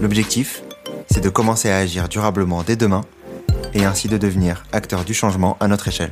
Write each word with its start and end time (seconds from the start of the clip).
L'objectif, 0.00 0.62
c'est 1.10 1.20
de 1.20 1.28
commencer 1.28 1.70
à 1.70 1.78
agir 1.78 2.08
durablement 2.08 2.62
dès 2.62 2.76
demain 2.76 3.00
et 3.74 3.84
ainsi 3.84 4.06
de 4.06 4.16
devenir 4.16 4.64
acteur 4.72 5.04
du 5.04 5.12
changement 5.12 5.56
à 5.58 5.66
notre 5.66 5.88
échelle. 5.88 6.10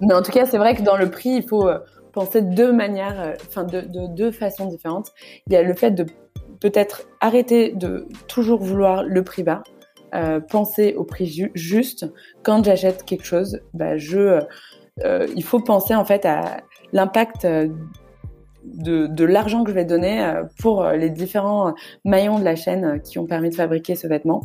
Mais 0.00 0.14
en 0.14 0.22
tout 0.22 0.32
cas, 0.32 0.46
c'est 0.46 0.56
vrai 0.56 0.74
que 0.74 0.82
dans 0.82 0.96
le 0.96 1.10
prix, 1.10 1.30
il 1.30 1.46
faut 1.46 1.68
euh, 1.68 1.78
penser 2.12 2.40
de 2.40 2.54
deux 2.54 2.72
manières, 2.72 3.20
euh, 3.20 3.34
enfin 3.48 3.64
de, 3.64 3.84
deux 4.14 4.30
façons 4.30 4.64
différentes. 4.66 5.12
Il 5.46 5.52
y 5.52 5.56
a 5.56 5.62
le 5.62 5.74
fait 5.74 5.90
de 5.90 6.06
peut-être 6.60 7.02
arrêter 7.20 7.72
de 7.72 8.08
toujours 8.28 8.62
vouloir 8.62 9.02
le 9.02 9.22
prix 9.22 9.42
bas, 9.42 9.62
euh, 10.14 10.40
penser 10.40 10.94
au 10.96 11.04
prix 11.04 11.50
juste. 11.54 12.06
Quand 12.42 12.64
j'achète 12.64 13.04
quelque 13.04 13.26
chose, 13.26 13.60
bah, 13.74 13.98
je, 13.98 14.40
il 15.36 15.44
faut 15.44 15.60
penser 15.60 15.94
en 15.94 16.04
fait 16.04 16.24
à 16.24 16.62
l'impact 16.92 17.46
de, 18.64 19.24
l'argent 19.24 19.64
que 19.64 19.70
je 19.70 19.74
vais 19.74 19.84
donner 19.84 20.42
pour 20.58 20.84
les 20.84 21.10
différents 21.10 21.74
maillons 22.04 22.38
de 22.38 22.44
la 22.44 22.56
chaîne 22.56 23.00
qui 23.02 23.18
ont 23.18 23.26
permis 23.26 23.50
de 23.50 23.54
fabriquer 23.54 23.94
ce 23.94 24.06
vêtement. 24.06 24.42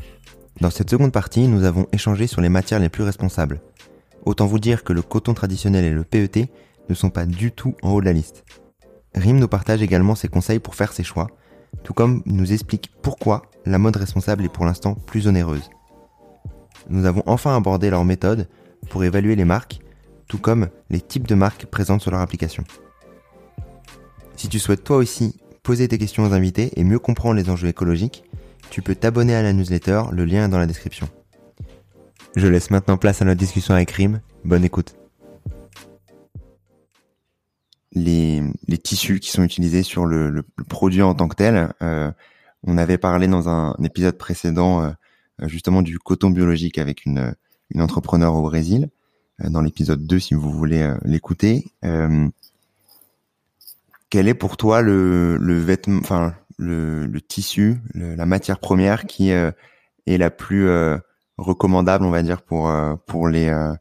Dans 0.62 0.70
cette 0.70 0.90
seconde 0.90 1.12
partie, 1.12 1.48
nous 1.48 1.64
avons 1.64 1.88
échangé 1.92 2.28
sur 2.28 2.42
les 2.42 2.50
matières 2.50 2.80
les 2.80 2.90
plus 2.90 3.04
responsables. 3.04 3.60
Autant 4.26 4.46
vous 4.46 4.60
dire 4.60 4.84
que 4.84 4.94
le 4.94 5.02
coton 5.02 5.34
traditionnel 5.34 5.84
et 5.84 5.90
le 5.90 6.04
PET 6.04 6.50
ne 6.90 6.96
sont 6.96 7.10
pas 7.10 7.26
du 7.26 7.52
tout 7.52 7.76
en 7.82 7.92
haut 7.92 8.02
de 8.02 8.06
la 8.06 8.14
liste. 8.14 8.44
Rim 9.16 9.38
nous 9.38 9.48
partage 9.48 9.82
également 9.82 10.16
ses 10.16 10.28
conseils 10.28 10.60
pour 10.60 10.76
faire 10.76 10.94
ses 10.94 11.04
choix, 11.04 11.28
tout 11.84 11.94
comme 11.94 12.22
nous 12.26 12.54
explique 12.54 12.92
pourquoi 13.02 13.44
la 13.66 13.78
mode 13.78 13.98
responsable 13.98 14.46
est 14.46 14.50
pour 14.50 14.66
l'instant 14.66 14.96
plus 14.96 15.28
onéreuse. 15.28 15.70
Nous 16.90 17.06
avons 17.06 17.24
enfin 17.26 17.56
abordé 17.56 17.90
leur 17.90 18.06
méthode 18.06 18.48
pour 18.90 19.04
évaluer 19.04 19.36
les 19.36 19.46
marques, 19.46 19.80
tout 20.28 20.38
comme 20.38 20.70
les 20.90 21.02
types 21.02 21.28
de 21.28 21.36
marques 21.36 21.66
présentes 21.66 22.02
sur 22.02 22.12
leur 22.12 22.22
application. 22.22 22.64
Si 24.36 24.50
tu 24.50 24.60
souhaites 24.60 24.84
toi 24.84 24.98
aussi 24.98 25.36
poser 25.64 25.88
tes 25.88 25.98
questions 25.98 26.24
aux 26.24 26.34
invités 26.34 26.72
et 26.76 26.84
mieux 26.84 27.00
comprendre 27.00 27.36
les 27.36 27.50
enjeux 27.50 27.70
écologiques, 27.70 28.24
tu 28.70 28.82
peux 28.82 28.96
t'abonner 28.96 29.36
à 29.36 29.42
la 29.42 29.54
newsletter, 29.54 30.04
le 30.12 30.26
lien 30.26 30.46
est 30.46 30.50
dans 30.50 30.60
la 30.60 30.66
description. 30.66 31.08
Je 32.36 32.48
laisse 32.48 32.72
maintenant 32.72 32.98
place 32.98 33.22
à 33.22 33.26
notre 33.26 33.40
discussion 33.40 33.74
avec 33.76 33.92
Rim. 33.92 34.20
Bonne 34.44 34.66
écoute. 34.66 34.96
Les, 37.92 38.42
tissus 38.84 39.20
qui 39.20 39.30
sont 39.30 39.44
utilisés 39.44 39.84
sur 39.84 40.06
le, 40.06 40.44
produit 40.68 41.04
en 41.04 41.14
tant 41.14 41.28
que 41.28 41.36
tel, 41.36 41.72
euh, 41.84 42.12
on 42.64 42.78
avait 42.78 42.98
parlé 42.98 43.28
dans 43.28 43.50
un, 43.50 43.76
épisode 43.84 44.18
précédent 44.18 44.82
euh, 44.82 44.92
justement 45.44 45.84
du 45.84 46.00
coton 46.00 46.32
biologique 46.32 46.80
avec 46.80 47.06
une, 47.06 47.36
une 47.70 47.82
entrepreneur 47.82 48.34
au 48.34 48.42
Brésil, 48.42 48.90
euh, 49.42 49.50
dans 49.50 49.62
l'épisode 49.62 50.06
2 50.06 50.20
si 50.20 50.34
vous 50.34 50.52
voulez 50.52 50.92
l'écouter. 51.06 51.66
Quel 54.14 54.28
est 54.28 54.36
pour 54.36 54.58
toi 54.58 54.84
le, 54.84 55.40
vêtement, 55.58 55.98
enfin 55.98 56.36
le, 56.60 57.20
tissu, 57.20 57.78
la 57.96 58.28
matière 58.28 58.60
première 58.60 59.08
qui 59.08 59.32
est 59.32 59.52
la 60.06 60.30
plus 60.30 60.70
recommandable, 61.40 62.06
on 62.06 62.12
va 62.12 62.22
dire, 62.22 62.44
pour 62.44 62.70
euh, 62.70 62.94
les 63.28 63.50
euh, 63.50 63.74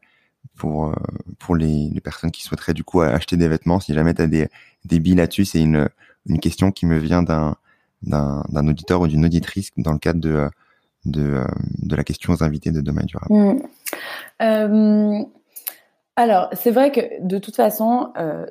euh, 0.64 2.00
personnes 2.02 2.30
qui 2.30 2.44
souhaiteraient 2.44 2.72
du 2.72 2.82
coup 2.82 3.02
acheter 3.02 3.36
des 3.36 3.46
vêtements? 3.46 3.78
Si 3.78 3.92
jamais 3.92 4.14
tu 4.14 4.22
as 4.22 4.26
des 4.26 4.48
des 4.86 5.00
billes 5.00 5.16
là-dessus, 5.16 5.44
c'est 5.44 5.60
une 5.60 5.90
question 6.40 6.72
qui 6.72 6.86
me 6.86 6.96
vient 6.96 7.22
d'un 7.22 7.54
auditeur 8.54 9.02
ou 9.02 9.08
d'une 9.08 9.26
auditrice 9.26 9.68
dans 9.76 9.92
le 9.92 9.98
cadre 9.98 10.18
de 10.18 11.44
la 11.90 12.04
question 12.04 12.32
aux 12.32 12.42
invités 12.42 12.70
de 12.70 12.80
Demain 12.80 13.04
Durable. 13.04 13.34
Mmh. 13.34 13.62
Euh, 14.40 15.24
alors, 16.16 16.48
c'est 16.52 16.70
vrai 16.70 16.92
que 16.92 17.22
de 17.22 17.38
toute 17.38 17.56
façon, 17.56 18.12
euh, 18.18 18.46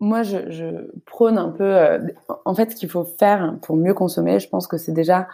moi, 0.00 0.22
je, 0.22 0.90
prône 1.06 1.38
un 1.38 1.50
peu. 1.50 1.76
Euh, 1.76 1.98
en 2.44 2.54
fait, 2.54 2.72
ce 2.72 2.76
qu'il 2.76 2.90
faut 2.90 3.04
faire 3.04 3.56
pour 3.62 3.76
mieux 3.76 3.94
consommer, 3.94 4.38
je 4.40 4.48
pense 4.48 4.66
que 4.66 4.76
c'est 4.76 4.92
déjà 4.92 5.28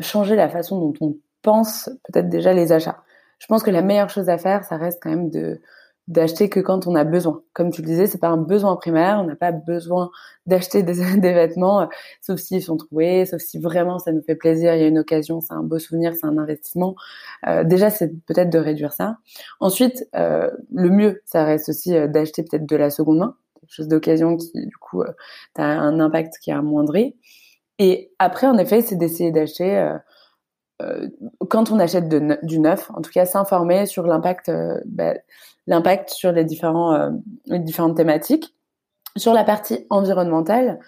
changer 0.00 0.36
la 0.36 0.48
façon 0.48 0.78
dont 0.78 0.94
on 1.00 1.16
pense 1.42 1.90
peut-être 2.04 2.28
déjà 2.28 2.52
les 2.52 2.72
achats. 2.72 3.02
Je 3.38 3.46
pense 3.46 3.62
que 3.62 3.70
la 3.70 3.82
meilleure 3.82 4.10
chose 4.10 4.28
à 4.28 4.38
faire, 4.38 4.64
ça 4.64 4.76
reste 4.76 5.00
quand 5.02 5.10
même 5.10 5.30
de 5.30 5.60
d'acheter 6.08 6.48
que 6.48 6.58
quand 6.58 6.86
on 6.86 6.94
a 6.94 7.04
besoin. 7.04 7.42
Comme 7.52 7.70
tu 7.70 7.82
le 7.82 7.86
disais, 7.86 8.06
c'est 8.06 8.18
pas 8.18 8.28
un 8.28 8.38
besoin 8.38 8.74
primaire, 8.76 9.20
on 9.20 9.24
n'a 9.24 9.36
pas 9.36 9.52
besoin 9.52 10.10
d'acheter 10.46 10.82
des, 10.82 10.94
vêtements, 10.94 11.82
euh, 11.82 11.86
sauf 12.22 12.40
s'ils 12.40 12.62
sont 12.62 12.78
troués, 12.78 13.26
sauf 13.26 13.40
si 13.40 13.58
vraiment 13.58 13.98
ça 13.98 14.10
nous 14.12 14.22
fait 14.22 14.34
plaisir, 14.34 14.74
il 14.74 14.80
y 14.80 14.84
a 14.84 14.88
une 14.88 14.98
occasion, 14.98 15.40
c'est 15.42 15.52
un 15.52 15.62
beau 15.62 15.78
souvenir, 15.78 16.14
c'est 16.14 16.26
un 16.26 16.38
investissement. 16.38 16.94
Euh, 17.46 17.62
déjà, 17.62 17.90
c'est 17.90 18.08
peut-être 18.24 18.48
de 18.50 18.58
réduire 18.58 18.92
ça. 18.94 19.18
Ensuite, 19.60 20.08
euh, 20.16 20.50
le 20.72 20.88
mieux, 20.88 21.22
ça 21.26 21.44
reste 21.44 21.68
aussi 21.68 21.94
euh, 21.94 22.08
d'acheter 22.08 22.42
peut-être 22.42 22.66
de 22.66 22.76
la 22.76 22.88
seconde 22.88 23.18
main, 23.18 23.36
quelque 23.60 23.74
chose 23.74 23.88
d'occasion 23.88 24.38
qui, 24.38 24.50
du 24.54 24.76
coup, 24.78 25.02
euh, 25.02 25.12
a 25.56 25.64
un 25.64 26.00
impact 26.00 26.38
qui 26.40 26.50
est 26.50 26.54
amoindri. 26.54 27.16
Et 27.78 28.12
après, 28.18 28.46
en 28.46 28.56
effet, 28.56 28.80
c'est 28.80 28.96
d'essayer 28.96 29.30
d'acheter 29.30 29.96
quand 31.48 31.70
on 31.70 31.78
achète 31.78 32.08
du 32.08 32.58
neuf, 32.60 32.90
en 32.94 33.02
tout 33.02 33.10
cas 33.10 33.26
s'informer 33.26 33.86
sur 33.86 34.06
l'impact, 34.06 34.48
euh, 34.48 34.80
bah, 34.86 35.14
l'impact 35.68 36.10
sur 36.10 36.30
euh, 36.30 37.10
les 37.46 37.58
différentes 37.60 37.96
thématiques. 37.96 38.54
Sur 39.16 39.32
la 39.32 39.44
partie 39.44 39.86
environnementale, 39.90 40.78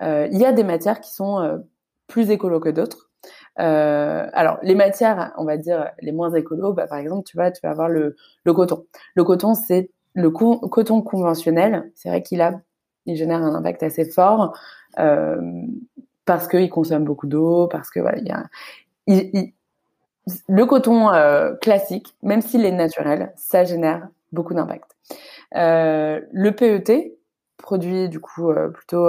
il 0.00 0.36
y 0.36 0.44
a 0.44 0.52
des 0.52 0.64
matières 0.64 1.00
qui 1.00 1.12
sont 1.12 1.64
plus 2.06 2.30
écolo 2.30 2.60
que 2.60 2.68
d'autres. 2.68 3.08
alors 3.56 4.58
les 4.62 4.74
matières, 4.74 5.32
on 5.38 5.44
va 5.44 5.56
dire 5.56 5.90
les 6.00 6.12
moins 6.12 6.32
écolo, 6.34 6.74
bah, 6.74 6.86
par 6.86 6.98
exemple, 6.98 7.24
tu 7.24 7.36
vois, 7.36 7.50
tu 7.50 7.60
vas 7.62 7.70
avoir 7.70 7.88
le, 7.88 8.14
le 8.44 8.52
coton. 8.52 8.84
Le 9.14 9.24
coton, 9.24 9.54
c'est 9.54 9.90
le 10.14 10.30
coton 10.30 11.00
conventionnel. 11.00 11.90
C'est 11.94 12.10
vrai 12.10 12.22
qu'il 12.22 12.42
a, 12.42 12.60
il 13.06 13.16
génère 13.16 13.42
un 13.42 13.54
impact 13.54 13.82
assez 13.82 14.04
fort. 14.04 14.54
Euh, 14.98 15.40
parce 16.24 16.46
qu'il 16.46 16.68
consomme 16.68 17.04
beaucoup 17.04 17.26
d'eau, 17.26 17.68
parce 17.68 17.90
que 17.90 18.00
voilà, 18.00 18.18
il 19.06 19.52
le 20.46 20.66
coton 20.66 21.10
euh, 21.10 21.54
classique, 21.54 22.14
même 22.22 22.42
s'il 22.42 22.64
est 22.66 22.72
naturel, 22.72 23.32
ça 23.36 23.64
génère 23.64 24.08
beaucoup 24.32 24.54
d'impact. 24.54 24.90
Euh, 25.56 26.20
le 26.32 26.52
PET, 26.52 27.18
produit 27.56 28.08
du 28.08 28.20
coup 28.20 28.50
euh, 28.50 28.68
plutôt 28.68 29.08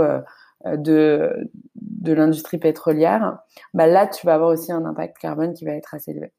de, 0.65 1.49
de 1.75 2.13
l'industrie 2.13 2.57
pétrolière, 2.57 3.39
bah 3.73 3.87
là 3.87 4.07
tu 4.07 4.25
vas 4.25 4.35
avoir 4.35 4.49
aussi 4.49 4.71
un 4.71 4.85
impact 4.85 5.17
carbone 5.17 5.53
qui 5.53 5.65
va 5.65 5.71
être 5.71 5.93
assez 5.93 6.11
élevé. 6.11 6.31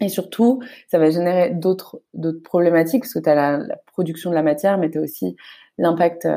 Et 0.00 0.08
surtout, 0.08 0.62
ça 0.86 0.98
va 0.98 1.10
générer 1.10 1.50
d'autres 1.50 2.00
d'autres 2.14 2.42
problématiques 2.42 3.02
parce 3.02 3.14
que 3.14 3.18
tu 3.18 3.28
as 3.28 3.34
la, 3.34 3.76
production 3.86 4.30
de 4.30 4.34
la 4.36 4.44
matière, 4.44 4.78
mais 4.78 4.90
tu 4.90 4.98
as 4.98 5.00
aussi 5.00 5.36
l'impact 5.76 6.28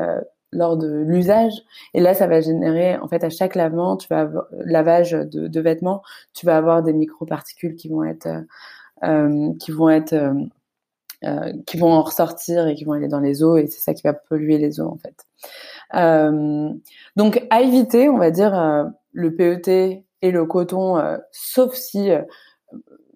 lors 0.52 0.76
de 0.76 0.88
l'usage. 0.88 1.52
Et 1.94 2.00
là, 2.00 2.14
ça 2.14 2.26
va 2.26 2.40
générer, 2.40 2.96
en 2.98 3.08
fait, 3.08 3.24
à 3.24 3.30
chaque 3.30 3.54
lavement, 3.54 3.96
tu 3.96 4.06
vas 4.08 4.30
lavage 4.64 5.12
de, 5.12 5.60
vêtements, 5.60 6.02
tu 6.34 6.46
vas 6.46 6.56
avoir 6.56 6.82
des 6.82 6.92
microparticules 6.92 7.74
qui 7.74 7.88
vont 7.88 8.04
être, 8.04 8.28
euh, 9.04 9.52
qui 9.58 9.72
vont 9.72 9.88
être, 9.88 10.12
euh, 10.12 10.34
euh, 11.24 11.52
qui 11.66 11.76
vont 11.76 11.92
en 11.92 12.02
ressortir 12.02 12.66
et 12.66 12.74
qui 12.74 12.84
vont 12.84 12.92
aller 12.92 13.08
dans 13.08 13.20
les 13.20 13.42
eaux, 13.42 13.56
et 13.56 13.66
c'est 13.66 13.80
ça 13.80 13.94
qui 13.94 14.02
va 14.02 14.12
polluer 14.12 14.58
les 14.58 14.80
eaux, 14.80 14.88
en 14.88 14.96
fait. 14.96 15.26
Euh, 15.94 16.70
donc, 17.16 17.46
à 17.50 17.62
éviter, 17.62 18.08
on 18.08 18.18
va 18.18 18.30
dire, 18.30 18.58
euh, 18.58 18.84
le 19.12 19.34
PET 19.34 20.04
et 20.22 20.30
le 20.30 20.44
coton, 20.46 21.02
sauf 21.32 21.74
si, 21.74 22.10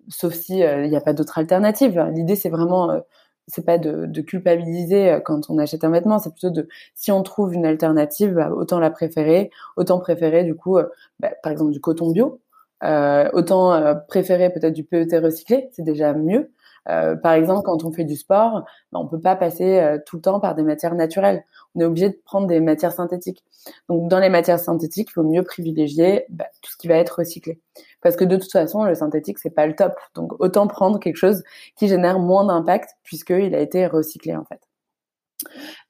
sauf 0.09 0.35
si 0.35 0.59
il 0.59 0.91
n'y 0.91 0.97
a 0.97 1.01
pas 1.01 1.13
d'autre 1.13 1.39
alternative. 1.39 2.05
L'idée, 2.13 2.37
c'est 2.37 2.49
vraiment 2.51 3.01
c'est 3.49 3.65
pas 3.65 3.79
de, 3.79 4.07
de, 4.07 4.21
culpabiliser 4.23 5.11
euh, 5.13 5.21
quand 5.21 5.51
on 5.51 5.59
achète 5.59 5.85
un 5.85 5.91
vêtement, 5.91 6.19
c'est 6.19 6.31
plutôt 6.31 6.51
de 6.51 6.69
si 6.95 7.13
on 7.13 7.23
trouve 7.23 7.55
une 7.55 7.67
alternative, 7.67 8.35
bah, 8.35 8.51
autant 8.51 8.81
la 8.81 8.91
préférer, 8.91 9.51
autant 9.77 9.99
préférer 10.01 10.45
du 10.45 10.55
coup, 10.55 10.79
euh, 10.79 10.87
bah, 11.21 11.31
par 11.43 11.53
exemple 11.53 11.73
du 11.73 11.81
coton 11.81 12.11
bio, 12.11 12.41
euh, 12.83 13.29
autant 13.33 13.73
euh, 13.73 13.95
préférer 13.95 14.51
peut-être 14.53 14.75
du 14.75 14.85
PET 14.85 15.19
recyclé, 15.19 15.69
c'est 15.73 15.85
déjà 15.85 16.13
mieux. 16.13 16.51
Euh, 16.89 17.17
par 17.17 17.33
exemple, 17.33 17.63
quand 17.65 17.85
on 17.85 17.93
fait 17.93 18.05
du 18.05 18.17
sport, 18.17 18.65
bah, 18.93 18.99
on 19.01 19.07
peut 19.07 19.21
pas 19.21 19.37
passer 19.37 19.97
tout 20.07 20.17
le 20.17 20.23
temps 20.23 20.41
par 20.41 20.55
des 20.55 20.63
matières 20.63 20.95
naturelles. 20.95 21.45
On 21.75 21.81
est 21.81 21.85
obligé 21.85 22.11
de 22.11 22.19
prendre 22.25 22.47
des 22.47 22.61
matières 22.61 22.93
synthétiques. 22.93 23.45
Donc, 23.89 24.09
dans 24.09 24.19
les 24.19 24.29
matières 24.29 24.59
synthétiques, 24.59 25.09
il 25.11 25.13
faut 25.13 25.23
mieux 25.23 25.43
privilégier 25.43 26.27
bah, 26.29 26.47
tout 26.63 26.71
ce 26.71 26.77
qui 26.77 26.89
va 26.89 26.97
être 26.97 27.19
recyclé 27.19 27.61
parce 28.03 28.15
que 28.15 28.25
de 28.25 28.37
toute 28.37 28.53
façon, 28.53 28.85
le 28.85 28.95
synthétique, 28.95 29.39
c'est 29.39 29.51
pas 29.51 29.67
le 29.67 29.75
top. 29.75 29.95
Donc, 30.15 30.41
autant 30.41 30.69
prendre 30.69 31.01
quelque 31.01 31.17
chose 31.17 31.43
qui 31.77 31.89
génère 31.89 32.21
moins 32.21 32.45
d'impact 32.45 32.91
puisqu'il 33.03 33.55
a 33.55 33.59
été 33.59 33.87
recyclé, 33.87 34.37
en 34.37 34.45
fait. 34.45 34.61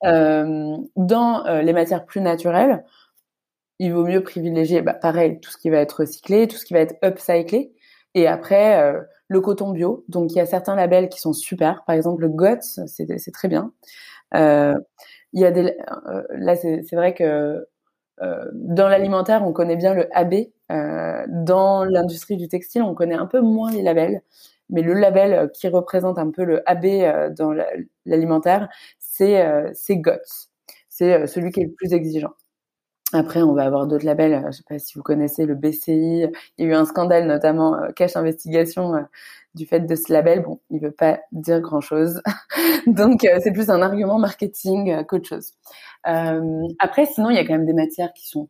dans 0.03 1.45
les 1.63 1.73
matières 1.73 2.07
plus 2.07 2.23
naturelles, 2.23 2.85
il 3.79 3.93
vaut 3.93 4.05
mieux 4.05 4.23
privilégier, 4.23 4.83
bah, 4.83 4.95
pareil, 4.95 5.41
tout 5.41 5.51
ce 5.51 5.59
qui 5.59 5.71
va 5.71 5.79
être 5.79 6.01
recyclé, 6.01 6.49
tout 6.49 6.57
ce 6.57 6.65
qui 6.65 6.75
va 6.75 6.81
être 6.81 6.97
upcyclé. 7.05 7.73
Et 8.15 8.27
après, 8.27 8.81
euh, 8.81 9.03
le 9.29 9.41
coton 9.41 9.73
bio. 9.73 10.05
Donc, 10.09 10.33
il 10.33 10.37
y 10.37 10.41
a 10.41 10.47
certains 10.47 10.75
labels 10.77 11.09
qui 11.09 11.21
sont 11.21 11.33
super. 11.33 11.85
Par 11.87 11.97
exemple, 11.97 12.23
le 12.23 12.29
GOTS, 12.29 12.81
c'est 12.87 13.33
très 13.33 13.49
bien. 13.49 13.73
Euh, 14.35 14.75
il 15.33 15.41
y 15.43 15.45
a 15.47 15.51
des, 15.53 15.77
euh, 16.09 16.23
là, 16.33 16.57
c'est 16.57 16.85
vrai 16.95 17.15
que 17.15 17.67
dans 18.55 18.89
l'alimentaire, 18.89 19.45
on 19.47 19.53
connaît 19.53 19.77
bien 19.77 19.95
le 19.95 20.09
AB. 20.17 20.35
dans 21.29 21.85
l'industrie 21.85 22.37
du 22.37 22.49
textile, 22.49 22.83
on 22.83 22.95
connaît 22.95 23.15
un 23.17 23.27
peu 23.27 23.41
moins 23.41 23.73
les 23.73 23.83
labels. 23.83 24.23
Mais 24.71 24.83
le 24.83 24.95
label 24.95 25.51
qui 25.55 25.69
représente 25.69 26.19
un 26.19 26.31
peu 26.31 26.45
le 26.45 26.63
AB 26.71 27.35
dans 27.37 27.53
l'alimentaire, 28.07 28.69
c'est 28.99 29.97
GOTS. 29.97 30.51
C'est 30.89 31.27
celui 31.27 31.51
qui 31.53 31.61
est 31.63 31.65
le 31.67 31.73
plus 31.73 31.93
exigeant. 31.95 32.33
Après, 33.13 33.41
on 33.43 33.53
va 33.53 33.65
avoir 33.65 33.87
d'autres 33.87 34.05
labels. 34.05 34.35
Euh, 34.35 34.41
je 34.43 34.47
ne 34.47 34.53
sais 34.53 34.63
pas 34.69 34.79
si 34.79 34.95
vous 34.95 35.03
connaissez 35.03 35.47
le 35.47 35.55
BCI. 35.55 36.27
Il 36.59 36.65
y 36.65 36.69
a 36.69 36.71
eu 36.71 36.75
un 36.75 36.85
scandale, 36.85 37.27
notamment 37.27 37.77
euh, 37.77 37.91
cache 37.93 38.17
investigation 38.17 38.95
euh, 38.95 39.03
du 39.55 39.65
fait 39.65 39.81
de 39.81 39.95
ce 39.95 40.13
label. 40.13 40.43
Bon, 40.43 40.61
il 40.71 40.81
veut 40.81 40.91
pas 40.91 41.21
dire 41.31 41.61
grand 41.61 41.81
chose. 41.81 42.21
Donc, 42.87 43.27
c'est 43.43 43.53
plus 43.53 43.71
un 43.71 43.81
argument 43.81 44.19
marketing 44.19 45.05
qu'autre 45.07 45.29
chose. 45.29 45.53
après, 46.05 47.07
sinon, 47.07 47.31
il 47.31 47.37
y 47.37 47.39
a 47.39 47.45
quand 47.45 47.55
même 47.55 47.67
des 47.67 47.73
matières 47.73 48.13
qui 48.13 48.29
sont 48.29 48.49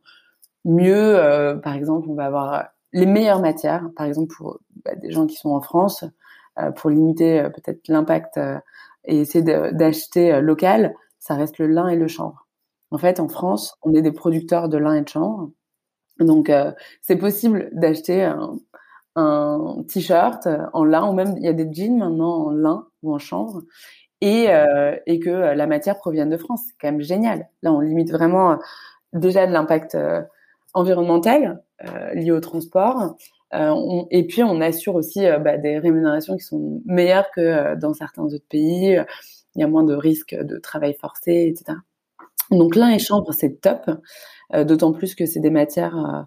mieux. 0.65 1.59
par 1.63 1.75
exemple, 1.75 2.07
on 2.09 2.15
va 2.15 2.25
avoir 2.25 2.65
les 2.93 3.05
meilleures 3.05 3.41
matières. 3.41 3.89
Par 3.95 4.05
exemple, 4.05 4.33
pour 4.35 4.59
bah, 4.83 4.95
des 4.95 5.11
gens 5.11 5.27
qui 5.27 5.37
sont 5.37 5.51
en 5.51 5.61
France, 5.61 6.03
pour 6.75 6.89
limiter 6.89 7.43
peut-être 7.55 7.87
l'impact 7.87 8.39
et 9.05 9.21
essayer 9.21 9.43
d'acheter 9.71 10.41
local, 10.41 10.93
ça 11.19 11.35
reste 11.35 11.57
le 11.59 11.67
lin 11.67 11.87
et 11.87 11.95
le 11.95 12.07
chanvre. 12.07 12.46
En 12.91 12.97
fait, 12.97 13.19
en 13.19 13.27
France, 13.27 13.75
on 13.83 13.93
est 13.93 14.01
des 14.01 14.11
producteurs 14.11 14.69
de 14.69 14.77
lin 14.77 14.95
et 14.95 15.01
de 15.01 15.09
chanvre. 15.09 15.51
Donc, 16.19 16.49
euh, 16.49 16.71
c'est 17.01 17.17
possible 17.17 17.69
d'acheter 17.73 18.23
un, 18.23 18.57
t-shirt 19.87 20.47
en 20.73 20.83
lin, 20.83 21.07
ou 21.09 21.13
même 21.13 21.35
il 21.37 21.43
y 21.43 21.47
a 21.47 21.53
des 21.53 21.67
jeans 21.73 21.97
maintenant 21.97 22.45
en 22.47 22.51
lin 22.51 22.87
ou 23.01 23.13
en 23.15 23.19
chanvre, 23.19 23.63
et, 24.21 24.51
euh, 24.51 24.95
et 25.07 25.19
que 25.19 25.29
la 25.29 25.67
matière 25.67 25.97
provienne 25.97 26.29
de 26.29 26.37
France. 26.37 26.61
C'est 26.67 26.75
quand 26.79 26.91
même 26.91 27.01
génial. 27.01 27.49
Là, 27.63 27.73
on 27.73 27.79
limite 27.79 28.11
vraiment 28.11 28.51
euh, 28.53 28.57
déjà 29.13 29.47
de 29.47 29.53
l'impact 29.53 29.97
environnemental 30.73 31.63
lié 32.13 32.31
au 32.31 32.39
transport. 32.39 33.15
et 33.53 34.27
puis, 34.27 34.43
on 34.43 34.61
assure 34.61 34.95
aussi 34.95 35.21
bah, 35.41 35.57
des 35.57 35.79
rémunérations 35.79 36.37
qui 36.37 36.43
sont 36.43 36.81
meilleures 36.85 37.29
que 37.31 37.75
dans 37.75 37.93
certains 37.93 38.23
autres 38.23 38.47
pays. 38.49 38.99
Il 39.55 39.61
y 39.61 39.63
a 39.63 39.67
moins 39.67 39.83
de 39.83 39.95
risques 39.95 40.35
de 40.35 40.57
travail 40.57 40.95
forcé, 40.99 41.47
etc. 41.51 41.77
Donc 42.51 42.75
lin 42.75 42.89
et 42.89 42.99
chanvre, 42.99 43.31
c'est 43.33 43.61
top, 43.61 43.89
euh, 44.53 44.63
d'autant 44.63 44.93
plus 44.93 45.15
que 45.15 45.25
c'est 45.25 45.39
des 45.39 45.49
matières 45.49 45.97
euh, 45.97 46.21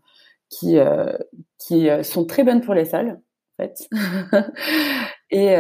qui, 0.49 0.79
euh, 0.79 1.13
qui 1.59 1.89
sont 2.03 2.25
très 2.25 2.45
bonnes 2.45 2.61
pour 2.61 2.75
les 2.75 2.85
sols, 2.85 3.19
en 3.59 3.63
fait, 3.63 3.89
et 5.31 5.57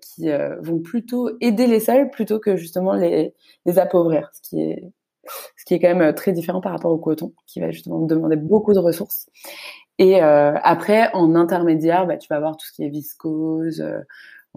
qui 0.00 0.28
vont 0.60 0.80
plutôt 0.80 1.30
aider 1.40 1.66
les 1.66 1.80
sols 1.80 2.10
plutôt 2.10 2.38
que 2.38 2.56
justement 2.56 2.94
les, 2.94 3.34
les 3.66 3.78
appauvrir, 3.78 4.30
ce 4.32 4.48
qui 4.48 4.62
est 4.62 4.82
ce 5.58 5.66
qui 5.66 5.74
est 5.74 5.78
quand 5.78 5.94
même 5.94 6.14
très 6.14 6.32
différent 6.32 6.62
par 6.62 6.72
rapport 6.72 6.90
au 6.90 6.96
coton, 6.96 7.34
qui 7.46 7.60
va 7.60 7.70
justement 7.70 8.00
demander 8.00 8.36
beaucoup 8.36 8.72
de 8.72 8.78
ressources. 8.78 9.28
Et 9.98 10.20
après, 10.22 11.10
en 11.12 11.34
intermédiaire, 11.34 12.06
bah, 12.06 12.16
tu 12.16 12.28
vas 12.30 12.36
avoir 12.36 12.56
tout 12.56 12.66
ce 12.66 12.72
qui 12.72 12.84
est 12.84 12.88
viscose, 12.88 13.84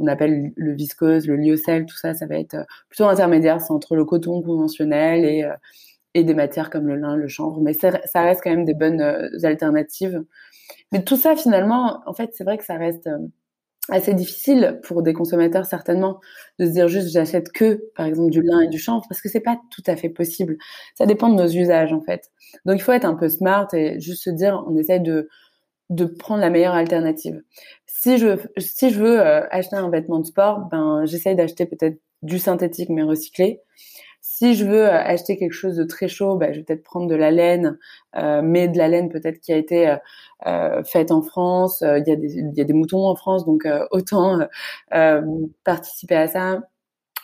on 0.01 0.07
appelle 0.07 0.51
le 0.55 0.73
viscose, 0.73 1.27
le 1.27 1.35
lyocell, 1.35 1.85
tout 1.85 1.97
ça, 1.97 2.13
ça 2.13 2.25
va 2.25 2.35
être 2.39 2.55
euh, 2.55 2.63
plutôt 2.89 3.05
intermédiaire, 3.05 3.61
c'est 3.61 3.71
entre 3.71 3.95
le 3.95 4.05
coton 4.05 4.41
conventionnel 4.41 5.25
et, 5.25 5.43
euh, 5.43 5.53
et 6.13 6.23
des 6.23 6.33
matières 6.33 6.69
comme 6.69 6.87
le 6.87 6.95
lin, 6.95 7.15
le 7.15 7.27
chanvre, 7.27 7.61
mais 7.61 7.73
ça, 7.73 7.91
reste 8.15 8.41
quand 8.43 8.49
même 8.49 8.65
des 8.65 8.73
bonnes 8.73 9.01
euh, 9.01 9.29
alternatives. 9.43 10.23
Mais 10.91 11.03
tout 11.03 11.17
ça, 11.17 11.35
finalement, 11.35 12.01
en 12.05 12.13
fait, 12.13 12.31
c'est 12.33 12.43
vrai 12.43 12.57
que 12.57 12.65
ça 12.65 12.75
reste 12.75 13.09
assez 13.89 14.13
difficile 14.13 14.79
pour 14.83 15.01
des 15.01 15.13
consommateurs 15.13 15.65
certainement 15.65 16.19
de 16.59 16.65
se 16.65 16.71
dire 16.71 16.87
juste 16.87 17.09
j'achète 17.09 17.51
que 17.51 17.81
par 17.95 18.05
exemple 18.05 18.29
du 18.29 18.41
lin 18.41 18.61
et 18.61 18.67
du 18.67 18.77
chanvre 18.77 19.03
parce 19.09 19.21
que 19.21 19.29
c'est 19.29 19.41
pas 19.41 19.59
tout 19.71 19.83
à 19.87 19.95
fait 19.95 20.09
possible. 20.09 20.57
Ça 20.95 21.05
dépend 21.05 21.29
de 21.29 21.35
nos 21.35 21.47
usages 21.47 21.91
en 21.91 22.01
fait. 22.01 22.29
Donc 22.65 22.77
il 22.77 22.81
faut 22.81 22.91
être 22.91 23.05
un 23.05 23.15
peu 23.15 23.27
smart 23.27 23.67
et 23.73 23.99
juste 23.99 24.23
se 24.23 24.29
dire 24.29 24.63
on 24.67 24.77
essaye 24.77 25.01
de 25.01 25.29
de 25.91 26.05
prendre 26.05 26.41
la 26.41 26.49
meilleure 26.49 26.73
alternative. 26.73 27.43
Si 27.85 28.17
je, 28.17 28.37
si 28.57 28.89
je 28.89 28.99
veux 28.99 29.19
euh, 29.19 29.45
acheter 29.51 29.75
un 29.75 29.89
vêtement 29.89 30.19
de 30.19 30.25
sport, 30.25 30.67
ben, 30.71 31.03
j'essaye 31.05 31.35
d'acheter 31.35 31.65
peut-être 31.65 31.99
du 32.23 32.39
synthétique 32.39 32.89
mais 32.89 33.03
recyclé. 33.03 33.61
Si 34.21 34.55
je 34.55 34.65
veux 34.65 34.85
euh, 34.85 34.91
acheter 34.91 35.37
quelque 35.37 35.53
chose 35.53 35.75
de 35.75 35.83
très 35.83 36.07
chaud, 36.07 36.35
ben, 36.37 36.53
je 36.53 36.59
vais 36.59 36.63
peut-être 36.63 36.83
prendre 36.83 37.07
de 37.07 37.15
la 37.15 37.31
laine, 37.31 37.77
euh, 38.15 38.41
mais 38.43 38.67
de 38.67 38.77
la 38.77 38.87
laine 38.87 39.09
peut-être 39.09 39.39
qui 39.39 39.51
a 39.51 39.57
été 39.57 39.95
euh, 40.47 40.83
faite 40.83 41.11
en 41.11 41.21
France. 41.21 41.81
Il 41.81 42.03
y, 42.07 42.11
a 42.11 42.15
des, 42.15 42.33
il 42.37 42.53
y 42.55 42.61
a 42.61 42.63
des 42.63 42.73
moutons 42.73 43.05
en 43.07 43.15
France, 43.15 43.45
donc 43.45 43.67
autant 43.91 44.39
participer 45.63 46.15
à 46.15 46.27
ça 46.27 46.61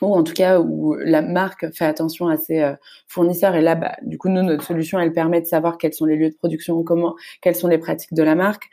ou 0.01 0.13
en 0.13 0.23
tout 0.23 0.33
cas 0.33 0.59
où 0.59 0.95
la 0.95 1.21
marque 1.21 1.71
fait 1.73 1.85
attention 1.85 2.27
à 2.27 2.38
ses 2.38 2.73
fournisseurs. 3.07 3.55
Et 3.55 3.61
là, 3.61 3.75
bah, 3.75 3.95
du 4.03 4.17
coup, 4.17 4.29
nous, 4.29 4.44
notre 4.44 4.63
solution, 4.63 4.99
elle 4.99 5.13
permet 5.13 5.41
de 5.41 5.47
savoir 5.47 5.77
quels 5.77 5.94
sont 5.94 6.05
les 6.05 6.15
lieux 6.15 6.29
de 6.29 6.35
production, 6.35 6.83
comment, 6.83 7.15
quelles 7.41 7.55
sont 7.55 7.67
les 7.67 7.77
pratiques 7.77 8.13
de 8.13 8.23
la 8.23 8.35
marque. 8.35 8.69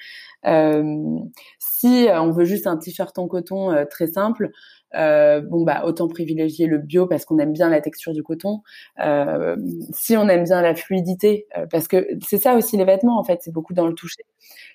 Euh, 0.47 1.19
si 1.59 2.07
on 2.11 2.31
veut 2.31 2.45
juste 2.45 2.67
un 2.67 2.77
t-shirt 2.77 3.19
en 3.19 3.29
coton 3.29 3.71
euh, 3.71 3.85
très 3.85 4.07
simple, 4.07 4.51
euh, 4.95 5.41
bon 5.41 5.65
bah 5.65 5.83
autant 5.85 6.07
privilégier 6.09 6.67
le 6.67 6.79
bio 6.79 7.07
parce 7.07 7.25
qu'on 7.25 7.39
aime 7.39 7.53
bien 7.53 7.69
la 7.69 7.81
texture 7.81 8.13
du 8.13 8.23
coton. 8.23 8.63
Euh, 9.01 9.57
si 9.93 10.17
on 10.17 10.29
aime 10.29 10.45
bien 10.45 10.63
la 10.63 10.75
fluidité, 10.75 11.47
euh, 11.57 11.67
parce 11.71 11.89
que 11.89 12.07
c'est 12.25 12.39
ça 12.39 12.55
aussi 12.55 12.77
les 12.77 12.85
vêtements 12.85 13.19
en 13.19 13.25
fait, 13.25 13.41
c'est 13.43 13.53
beaucoup 13.53 13.75
dans 13.75 13.87
le 13.87 13.95
toucher. 13.95 14.23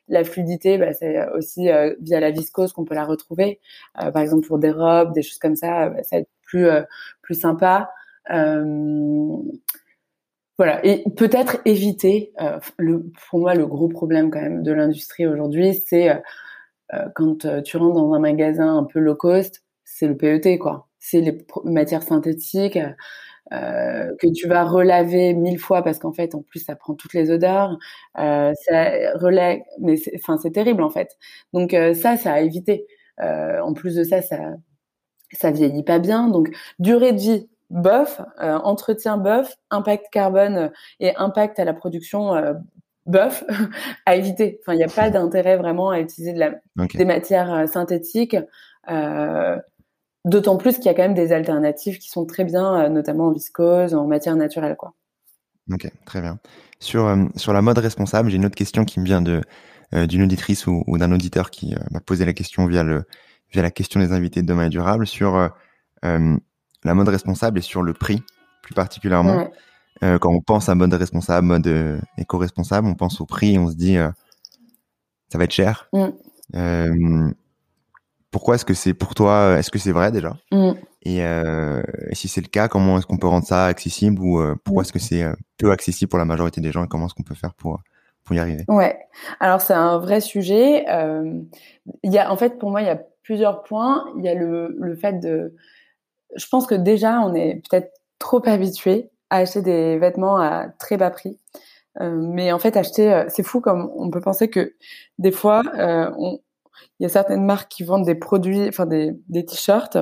La 0.07 0.23
fluidité, 0.23 0.77
bah, 0.77 0.93
c'est 0.93 1.27
aussi 1.31 1.69
via 2.01 2.19
la 2.19 2.31
viscose 2.31 2.73
qu'on 2.73 2.85
peut 2.85 2.95
la 2.95 3.05
retrouver. 3.05 3.59
par 3.95 4.19
exemple 4.19 4.47
pour 4.47 4.59
des 4.59 4.71
robes, 4.71 5.13
des 5.13 5.21
choses 5.21 5.39
comme 5.39 5.55
ça, 5.55 5.89
bah, 5.89 6.03
ça 6.03 6.19
va 6.19 6.23
plus 6.49 6.67
plus 7.21 7.35
sympa. 7.39 7.91
Voilà, 10.57 10.85
et 10.85 11.03
peut-être 11.15 11.57
éviter. 11.65 12.33
le, 12.77 13.05
pour 13.29 13.39
moi, 13.39 13.55
le 13.55 13.65
gros 13.65 13.87
problème 13.87 14.29
quand 14.29 14.41
même 14.41 14.61
de 14.61 14.73
l'industrie 14.73 15.25
aujourd'hui, 15.25 15.73
c'est 15.85 16.09
euh, 16.93 17.07
quand 17.15 17.45
euh, 17.45 17.61
tu 17.61 17.77
rentres 17.77 17.95
dans 17.95 18.13
un 18.13 18.19
magasin 18.19 18.77
un 18.77 18.83
peu 18.83 18.99
low 18.99 19.15
cost, 19.15 19.63
c'est 19.83 20.07
le 20.07 20.17
PET, 20.17 20.57
quoi. 20.57 20.87
C'est 20.99 21.21
les 21.21 21.45
matières 21.63 22.03
synthétiques 22.03 22.79
euh, 23.53 24.15
que 24.19 24.27
tu 24.33 24.47
vas 24.47 24.63
relaver 24.65 25.33
mille 25.33 25.59
fois 25.59 25.83
parce 25.83 25.99
qu'en 25.99 26.13
fait, 26.13 26.35
en 26.35 26.41
plus, 26.41 26.59
ça 26.59 26.75
prend 26.75 26.95
toutes 26.95 27.13
les 27.13 27.31
odeurs. 27.31 27.77
Euh, 28.19 28.53
ça 28.67 28.91
relève, 29.15 29.59
mais 29.79 29.97
c'est 29.97 30.51
terrible 30.51 30.83
en 30.83 30.89
fait. 30.89 31.17
Donc 31.53 31.71
ça, 31.71 32.17
ça 32.17 32.33
a 32.33 32.41
évité. 32.41 32.87
en 33.19 33.73
plus 33.73 33.95
de 33.95 34.03
ça, 34.03 34.21
ça, 34.21 34.37
ça 35.31 35.51
vieillit 35.51 35.83
pas 35.83 35.99
bien. 35.99 36.27
Donc 36.27 36.49
durée 36.79 37.13
de 37.13 37.19
vie 37.19 37.49
bof, 37.69 38.21
entretien 38.39 39.17
bof, 39.17 39.55
impact 39.69 40.07
carbone 40.11 40.71
et 40.99 41.15
impact 41.15 41.59
à 41.59 41.65
la 41.65 41.73
production 41.73 42.33
bof 43.09 43.43
à 44.05 44.15
éviter. 44.15 44.59
Enfin, 44.61 44.73
il 44.73 44.77
n'y 44.77 44.83
a 44.83 44.87
pas 44.87 45.09
d'intérêt 45.09 45.57
vraiment 45.57 45.89
à 45.89 45.99
utiliser 45.99 46.33
de 46.33 46.39
la, 46.39 46.51
des 46.93 47.05
matières 47.05 47.53
euh, 47.53 47.67
synthétiques. 47.67 48.37
Euh, 48.89 49.57
D'autant 50.25 50.57
plus 50.57 50.75
qu'il 50.75 50.85
y 50.85 50.89
a 50.89 50.93
quand 50.93 51.03
même 51.03 51.13
des 51.13 51.31
alternatives 51.31 51.97
qui 51.97 52.09
sont 52.09 52.25
très 52.25 52.43
bien, 52.43 52.75
euh, 52.75 52.89
notamment 52.89 53.27
en 53.27 53.31
viscose, 53.31 53.95
en 53.95 54.05
matière 54.05 54.35
naturelle, 54.35 54.75
quoi. 54.75 54.93
Ok, 55.71 55.89
très 56.05 56.19
bien. 56.19 56.39
Sur 56.81 57.05
euh, 57.05 57.23
sur 57.37 57.53
la 57.53 57.61
mode 57.61 57.77
responsable, 57.77 58.29
j'ai 58.29 58.35
une 58.35 58.45
autre 58.45 58.55
question 58.55 58.83
qui 58.83 58.99
me 58.99 59.05
vient 59.05 59.21
de 59.21 59.41
d'une 59.91 60.21
auditrice 60.21 60.67
ou, 60.67 60.83
d'un 60.99 61.11
auditeur 61.11 61.49
qui 61.49 61.73
m'a 61.89 61.99
posé 61.99 62.23
la 62.23 62.33
question 62.33 62.67
via 62.67 62.83
le 62.83 63.05
via 63.51 63.61
la 63.61 63.71
question 63.71 63.99
des 63.99 64.11
invités 64.11 64.41
de 64.41 64.47
demain 64.47 64.65
et 64.65 64.69
durable 64.69 65.07
sur 65.07 65.49
la 66.03 66.93
mode 66.93 67.09
responsable 67.09 67.59
et 67.59 67.61
sur 67.61 67.81
le 67.81 67.93
prix 67.93 68.23
plus 68.61 68.73
particulièrement. 68.73 69.49
Euh, 70.03 70.17
quand 70.17 70.31
on 70.31 70.41
pense 70.41 70.69
à 70.69 70.75
mode 70.75 70.93
responsable, 70.93 71.47
mode 71.47 71.67
euh, 71.67 71.99
éco-responsable, 72.17 72.87
on 72.87 72.95
pense 72.95 73.19
au 73.19 73.25
prix 73.25 73.55
et 73.55 73.59
on 73.59 73.67
se 73.69 73.75
dit 73.75 73.97
euh, 73.97 74.09
ça 75.29 75.37
va 75.37 75.43
être 75.43 75.51
cher. 75.51 75.89
Mm. 75.93 77.31
pourquoi 78.31 78.55
est-ce 78.55 78.65
que 78.65 78.73
c'est 78.73 78.93
pour 78.93 79.15
toi 79.15 79.57
Est-ce 79.57 79.71
que 79.71 79.79
c'est 79.79 79.91
vrai 79.91 80.11
déjà? 80.11 80.37
Mm. 80.51 80.71
Et 81.03 81.23
si 82.13 82.27
c'est 82.27 82.41
le 82.41 82.47
cas, 82.47 82.67
comment 82.67 82.97
est-ce 82.97 83.05
qu'on 83.05 83.17
peut 83.17 83.27
rendre 83.27 83.45
ça 83.45 83.65
accessible 83.65 84.21
ou 84.21 84.41
pourquoi 84.63 84.83
mm. 84.83 84.85
est-ce 84.85 84.93
que 84.93 84.99
c'est 84.99 85.25
peu 85.57 85.71
accessible 85.71 86.09
pour 86.09 86.19
la 86.19 86.25
majorité 86.25 86.61
des 86.61 86.71
gens 86.71 86.83
et 86.83 86.87
comment 86.87 87.07
est-ce 87.07 87.15
qu'on 87.15 87.23
peut 87.23 87.35
faire 87.35 87.53
pour 87.53 87.81
pour 88.23 88.35
y 88.35 88.39
arriver? 88.39 88.63
Ouais. 88.67 88.97
Alors 89.39 89.59
c'est 89.61 89.73
un 89.73 89.97
vrai 89.97 90.21
sujet. 90.21 90.85
Il 92.03 92.13
y 92.13 92.19
a 92.19 92.31
en 92.31 92.37
fait 92.37 92.57
pour 92.57 92.69
moi 92.71 92.81
il 92.81 92.87
y 92.87 92.91
a 92.91 93.01
plusieurs 93.29 93.61
points. 93.61 94.05
Il 94.17 94.25
y 94.25 94.27
a 94.27 94.33
le 94.33 94.75
le 94.79 94.95
fait 94.95 95.19
de 95.19 95.53
je 96.35 96.47
pense 96.47 96.65
que 96.65 96.73
déjà 96.73 97.21
on 97.21 97.35
est 97.35 97.61
peut-être 97.69 97.91
trop 98.17 98.41
habitué 98.47 99.11
à 99.29 99.37
acheter 99.37 99.61
des 99.61 99.99
vêtements 99.99 100.39
à 100.39 100.69
très 100.79 100.97
bas 100.97 101.11
prix. 101.11 101.37
Euh, 102.01 102.15
mais 102.19 102.51
en 102.51 102.57
fait, 102.57 102.75
acheter, 102.75 103.13
euh, 103.13 103.25
c'est 103.27 103.43
fou 103.43 103.61
comme 103.61 103.91
on 103.95 104.09
peut 104.09 104.19
penser 104.19 104.49
que 104.49 104.73
des 105.19 105.31
fois, 105.31 105.61
euh, 105.77 106.09
il 106.99 107.03
y 107.03 107.05
a 107.05 107.09
certaines 107.09 107.45
marques 107.45 107.69
qui 107.69 107.83
vendent 107.83 108.05
des 108.05 108.15
produits, 108.15 108.67
enfin 108.67 108.87
des, 108.87 109.11
des 109.27 109.45
t-shirts 109.45 109.99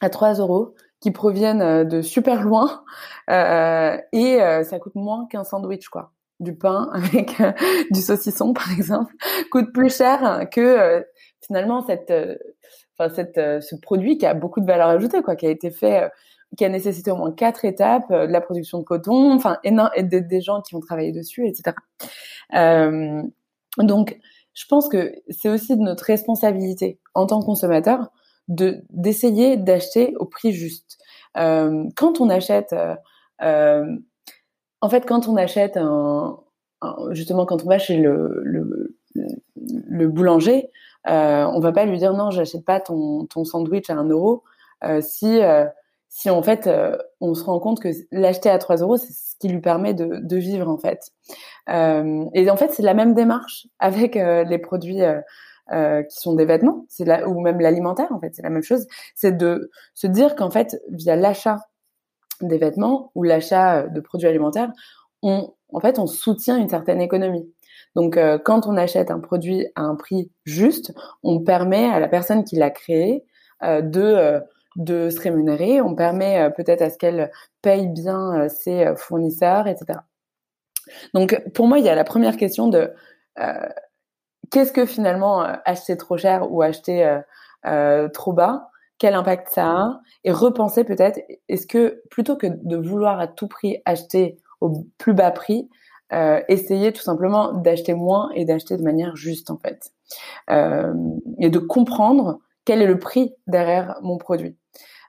à 0.00 0.10
3 0.10 0.34
euros 0.40 0.74
qui 0.98 1.12
proviennent 1.12 1.84
de 1.84 2.02
super 2.02 2.42
loin 2.42 2.82
et 3.28 4.38
ça 4.64 4.78
coûte 4.80 4.94
moins 4.96 5.26
qu'un 5.28 5.44
sandwich 5.44 5.88
quoi 5.88 6.12
du 6.40 6.56
pain 6.56 6.90
avec 6.94 7.40
du 7.90 8.00
saucisson 8.00 8.52
par 8.52 8.70
exemple 8.72 9.14
coûte 9.50 9.72
plus 9.72 9.96
cher 9.96 10.48
que 10.52 11.04
finalement 11.44 11.82
cette 11.82 12.12
enfin 12.96 13.12
cette 13.14 13.36
ce 13.36 13.74
produit 13.76 14.18
qui 14.18 14.26
a 14.26 14.34
beaucoup 14.34 14.60
de 14.60 14.66
valeur 14.66 14.88
ajoutée 14.88 15.22
quoi 15.22 15.36
qui 15.36 15.46
a 15.46 15.50
été 15.50 15.70
fait 15.70 16.10
qui 16.56 16.64
a 16.64 16.68
nécessité 16.68 17.10
au 17.10 17.16
moins 17.16 17.32
quatre 17.32 17.64
étapes, 17.64 18.10
de 18.10 18.30
la 18.30 18.40
production 18.42 18.78
de 18.78 18.84
coton, 18.84 19.32
enfin, 19.32 19.58
et 19.64 20.02
des, 20.02 20.20
des 20.20 20.40
gens 20.42 20.60
qui 20.60 20.74
ont 20.74 20.80
travaillé 20.80 21.10
dessus, 21.10 21.46
etc. 21.46 21.74
Euh, 22.54 23.22
donc, 23.78 24.18
je 24.54 24.66
pense 24.66 24.88
que 24.88 25.14
c'est 25.30 25.48
aussi 25.48 25.76
de 25.76 25.82
notre 25.82 26.04
responsabilité 26.04 26.98
en 27.14 27.26
tant 27.26 27.40
que 27.40 27.46
consommateur 27.46 28.10
de 28.48 28.84
d'essayer 28.90 29.56
d'acheter 29.56 30.14
au 30.18 30.26
prix 30.26 30.52
juste. 30.52 30.98
Euh, 31.38 31.84
quand 31.96 32.20
on 32.20 32.28
achète, 32.28 32.72
euh, 32.72 32.94
euh, 33.42 33.86
en 34.80 34.88
fait, 34.90 35.06
quand 35.06 35.28
on 35.28 35.36
achète 35.36 35.76
un, 35.76 36.38
justement 37.12 37.46
quand 37.46 37.64
on 37.64 37.68
va 37.68 37.78
chez 37.78 37.96
le, 37.96 38.42
le 39.14 40.08
boulanger, 40.08 40.70
euh, 41.08 41.44
on 41.46 41.60
va 41.60 41.72
pas 41.72 41.84
lui 41.84 41.98
dire 41.98 42.12
non, 42.12 42.30
j'achète 42.30 42.64
pas 42.64 42.80
ton, 42.80 43.26
sandwich 43.44 43.90
à 43.90 43.94
un 43.94 44.08
euro 44.08 44.44
euh, 44.84 45.00
si 45.00 45.40
si 46.14 46.28
en 46.28 46.42
fait 46.42 46.66
euh, 46.66 46.98
on 47.22 47.32
se 47.32 47.42
rend 47.42 47.58
compte 47.58 47.80
que 47.80 47.88
l'acheter 48.10 48.50
à 48.50 48.58
3 48.58 48.76
euros, 48.76 48.98
c'est 48.98 49.14
ce 49.14 49.34
qui 49.38 49.48
lui 49.48 49.62
permet 49.62 49.94
de, 49.94 50.36
vivre 50.36 50.68
en 50.68 50.76
fait. 50.76 51.10
Euh, 51.70 52.26
et 52.34 52.50
en 52.50 52.56
fait, 52.56 52.70
c'est 52.70 52.82
la 52.82 52.92
même 52.92 53.14
démarche 53.14 53.66
avec 53.78 54.18
euh, 54.18 54.44
les 54.44 54.58
produits 54.58 55.00
euh, 55.00 56.02
qui 56.02 56.20
sont 56.20 56.34
des 56.34 56.44
vêtements, 56.44 56.84
c'est 56.90 57.24
ou 57.24 57.40
même 57.40 57.60
l'alimentaire 57.60 58.12
en 58.12 58.20
fait, 58.20 58.34
c'est 58.34 58.42
la 58.42 58.50
même 58.50 58.62
chose. 58.62 58.86
C'est 59.14 59.34
de 59.34 59.70
se 59.94 60.06
dire 60.06 60.36
qu'en 60.36 60.50
fait, 60.50 60.82
via 60.90 61.16
l'achat 61.16 61.60
des 62.42 62.58
vêtements 62.58 63.10
ou 63.14 63.22
l'achat 63.22 63.88
de 63.88 64.00
produits 64.00 64.28
alimentaires, 64.28 64.70
on 65.22 65.54
en 65.72 65.80
fait 65.80 65.98
on 65.98 66.06
soutient 66.06 66.58
une 66.58 66.68
certaine 66.68 67.00
économie. 67.00 67.50
Donc, 67.94 68.18
quand 68.44 68.66
on 68.66 68.76
achète 68.76 69.10
un 69.10 69.20
produit 69.20 69.66
à 69.74 69.82
un 69.82 69.94
prix 69.96 70.30
juste, 70.44 70.94
on 71.22 71.40
permet 71.40 71.90
à 71.90 72.00
la 72.00 72.08
personne 72.08 72.44
qui 72.44 72.56
l'a 72.56 72.70
créé 72.70 73.24
de 73.62 74.42
de 74.76 75.10
se 75.10 75.20
rémunérer, 75.20 75.80
on 75.80 75.94
permet 75.94 76.40
euh, 76.40 76.50
peut-être 76.50 76.82
à 76.82 76.90
ce 76.90 76.98
qu'elle 76.98 77.30
paye 77.60 77.88
bien 77.88 78.42
euh, 78.42 78.48
ses 78.48 78.86
euh, 78.86 78.96
fournisseurs, 78.96 79.66
etc. 79.66 80.00
Donc 81.14 81.40
pour 81.54 81.66
moi, 81.66 81.78
il 81.78 81.84
y 81.84 81.88
a 81.88 81.94
la 81.94 82.04
première 82.04 82.36
question 82.36 82.68
de 82.68 82.92
qu'est-ce 84.50 84.72
que 84.72 84.84
finalement 84.84 85.40
acheter 85.64 85.96
trop 85.96 86.18
cher 86.18 86.52
ou 86.52 86.60
acheter 86.60 87.20
trop 88.12 88.32
bas 88.32 88.68
quel 88.98 89.14
impact 89.14 89.48
ça 89.50 89.68
a 89.68 90.00
et 90.24 90.32
repenser 90.32 90.82
peut-être 90.82 91.20
est-ce 91.48 91.68
que 91.68 92.02
plutôt 92.10 92.36
que 92.36 92.48
de 92.48 92.76
vouloir 92.76 93.20
à 93.20 93.28
tout 93.28 93.46
prix 93.46 93.80
acheter 93.84 94.36
au 94.60 94.84
plus 94.98 95.14
bas 95.14 95.30
prix 95.30 95.70
euh, 96.12 96.40
essayer 96.48 96.92
tout 96.92 97.02
simplement 97.02 97.52
d'acheter 97.52 97.94
moins 97.94 98.30
et 98.34 98.44
d'acheter 98.44 98.76
de 98.76 98.82
manière 98.82 99.16
juste 99.16 99.50
en 99.50 99.58
fait 99.58 99.92
euh, 100.50 100.92
et 101.38 101.50
de 101.50 101.58
comprendre 101.58 102.40
quel 102.64 102.82
est 102.82 102.86
le 102.86 102.98
prix 102.98 103.34
derrière 103.46 103.98
mon 104.02 104.18
produit 104.18 104.56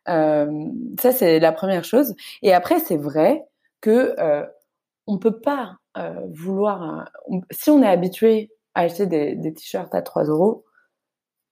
euh, 0.10 0.66
ça, 1.00 1.12
c'est 1.12 1.40
la 1.40 1.52
première 1.52 1.84
chose. 1.84 2.16
Et 2.42 2.54
après, 2.54 2.80
c'est 2.80 2.98
vrai 2.98 3.46
que 3.82 4.16
euh, 4.20 4.46
on 5.08 5.18
peut 5.18 5.40
pas 5.40 5.78
euh, 5.98 6.20
vouloir. 6.32 7.10
si 7.52 7.70
on 7.70 7.82
est 7.84 7.88
habitué 7.88 8.52
à 8.76 8.82
acheter 8.82 9.06
des, 9.06 9.36
des 9.36 9.54
t-shirts 9.54 9.94
à 9.96 10.02
3 10.02 10.26
euros, 10.26 10.66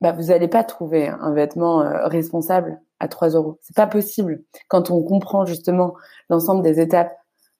bah, 0.01 0.13
vous 0.13 0.25
n'allez 0.27 0.47
pas 0.47 0.63
trouver 0.63 1.07
un 1.07 1.33
vêtement 1.33 1.79
responsable 2.07 2.81
à 2.99 3.07
3 3.07 3.29
euros. 3.29 3.59
C'est 3.61 3.75
pas 3.75 3.87
possible. 3.87 4.43
Quand 4.67 4.89
on 4.91 5.03
comprend 5.03 5.45
justement 5.45 5.95
l'ensemble 6.29 6.63
des 6.63 6.79
étapes 6.79 7.15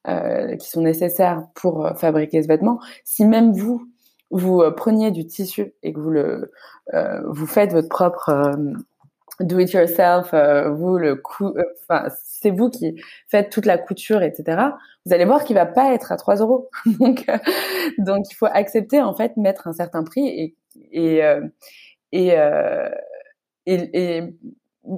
euh, 0.07 0.55
qui 0.55 0.69
sont 0.69 0.81
nécessaires 0.81 1.43
pour 1.55 1.89
fabriquer 1.97 2.41
ce 2.43 2.47
vêtement, 2.47 2.79
si 3.03 3.25
même 3.25 3.53
vous 3.53 3.87
vous 4.31 4.63
preniez 4.77 5.11
du 5.11 5.27
tissu 5.27 5.73
et 5.83 5.91
que 5.93 5.99
vous 5.99 6.09
le 6.09 6.51
euh, 6.93 7.21
vous 7.27 7.47
faites 7.47 7.73
votre 7.73 7.89
propre 7.89 8.53
do 9.43 9.59
it 9.59 9.73
yourself, 9.73 10.33
euh, 10.33 10.69
vous 10.69 10.97
le 10.97 11.21
euh, 11.41 11.63
enfin 11.83 12.07
c'est 12.23 12.51
vous 12.51 12.69
qui 12.69 12.95
faites 13.27 13.51
toute 13.51 13.65
la 13.65 13.77
couture, 13.77 14.21
etc. 14.23 14.61
Vous 15.05 15.13
allez 15.13 15.25
voir 15.25 15.43
qu'il 15.43 15.55
va 15.55 15.65
pas 15.65 15.93
être 15.93 16.11
à 16.11 16.17
3 16.17 16.37
euros. 16.37 16.69
donc 16.85 17.25
euh, 17.29 17.37
donc 17.99 18.25
il 18.29 18.35
faut 18.35 18.47
accepter 18.47 19.01
en 19.01 19.15
fait 19.15 19.37
mettre 19.37 19.67
un 19.67 19.73
certain 19.73 20.03
prix 20.03 20.27
et 20.27 20.55
et 20.91 21.21
et, 22.13 22.35
et, 23.67 24.23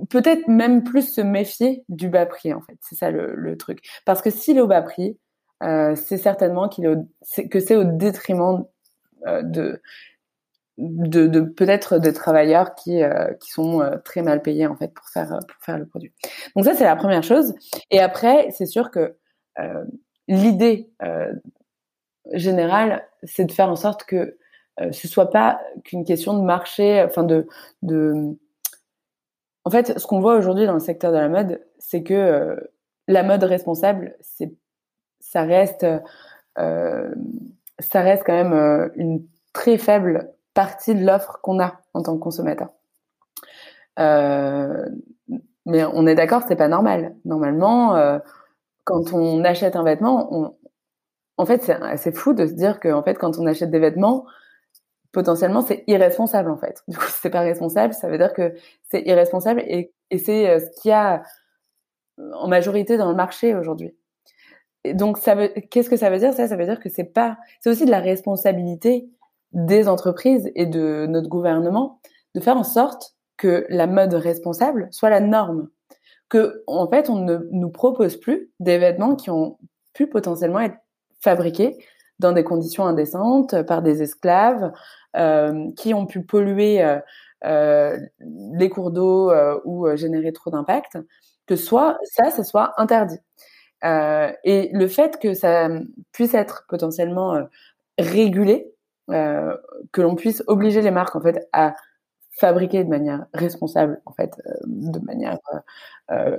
peut-être 0.09 0.47
même 0.47 0.83
plus 0.83 1.13
se 1.13 1.21
méfier 1.21 1.83
du 1.89 2.09
bas 2.09 2.25
prix 2.25 2.53
en 2.53 2.61
fait. 2.61 2.77
C'est 2.81 2.95
ça 2.95 3.11
le, 3.11 3.33
le, 3.35 3.57
truc. 3.57 3.79
Parce 4.05 4.21
que 4.21 4.29
s'il 4.29 4.57
est 4.57 4.61
au 4.61 4.67
bas 4.67 4.81
prix, 4.81 5.17
c'est 5.61 6.17
certainement 6.17 6.67
qu'il 6.67 6.85
est 6.85 7.49
que 7.49 7.59
c'est 7.59 7.75
au 7.75 7.83
détriment 7.85 8.65
de 9.25 9.81
de, 10.77 11.27
de 11.27 11.41
peut-être 11.41 11.99
des 11.99 12.13
travailleurs 12.13 12.73
qui 12.75 13.03
euh, 13.03 13.33
qui 13.39 13.51
sont 13.51 13.81
euh, 13.81 13.97
très 14.03 14.21
mal 14.21 14.41
payés 14.41 14.65
en 14.65 14.75
fait 14.75 14.87
pour 14.93 15.07
faire 15.09 15.27
pour 15.29 15.63
faire 15.63 15.77
le 15.77 15.85
produit. 15.85 16.11
Donc 16.55 16.65
ça 16.65 16.73
c'est 16.73 16.83
la 16.83 16.95
première 16.95 17.23
chose. 17.23 17.53
Et 17.91 17.99
après 17.99 18.49
c'est 18.51 18.65
sûr 18.65 18.89
que 18.89 19.15
euh, 19.59 19.83
l'idée 20.27 20.89
générale 22.31 23.05
c'est 23.23 23.45
de 23.45 23.51
faire 23.51 23.69
en 23.69 23.75
sorte 23.75 24.05
que 24.05 24.37
ce 24.91 25.07
soit 25.07 25.29
pas 25.29 25.61
qu'une 25.83 26.03
question 26.03 26.35
de 26.35 26.43
marché, 26.43 27.03
enfin 27.03 27.23
de 27.23 27.47
en 29.65 29.69
fait 29.69 29.97
ce 29.97 30.07
qu'on 30.07 30.19
voit 30.19 30.35
aujourd'hui 30.35 30.65
dans 30.65 30.73
le 30.73 30.79
secteur 30.79 31.11
de 31.11 31.17
la 31.17 31.29
mode 31.29 31.61
c'est 31.79 32.03
que 32.03 32.69
la 33.07 33.23
mode 33.23 33.43
responsable 33.43 34.15
c'est 34.21 34.53
ça 35.19 35.43
reste 35.43 35.85
quand 38.23 38.33
même 38.33 38.91
une 38.95 39.25
très 39.53 39.77
faible 39.77 40.33
partie 40.53 40.95
de 40.95 41.05
l'offre 41.05 41.39
qu'on 41.41 41.59
a 41.59 41.79
en 41.93 42.03
tant 42.03 42.15
que 42.15 42.21
consommateur. 42.21 42.69
Euh, 43.99 44.85
mais 45.65 45.85
on 45.85 46.05
est 46.07 46.15
d'accord, 46.15 46.43
c'est 46.47 46.55
pas 46.55 46.67
normal. 46.67 47.15
Normalement, 47.25 47.95
euh, 47.95 48.19
quand 48.83 49.13
on 49.13 49.43
achète 49.43 49.75
un 49.75 49.83
vêtement, 49.83 50.55
en 51.37 51.45
fait, 51.45 51.71
c'est 51.95 52.15
fou 52.15 52.33
de 52.33 52.45
se 52.45 52.53
dire 52.53 52.79
que 52.79 53.01
fait, 53.03 53.15
quand 53.15 53.37
on 53.37 53.45
achète 53.45 53.71
des 53.71 53.79
vêtements, 53.79 54.25
potentiellement, 55.13 55.61
c'est 55.61 55.85
irresponsable 55.87 56.51
en 56.51 56.57
fait. 56.57 56.83
Du 56.89 56.97
coup, 56.97 57.05
c'est 57.07 57.29
pas 57.29 57.39
responsable, 57.39 57.93
ça 57.93 58.09
veut 58.09 58.17
dire 58.17 58.33
que 58.33 58.53
c'est 58.91 59.01
irresponsable 59.03 59.61
et, 59.61 59.93
et 60.11 60.17
c'est 60.17 60.49
euh, 60.49 60.59
ce 60.59 60.81
qu'il 60.81 60.89
y 60.89 60.93
a 60.93 61.23
en 62.17 62.47
majorité 62.47 62.97
dans 62.97 63.09
le 63.09 63.15
marché 63.15 63.55
aujourd'hui. 63.55 63.95
Donc, 64.85 65.17
ça 65.17 65.33
veut, 65.33 65.47
qu'est-ce 65.71 65.89
que 65.89 65.95
ça 65.95 66.09
veut 66.09 66.19
dire 66.19 66.33
Ça, 66.33 66.47
ça 66.47 66.57
veut 66.57 66.65
dire 66.65 66.79
que 66.79 66.89
c'est 66.89 67.05
pas, 67.05 67.37
c'est 67.61 67.69
aussi 67.69 67.85
de 67.85 67.91
la 67.91 68.01
responsabilité 68.01 69.07
des 69.53 69.87
entreprises 69.87 70.51
et 70.55 70.65
de 70.65 71.05
notre 71.07 71.29
gouvernement 71.29 72.01
de 72.35 72.41
faire 72.41 72.57
en 72.57 72.63
sorte 72.63 73.15
que 73.37 73.65
la 73.69 73.87
mode 73.87 74.13
responsable 74.13 74.89
soit 74.91 75.09
la 75.09 75.21
norme. 75.21 75.69
Que, 76.27 76.63
en 76.67 76.89
fait, 76.89 77.09
on 77.09 77.19
ne 77.19 77.37
nous 77.51 77.69
propose 77.69 78.17
plus 78.17 78.51
des 78.59 78.77
vêtements 78.77 79.15
qui 79.15 79.29
ont 79.29 79.57
pu 79.93 80.07
potentiellement 80.07 80.59
être 80.59 80.77
fabriqués 81.21 81.77
dans 82.19 82.31
des 82.31 82.43
conditions 82.43 82.85
indécentes 82.85 83.61
par 83.63 83.81
des 83.81 84.01
esclaves, 84.01 84.63
euh, 84.63 84.71
qui 85.75 85.93
ont 85.93 86.05
pu 86.05 86.23
polluer 86.23 86.83
euh, 86.83 86.99
euh 87.45 87.97
les 88.55 88.69
cours 88.69 88.91
d'eau 88.91 89.31
euh, 89.31 89.59
ou 89.65 89.87
euh, 89.87 89.95
générer 89.95 90.33
trop 90.33 90.49
d'impact, 90.51 90.97
que 91.47 91.55
soit 91.55 91.97
ça, 92.03 92.31
ça 92.31 92.43
soit 92.43 92.73
interdit. 92.77 93.19
et 93.83 94.69
le 94.73 94.87
fait 94.87 95.19
que 95.19 95.33
ça 95.33 95.69
puisse 96.13 96.33
être 96.33 96.65
potentiellement 96.69 97.47
régulé, 97.97 98.73
euh, 99.09 99.57
que 99.91 100.01
l'on 100.01 100.15
puisse 100.15 100.43
obliger 100.47 100.81
les 100.81 100.91
marques 100.91 101.17
en 101.17 101.21
fait 101.21 101.49
à 101.51 101.75
fabriquer 102.39 102.85
de 102.85 102.89
manière 102.89 103.25
responsable 103.33 104.01
en 104.05 104.13
fait 104.13 104.31
euh, 104.47 104.53
de 104.65 104.99
manière 104.99 105.37
euh, 106.09 106.37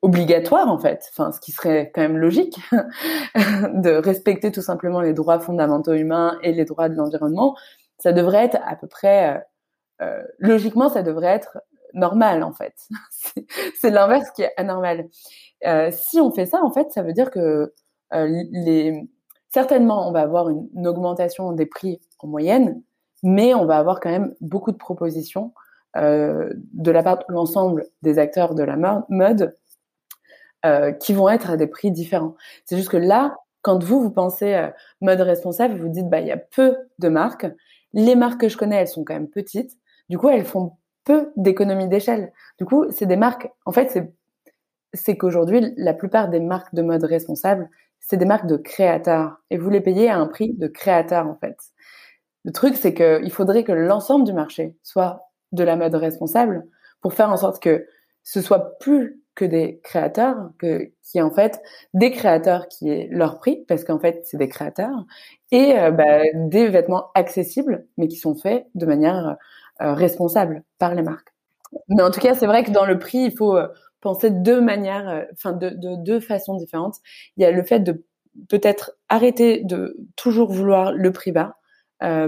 obligatoire 0.00 0.68
en 0.68 0.78
fait 0.78 1.04
enfin 1.10 1.32
ce 1.32 1.40
qui 1.40 1.50
serait 1.50 1.90
quand 1.92 2.02
même 2.02 2.16
logique 2.16 2.60
de 3.34 4.00
respecter 4.00 4.52
tout 4.52 4.62
simplement 4.62 5.00
les 5.00 5.12
droits 5.12 5.40
fondamentaux 5.40 5.92
humains 5.94 6.38
et 6.42 6.52
les 6.52 6.64
droits 6.64 6.88
de 6.88 6.94
l'environnement 6.94 7.56
ça 8.04 8.12
devrait 8.12 8.44
être 8.44 8.58
à 8.64 8.76
peu 8.76 8.86
près 8.86 9.42
logiquement 10.38 10.88
ça 10.88 11.02
devrait 11.02 11.28
être 11.28 11.58
normal 11.94 12.42
en 12.42 12.52
fait 12.52 12.74
c'est 13.80 13.90
l'inverse 13.90 14.30
qui 14.36 14.42
est 14.42 14.52
anormal 14.56 15.08
si 15.90 16.20
on 16.20 16.30
fait 16.30 16.46
ça 16.46 16.62
en 16.62 16.70
fait 16.70 16.90
ça 16.92 17.02
veut 17.02 17.12
dire 17.12 17.30
que 17.30 17.72
certainement, 19.54 20.08
on 20.08 20.10
va 20.10 20.22
avoir 20.22 20.48
une, 20.48 20.86
augmentation 20.88 21.52
des 21.52 21.66
prix 21.66 22.00
en 22.18 22.26
moyenne, 22.26 22.82
mais 23.22 23.54
on 23.54 23.66
va 23.66 23.78
avoir 23.78 24.00
quand 24.00 24.10
même 24.10 24.34
beaucoup 24.40 24.72
de 24.72 24.76
propositions 24.76 25.54
euh, 25.96 26.52
de 26.72 26.90
la 26.90 27.04
part 27.04 27.18
de 27.18 27.24
l'ensemble 27.28 27.86
des 28.02 28.18
acteurs 28.18 28.56
de 28.56 28.64
la 28.64 28.76
mode 29.08 29.54
euh, 30.66 30.90
qui 30.90 31.12
vont 31.12 31.28
être 31.28 31.50
à 31.50 31.56
des 31.56 31.68
prix 31.68 31.92
différents. 31.92 32.34
C'est 32.64 32.76
juste 32.76 32.88
que 32.88 32.96
là, 32.96 33.36
quand 33.62 33.82
vous, 33.84 34.02
vous 34.02 34.10
pensez 34.10 34.54
euh, 34.54 34.70
mode 35.00 35.20
responsable, 35.20 35.80
vous 35.80 35.88
dites, 35.88 36.10
bah, 36.10 36.18
il 36.18 36.26
y 36.26 36.32
a 36.32 36.36
peu 36.36 36.76
de 36.98 37.08
marques. 37.08 37.46
Les 37.94 38.16
marques 38.16 38.42
que 38.42 38.48
je 38.48 38.56
connais, 38.56 38.76
elles 38.76 38.88
sont 38.88 39.04
quand 39.04 39.14
même 39.14 39.30
petites. 39.30 39.78
Du 40.08 40.18
coup, 40.18 40.28
elles 40.28 40.44
font 40.44 40.76
peu 41.04 41.32
d'économies 41.36 41.88
d'échelle. 41.88 42.32
Du 42.58 42.64
coup, 42.64 42.86
c'est 42.90 43.06
des 43.06 43.16
marques, 43.16 43.48
en 43.64 43.72
fait, 43.72 43.98
c'est 44.92 45.16
qu'aujourd'hui, 45.16 45.72
la 45.76 45.94
plupart 45.94 46.28
des 46.28 46.40
marques 46.40 46.74
de 46.74 46.82
mode 46.82 47.04
responsables, 47.04 47.70
c'est 48.00 48.16
des 48.16 48.24
marques 48.26 48.46
de 48.46 48.56
créateurs. 48.56 49.38
Et 49.50 49.56
vous 49.56 49.70
les 49.70 49.80
payez 49.80 50.10
à 50.10 50.18
un 50.18 50.26
prix 50.26 50.54
de 50.54 50.66
créateur, 50.66 51.26
en 51.26 51.36
fait. 51.36 51.56
Le 52.44 52.52
truc, 52.52 52.76
c'est 52.76 52.94
qu'il 52.94 53.32
faudrait 53.32 53.64
que 53.64 53.72
l'ensemble 53.72 54.24
du 54.24 54.32
marché 54.32 54.76
soit 54.82 55.30
de 55.52 55.64
la 55.64 55.76
mode 55.76 55.94
responsable 55.94 56.66
pour 57.00 57.14
faire 57.14 57.30
en 57.30 57.36
sorte 57.36 57.62
que 57.62 57.86
ce 58.22 58.40
soit 58.40 58.78
plus 58.78 59.20
que 59.34 59.44
des 59.44 59.80
créateurs, 59.82 60.50
que, 60.58 60.92
qui 61.02 61.20
en 61.20 61.30
fait 61.30 61.60
des 61.92 62.10
créateurs 62.10 62.68
qui 62.68 62.88
aient 62.88 63.08
leur 63.10 63.38
prix, 63.38 63.64
parce 63.66 63.84
qu'en 63.84 63.98
fait 63.98 64.22
c'est 64.24 64.36
des 64.36 64.48
créateurs, 64.48 65.04
et 65.54 65.78
euh, 65.78 65.92
bah, 65.92 66.22
des 66.34 66.66
vêtements 66.66 67.12
accessibles, 67.14 67.86
mais 67.96 68.08
qui 68.08 68.16
sont 68.16 68.34
faits 68.34 68.66
de 68.74 68.86
manière 68.86 69.36
euh, 69.80 69.94
responsable 69.94 70.64
par 70.78 70.96
les 70.96 71.02
marques. 71.02 71.32
Mais 71.88 72.02
en 72.02 72.10
tout 72.10 72.18
cas, 72.18 72.34
c'est 72.34 72.46
vrai 72.46 72.64
que 72.64 72.72
dans 72.72 72.84
le 72.84 72.98
prix, 72.98 73.18
il 73.18 73.36
faut 73.36 73.56
euh, 73.56 73.68
penser 74.00 74.30
de 74.30 74.38
deux 74.40 74.60
manières, 74.60 75.26
enfin 75.32 75.52
de, 75.52 75.70
de 75.70 75.94
deux 75.94 76.18
façons 76.18 76.56
différentes. 76.56 76.96
Il 77.36 77.44
y 77.44 77.46
a 77.46 77.52
le 77.52 77.62
fait 77.62 77.78
de 77.78 78.04
peut-être 78.48 78.96
arrêter 79.08 79.62
de 79.62 79.96
toujours 80.16 80.50
vouloir 80.50 80.92
le 80.92 81.12
prix 81.12 81.30
bas, 81.30 81.56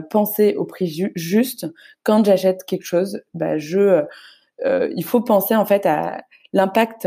penser 0.08 0.54
au 0.54 0.64
prix 0.64 1.10
juste. 1.16 1.66
Quand 2.04 2.24
j'achète 2.24 2.64
quelque 2.64 2.84
chose, 2.84 3.20
bah, 3.34 3.56
il 3.58 5.04
faut 5.04 5.20
penser 5.20 5.54
en 5.54 5.66
fait 5.66 5.84
à 5.84 6.22
l'impact 6.54 7.06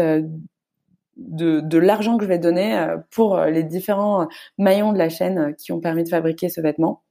de, 1.20 1.78
l'argent 1.78 2.18
que 2.18 2.24
je 2.24 2.30
vais 2.30 2.40
donner 2.40 2.78
euh, 2.78 2.98
pour 3.12 3.40
les 3.42 3.64
différents 3.64 4.28
maillons 4.58 4.94
de 4.94 4.98
la 4.98 5.10
chaîne 5.10 5.56
qui 5.56 5.72
ont 5.72 5.80
permis 5.80 6.04
de 6.04 6.10
fabriquer 6.10 6.50
ce 6.50 6.62
vêtement. 6.62 7.04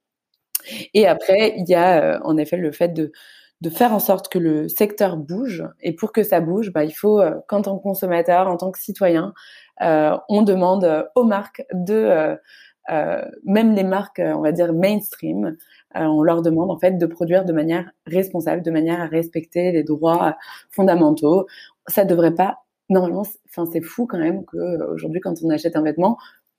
Et 0.94 1.06
après, 1.06 1.54
il 1.56 1.68
y 1.68 1.74
a 1.74 2.20
en 2.24 2.36
effet 2.36 2.56
le 2.56 2.72
fait 2.72 2.88
de, 2.88 3.12
de 3.60 3.70
faire 3.70 3.92
en 3.94 4.00
sorte 4.00 4.28
que 4.28 4.38
le 4.38 4.68
secteur 4.68 5.16
bouge. 5.16 5.64
Et 5.80 5.94
pour 5.94 6.12
que 6.12 6.22
ça 6.22 6.40
bouge, 6.40 6.72
bah, 6.72 6.84
il 6.84 6.92
faut, 6.92 7.22
qu'en 7.46 7.62
tant 7.62 7.78
que 7.78 7.82
consommateur, 7.82 8.48
en 8.48 8.56
tant 8.56 8.70
que 8.70 8.78
citoyen, 8.78 9.32
euh, 9.82 10.16
on 10.28 10.42
demande 10.42 11.08
aux 11.14 11.24
marques 11.24 11.64
de 11.72 12.36
euh, 12.90 13.22
même 13.44 13.74
les 13.74 13.84
marques, 13.84 14.20
on 14.24 14.40
va 14.40 14.52
dire 14.52 14.72
mainstream, 14.72 15.56
euh, 15.96 16.00
on 16.00 16.22
leur 16.22 16.42
demande 16.42 16.70
en 16.70 16.78
fait 16.78 16.92
de 16.92 17.06
produire 17.06 17.44
de 17.44 17.52
manière 17.52 17.90
responsable, 18.06 18.62
de 18.62 18.70
manière 18.70 19.00
à 19.00 19.06
respecter 19.06 19.72
les 19.72 19.82
droits 19.84 20.36
fondamentaux. 20.70 21.46
Ça 21.86 22.04
devrait 22.04 22.34
pas 22.34 22.60
normalement. 22.88 23.24
Enfin, 23.48 23.68
c'est 23.72 23.80
fou 23.80 24.06
quand 24.06 24.18
même 24.18 24.44
qu'aujourd'hui, 24.44 25.20
quand 25.20 25.34
on 25.42 25.50
achète 25.50 25.76
un 25.76 25.82
vêtement, 25.82 26.18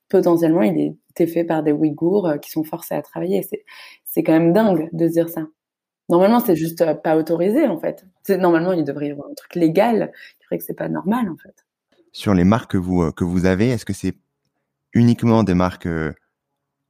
potentiellement, 0.10 0.62
il 0.62 0.96
est 1.18 1.28
fait 1.28 1.44
par 1.44 1.64
des 1.64 1.72
Ouïghours 1.72 2.28
euh, 2.28 2.38
qui 2.38 2.50
sont 2.50 2.64
forcés 2.64 2.96
à 2.96 3.02
travailler. 3.02 3.44
C'est 3.44 3.66
c'est 4.06 4.24
quand 4.24 4.34
même 4.34 4.54
dingue 4.54 4.90
de 4.94 5.08
dire 5.08 5.30
ça. 5.30 5.46
Normalement, 6.08 6.40
c'est 6.40 6.56
juste 6.56 6.84
pas 7.04 7.18
autorisé 7.18 7.68
en 7.68 7.80
fait. 7.80 8.06
Normalement, 8.30 8.72
il 8.72 8.84
devrait 8.84 9.08
y 9.08 9.12
avoir 9.12 9.30
un 9.30 9.34
truc 9.36 9.56
légal 9.56 10.12
qui 10.40 10.46
ferait 10.46 10.58
que 10.58 10.64
c'est 10.64 10.74
pas 10.74 10.90
normal 10.90 11.30
en 11.30 11.38
fait. 11.38 11.66
Sur 12.12 12.34
les 12.34 12.44
marques 12.44 12.72
que 12.72 12.78
vous 12.78 13.12
que 13.12 13.24
vous 13.24 13.46
avez, 13.46 13.70
est-ce 13.70 13.86
que 13.86 13.94
c'est 13.94 14.16
uniquement 14.94 15.44
des 15.44 15.54
marques 15.54 15.86
euh, 15.86 16.14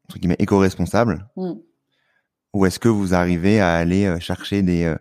entre 0.06 0.20
guillemets 0.20 0.36
éco-responsables 0.40 1.28
mm. 1.36 1.54
ou 2.54 2.66
est-ce 2.66 2.80
que 2.80 2.90
vous 2.90 3.14
arrivez 3.14 3.60
à 3.60 3.74
aller 3.76 4.06
euh, 4.06 4.20
chercher 4.20 4.62
des 4.62 4.86
euh, 4.86 4.96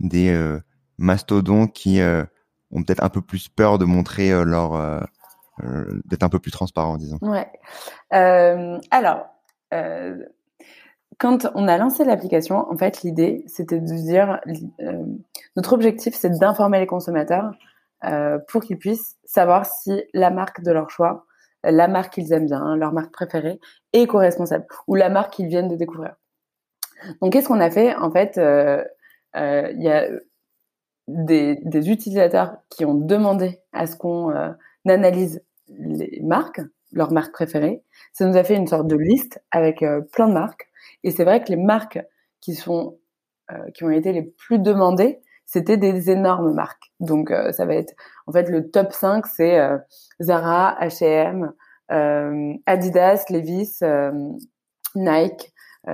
des 0.00 0.58
mastodons 0.98 1.66
qui 1.66 2.00
ont 2.74 2.82
peut-être 2.82 3.02
un 3.02 3.08
peu 3.08 3.22
plus 3.22 3.48
peur 3.48 3.78
de 3.78 3.84
montrer 3.84 4.30
leur 4.44 5.06
d'être 6.04 6.24
un 6.24 6.28
peu 6.28 6.40
plus 6.40 6.50
transparent 6.50 6.96
disons. 6.96 7.18
Ouais. 7.22 7.48
alors 8.10 9.26
quand 11.18 11.46
on 11.54 11.68
a 11.68 11.78
lancé 11.78 12.02
l'application, 12.04 12.68
en 12.68 12.76
fait, 12.76 13.02
l'idée, 13.02 13.44
c'était 13.46 13.78
de 13.78 13.86
dire, 13.86 14.40
notre 15.56 15.72
objectif, 15.72 16.14
c'est 16.14 16.38
d'informer 16.38 16.80
les 16.80 16.86
consommateurs 16.86 17.52
pour 18.48 18.62
qu'ils 18.62 18.78
puissent 18.78 19.16
savoir 19.24 19.64
si 19.64 20.02
la 20.12 20.30
marque 20.30 20.62
de 20.62 20.72
leur 20.72 20.90
choix 20.90 21.24
la 21.70 21.88
marque 21.88 22.14
qu'ils 22.14 22.32
aiment 22.32 22.46
bien, 22.46 22.76
leur 22.76 22.92
marque 22.92 23.12
préférée, 23.12 23.60
est 23.92 24.02
éco-responsable, 24.02 24.66
ou 24.86 24.94
la 24.94 25.08
marque 25.08 25.34
qu'ils 25.34 25.48
viennent 25.48 25.68
de 25.68 25.76
découvrir. 25.76 26.14
Donc, 27.20 27.32
qu'est-ce 27.32 27.48
qu'on 27.48 27.60
a 27.60 27.70
fait? 27.70 27.94
En 27.96 28.10
fait, 28.10 28.38
euh, 28.38 28.84
euh, 29.36 29.70
il 29.74 29.82
y 29.82 29.88
a 29.88 30.08
des, 31.08 31.90
utilisateurs 31.90 32.56
qui 32.70 32.84
ont 32.84 32.94
demandé 32.94 33.60
à 33.72 33.86
ce 33.86 33.96
qu'on 33.96 34.30
euh, 34.30 34.50
analyse 34.88 35.42
les 35.68 36.20
marques, 36.22 36.60
leurs 36.92 37.12
marques 37.12 37.32
préférées. 37.32 37.82
Ça 38.12 38.26
nous 38.26 38.36
a 38.36 38.44
fait 38.44 38.56
une 38.56 38.66
sorte 38.66 38.86
de 38.86 38.96
liste 38.96 39.42
avec 39.50 39.84
plein 40.12 40.28
de 40.28 40.34
marques. 40.34 40.68
Et 41.02 41.10
c'est 41.10 41.24
vrai 41.24 41.42
que 41.42 41.48
les 41.48 41.56
marques 41.56 41.98
qui 42.40 42.54
sont 42.54 42.98
qui 43.74 43.84
ont 43.84 43.90
été 43.90 44.12
les 44.12 44.22
plus 44.22 44.58
demandées, 44.58 45.20
c'était 45.46 45.76
des 45.76 46.10
énormes 46.10 46.52
marques. 46.54 46.92
Donc 47.00 47.30
euh, 47.30 47.52
ça 47.52 47.66
va 47.66 47.74
être 47.74 47.94
en 48.26 48.32
fait 48.32 48.48
le 48.48 48.70
top 48.70 48.92
5 48.92 49.26
c'est 49.26 49.58
euh, 49.58 49.78
Zara, 50.20 50.76
H&M, 50.80 51.52
Adidas, 52.66 53.24
Levi's, 53.30 53.82
Nike. 54.94 55.52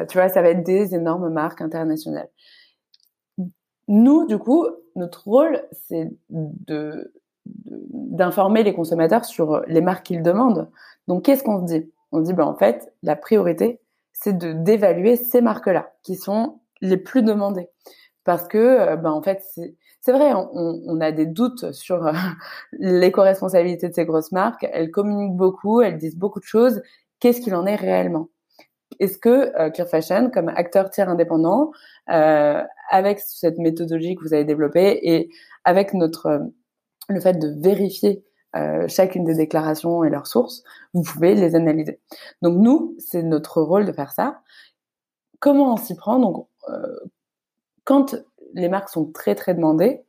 tu 0.08 0.18
vois, 0.18 0.28
ça 0.28 0.42
va 0.42 0.50
être 0.50 0.62
des 0.62 0.94
énormes 0.94 1.30
marques 1.30 1.60
internationales. 1.60 2.28
Nous, 3.90 4.26
du 4.26 4.38
coup, 4.38 4.66
notre 4.96 5.28
rôle, 5.28 5.62
c'est 5.72 6.10
de 6.30 7.12
d'informer 7.46 8.62
les 8.62 8.74
consommateurs 8.74 9.24
sur 9.24 9.62
les 9.66 9.80
marques 9.80 10.06
qu'ils 10.06 10.22
demandent. 10.22 10.70
Donc, 11.08 11.24
qu'est-ce 11.24 11.42
qu'on 11.42 11.66
se 11.66 11.72
dit? 11.72 11.90
On 12.12 12.20
se 12.20 12.26
dit, 12.26 12.32
ben, 12.32 12.44
en 12.44 12.54
fait, 12.54 12.92
la 13.02 13.16
priorité, 13.16 13.80
c'est 14.12 14.36
d'évaluer 14.62 15.16
ces 15.16 15.40
marques-là, 15.40 15.92
qui 16.02 16.14
sont 16.14 16.60
les 16.80 16.96
plus 16.96 17.22
demandées 17.22 17.68
parce 18.24 18.46
que, 18.46 18.58
euh, 18.58 18.96
ben, 18.96 19.10
en 19.10 19.22
fait, 19.22 19.42
c'est 20.00 20.12
vrai, 20.12 20.32
on, 20.34 20.48
on, 20.86 21.00
a 21.00 21.10
des 21.10 21.26
doutes 21.26 21.72
sur 21.72 22.06
euh, 22.06 22.12
l'éco-responsabilité 22.72 23.88
de 23.88 23.94
ces 23.94 24.04
grosses 24.04 24.32
marques. 24.32 24.66
Elles 24.72 24.90
communiquent 24.90 25.36
beaucoup, 25.36 25.80
elles 25.80 25.98
disent 25.98 26.16
beaucoup 26.16 26.38
de 26.38 26.44
choses. 26.44 26.82
Qu'est-ce 27.18 27.40
qu'il 27.40 27.54
en 27.56 27.66
est 27.66 27.74
réellement? 27.74 28.28
Est-ce 28.98 29.18
que 29.18 29.52
euh, 29.58 29.86
Fashion, 29.86 30.30
comme 30.30 30.48
acteur 30.48 30.90
tiers 30.90 31.08
indépendant, 31.08 31.72
euh, 32.10 32.62
avec 32.90 33.20
cette 33.20 33.58
méthodologie 33.58 34.16
que 34.16 34.22
vous 34.22 34.34
avez 34.34 34.44
développée 34.44 34.98
et 35.02 35.30
avec 35.64 35.94
notre 35.94 36.40
le 37.08 37.20
fait 37.20 37.34
de 37.34 37.54
vérifier 37.60 38.24
euh, 38.56 38.86
chacune 38.88 39.24
des 39.24 39.34
déclarations 39.34 40.04
et 40.04 40.10
leurs 40.10 40.26
sources, 40.26 40.62
vous 40.92 41.02
pouvez 41.02 41.34
les 41.34 41.54
analyser. 41.54 42.00
Donc 42.42 42.58
nous, 42.58 42.94
c'est 42.98 43.22
notre 43.22 43.62
rôle 43.62 43.86
de 43.86 43.92
faire 43.92 44.12
ça. 44.12 44.42
Comment 45.38 45.74
on 45.74 45.76
s'y 45.76 45.94
prend? 45.94 46.18
Donc 46.18 46.46
quand 47.84 48.16
les 48.54 48.68
marques 48.68 48.90
sont 48.90 49.10
très 49.10 49.34
très 49.34 49.54
demandées, 49.54 50.04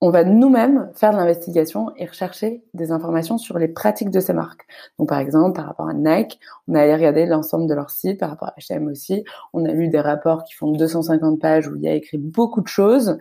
on 0.00 0.10
va 0.10 0.24
nous-mêmes 0.24 0.90
faire 0.94 1.12
de 1.12 1.16
l'investigation 1.16 1.90
et 1.96 2.06
rechercher 2.06 2.64
des 2.72 2.90
informations 2.90 3.36
sur 3.36 3.58
les 3.58 3.68
pratiques 3.68 4.10
de 4.10 4.20
ces 4.20 4.32
marques. 4.32 4.66
Donc 4.98 5.08
par 5.08 5.18
exemple, 5.18 5.56
par 5.56 5.66
rapport 5.66 5.88
à 5.88 5.94
Nike, 5.94 6.40
on 6.68 6.74
a 6.74 6.80
allé 6.80 6.94
regarder 6.94 7.26
l'ensemble 7.26 7.68
de 7.68 7.74
leur 7.74 7.90
site, 7.90 8.18
par 8.18 8.30
rapport 8.30 8.48
à 8.48 8.54
H&M 8.58 8.86
aussi, 8.88 9.24
on 9.52 9.64
a 9.66 9.72
lu 9.72 9.88
des 9.88 10.00
rapports 10.00 10.44
qui 10.44 10.54
font 10.54 10.72
250 10.72 11.40
pages 11.40 11.68
où 11.68 11.76
il 11.76 11.82
y 11.82 11.88
a 11.88 11.94
écrit 11.94 12.18
beaucoup 12.18 12.62
de 12.62 12.68
choses 12.68 13.18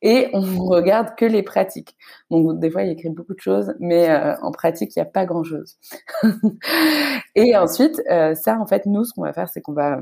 et 0.00 0.28
on 0.32 0.40
regarde 0.68 1.14
que 1.16 1.26
les 1.26 1.42
pratiques. 1.42 1.96
Donc 2.30 2.58
des 2.60 2.70
fois 2.70 2.82
il 2.82 2.86
y 2.86 2.90
a 2.90 2.92
écrit 2.92 3.10
beaucoup 3.10 3.34
de 3.34 3.40
choses, 3.40 3.74
mais 3.78 4.10
euh, 4.10 4.34
en 4.40 4.52
pratique 4.52 4.96
il 4.96 4.98
n'y 5.00 5.02
a 5.02 5.10
pas 5.10 5.26
grand-chose. 5.26 5.76
et 7.34 7.56
ensuite, 7.56 8.00
euh, 8.10 8.34
ça 8.34 8.58
en 8.58 8.66
fait 8.66 8.86
nous 8.86 9.04
ce 9.04 9.12
qu'on 9.12 9.22
va 9.22 9.32
faire 9.32 9.48
c'est 9.48 9.60
qu'on 9.60 9.74
va 9.74 10.00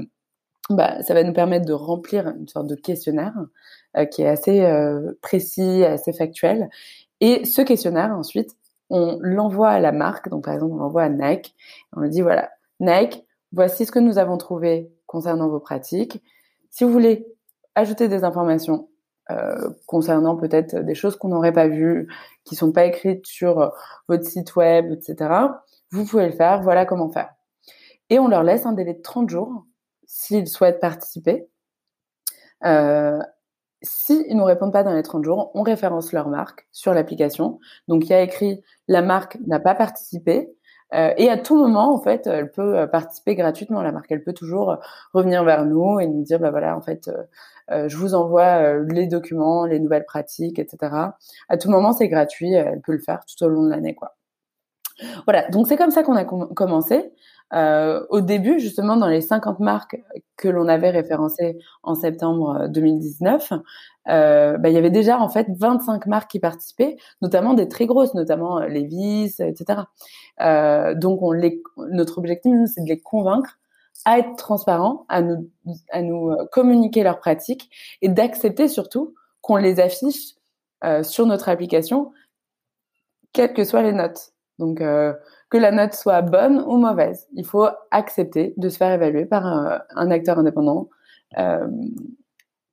bah, 0.74 1.02
ça 1.02 1.14
va 1.14 1.22
nous 1.24 1.32
permettre 1.32 1.66
de 1.66 1.72
remplir 1.72 2.28
une 2.28 2.48
sorte 2.48 2.66
de 2.66 2.74
questionnaire 2.74 3.34
euh, 3.96 4.04
qui 4.04 4.22
est 4.22 4.28
assez 4.28 4.60
euh, 4.60 5.12
précis, 5.20 5.84
assez 5.84 6.12
factuel. 6.12 6.70
Et 7.20 7.44
ce 7.44 7.62
questionnaire, 7.62 8.10
ensuite, 8.16 8.56
on 8.88 9.18
l'envoie 9.20 9.70
à 9.70 9.80
la 9.80 9.92
marque. 9.92 10.28
Donc, 10.28 10.44
par 10.44 10.54
exemple, 10.54 10.74
on 10.74 10.78
l'envoie 10.78 11.02
à 11.02 11.08
Nike. 11.08 11.54
On 11.94 12.00
lui 12.00 12.10
dit, 12.10 12.22
voilà, 12.22 12.50
Nike, 12.80 13.24
voici 13.52 13.84
ce 13.84 13.92
que 13.92 13.98
nous 13.98 14.18
avons 14.18 14.36
trouvé 14.36 14.90
concernant 15.06 15.48
vos 15.48 15.60
pratiques. 15.60 16.22
Si 16.70 16.84
vous 16.84 16.90
voulez 16.90 17.26
ajouter 17.74 18.08
des 18.08 18.24
informations 18.24 18.88
euh, 19.30 19.70
concernant 19.86 20.36
peut-être 20.36 20.76
des 20.76 20.94
choses 20.94 21.16
qu'on 21.16 21.28
n'aurait 21.28 21.52
pas 21.52 21.68
vues, 21.68 22.08
qui 22.44 22.56
sont 22.56 22.72
pas 22.72 22.84
écrites 22.84 23.26
sur 23.26 23.72
votre 24.08 24.24
site 24.24 24.56
web, 24.56 24.92
etc., 24.92 25.30
vous 25.90 26.04
pouvez 26.04 26.26
le 26.26 26.32
faire. 26.32 26.62
Voilà 26.62 26.86
comment 26.86 27.10
faire. 27.10 27.30
Et 28.08 28.18
on 28.18 28.28
leur 28.28 28.42
laisse 28.42 28.66
un 28.66 28.72
délai 28.72 28.94
de 28.94 29.02
30 29.02 29.30
jours 29.30 29.66
s'ils 30.10 30.48
souhaitent 30.48 30.80
participer. 30.80 31.48
Euh, 32.64 33.20
S'ils 33.82 34.28
ne 34.28 34.34
nous 34.34 34.44
répondent 34.44 34.74
pas 34.74 34.82
dans 34.82 34.92
les 34.92 35.02
30 35.02 35.24
jours, 35.24 35.52
on 35.54 35.62
référence 35.62 36.12
leur 36.12 36.28
marque 36.28 36.68
sur 36.70 36.92
l'application. 36.92 37.60
Donc, 37.88 38.04
il 38.04 38.10
y 38.10 38.12
a 38.12 38.20
écrit 38.20 38.62
la 38.88 39.00
marque 39.00 39.38
n'a 39.46 39.58
pas 39.58 39.74
participé. 39.74 40.54
Euh, 40.92 41.14
et 41.16 41.30
à 41.30 41.38
tout 41.38 41.56
moment, 41.56 41.94
en 41.94 42.02
fait, 42.02 42.26
elle 42.26 42.50
peut 42.50 42.76
euh, 42.80 42.86
participer 42.86 43.36
gratuitement. 43.36 43.80
La 43.80 43.92
marque, 43.92 44.10
elle 44.10 44.22
peut 44.22 44.34
toujours 44.34 44.72
euh, 44.72 44.76
revenir 45.14 45.44
vers 45.44 45.64
nous 45.64 45.98
et 45.98 46.06
nous 46.06 46.22
dire, 46.22 46.40
bah 46.40 46.50
voilà, 46.50 46.76
en 46.76 46.82
fait, 46.82 47.08
euh, 47.70 47.88
je 47.88 47.96
vous 47.96 48.14
envoie 48.14 48.74
les 48.82 49.06
documents, 49.06 49.64
les 49.64 49.78
nouvelles 49.80 50.04
pratiques, 50.04 50.58
etc. 50.58 50.94
À 51.48 51.56
tout 51.56 51.70
moment, 51.70 51.92
c'est 51.92 52.08
gratuit. 52.08 52.52
Elle 52.52 52.82
peut 52.82 52.92
le 52.92 52.98
faire 52.98 53.24
tout 53.24 53.42
au 53.44 53.48
long 53.48 53.62
de 53.62 53.70
l'année, 53.70 53.94
quoi. 53.94 54.16
Voilà. 55.24 55.48
Donc 55.48 55.66
c'est 55.68 55.76
comme 55.76 55.90
ça 55.90 56.02
qu'on 56.02 56.16
a 56.16 56.24
commencé. 56.24 57.12
Euh, 57.52 58.04
au 58.10 58.20
début, 58.20 58.60
justement, 58.60 58.96
dans 58.96 59.08
les 59.08 59.20
50 59.20 59.60
marques 59.60 59.96
que 60.36 60.48
l'on 60.48 60.68
avait 60.68 60.90
référencées 60.90 61.58
en 61.82 61.94
septembre 61.94 62.68
2019, 62.68 63.52
euh, 64.08 64.58
bah, 64.58 64.68
il 64.68 64.74
y 64.74 64.78
avait 64.78 64.90
déjà 64.90 65.18
en 65.18 65.28
fait 65.28 65.46
25 65.58 66.06
marques 66.06 66.30
qui 66.30 66.40
participaient, 66.40 66.96
notamment 67.22 67.54
des 67.54 67.68
très 67.68 67.86
grosses, 67.86 68.14
notamment 68.14 68.60
Levi's, 68.60 69.40
etc. 69.40 69.80
Euh, 70.40 70.94
donc, 70.94 71.22
on 71.22 71.32
les, 71.32 71.62
notre 71.90 72.18
objectif, 72.18 72.54
c'est 72.66 72.82
de 72.82 72.88
les 72.88 73.00
convaincre 73.00 73.58
à 74.04 74.18
être 74.18 74.36
transparents, 74.36 75.04
à 75.08 75.20
nous, 75.22 75.50
à 75.90 76.02
nous 76.02 76.34
communiquer 76.52 77.02
leurs 77.02 77.18
pratiques 77.18 77.68
et 78.00 78.08
d'accepter 78.08 78.68
surtout 78.68 79.14
qu'on 79.42 79.56
les 79.56 79.80
affiche 79.80 80.34
euh, 80.84 81.02
sur 81.02 81.26
notre 81.26 81.50
application, 81.50 82.12
quelles 83.32 83.52
que 83.52 83.64
soient 83.64 83.82
les 83.82 83.92
notes. 83.92 84.32
Donc, 84.58 84.80
euh, 84.80 85.12
que 85.50 85.58
la 85.58 85.72
note 85.72 85.94
soit 85.94 86.22
bonne 86.22 86.64
ou 86.66 86.76
mauvaise, 86.76 87.28
il 87.34 87.44
faut 87.44 87.68
accepter 87.90 88.54
de 88.56 88.68
se 88.68 88.76
faire 88.76 88.92
évaluer 88.92 89.26
par 89.26 89.46
un, 89.46 90.10
acteur 90.10 90.38
indépendant. 90.38 90.88
Euh, 91.38 91.66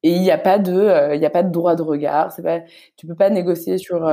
et 0.04 0.12
il 0.12 0.22
n'y 0.22 0.32
a 0.32 0.38
pas 0.38 0.60
de, 0.60 1.16
il 1.16 1.26
a 1.26 1.30
pas 1.30 1.44
de 1.44 1.52
droit 1.52 1.76
de 1.76 1.82
regard. 1.82 2.32
C'est 2.32 2.44
pas, 2.44 2.62
tu 2.96 3.08
peux 3.08 3.16
pas 3.16 3.30
négocier 3.30 3.78
sur 3.78 4.10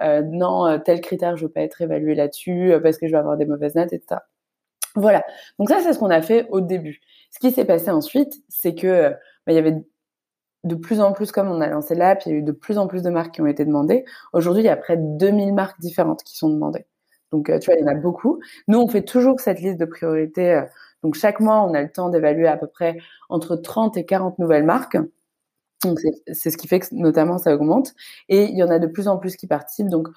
non 0.00 0.80
tel 0.84 1.00
critère 1.00 1.36
je 1.36 1.44
veux 1.46 1.52
pas 1.52 1.62
être 1.62 1.80
évalué 1.80 2.14
là-dessus 2.14 2.74
parce 2.82 2.98
que 2.98 3.06
je 3.06 3.12
vais 3.12 3.18
avoir 3.18 3.36
des 3.36 3.46
mauvaises 3.46 3.76
notes, 3.76 3.92
etc. 3.92 4.20
Voilà. 4.96 5.24
Donc 5.58 5.68
ça 5.68 5.80
c'est 5.80 5.92
ce 5.92 5.98
qu'on 5.98 6.10
a 6.10 6.22
fait 6.22 6.48
au 6.50 6.60
début. 6.60 7.00
Ce 7.30 7.38
qui 7.38 7.52
s'est 7.52 7.64
passé 7.64 7.90
ensuite, 7.90 8.34
c'est 8.48 8.74
que 8.74 9.10
bah, 9.10 9.52
il 9.52 9.54
y 9.54 9.58
avait 9.58 9.82
de 10.64 10.74
plus 10.74 11.00
en 11.00 11.12
plus, 11.12 11.32
comme 11.32 11.50
on 11.50 11.60
a 11.60 11.68
lancé 11.68 11.94
l'app, 11.94 12.22
il 12.26 12.32
y 12.32 12.34
a 12.34 12.38
eu 12.38 12.42
de 12.42 12.52
plus 12.52 12.78
en 12.78 12.86
plus 12.86 13.02
de 13.02 13.10
marques 13.10 13.34
qui 13.34 13.40
ont 13.40 13.46
été 13.46 13.64
demandées. 13.64 14.04
Aujourd'hui, 14.32 14.62
il 14.62 14.66
y 14.66 14.68
a 14.68 14.76
près 14.76 14.96
de 14.96 15.02
2000 15.18 15.54
marques 15.54 15.80
différentes 15.80 16.22
qui 16.22 16.36
sont 16.36 16.48
demandées. 16.50 16.86
Donc, 17.32 17.48
euh, 17.50 17.58
tu 17.58 17.70
vois, 17.70 17.78
il 17.78 17.82
y 17.82 17.84
en 17.84 17.88
a 17.90 17.94
beaucoup. 17.94 18.40
Nous, 18.68 18.78
on 18.78 18.88
fait 18.88 19.02
toujours 19.02 19.40
cette 19.40 19.60
liste 19.60 19.78
de 19.80 19.86
priorités. 19.86 20.52
Euh, 20.54 20.62
donc, 21.02 21.14
chaque 21.14 21.40
mois, 21.40 21.62
on 21.62 21.74
a 21.74 21.82
le 21.82 21.90
temps 21.90 22.10
d'évaluer 22.10 22.46
à 22.46 22.56
peu 22.56 22.66
près 22.66 22.98
entre 23.28 23.56
30 23.56 23.96
et 23.96 24.04
40 24.04 24.38
nouvelles 24.38 24.64
marques. 24.64 24.98
Donc, 25.82 25.98
c'est 26.32 26.50
ce 26.50 26.56
qui 26.56 26.68
fait 26.68 26.80
que, 26.80 26.86
notamment, 26.92 27.38
ça 27.38 27.54
augmente. 27.54 27.92
Et 28.28 28.44
il 28.44 28.56
y 28.56 28.62
en 28.62 28.70
a 28.70 28.78
de 28.78 28.86
plus 28.86 29.08
en 29.08 29.18
plus 29.18 29.36
qui 29.36 29.46
participent. 29.46 29.88
Donc, 29.88 30.08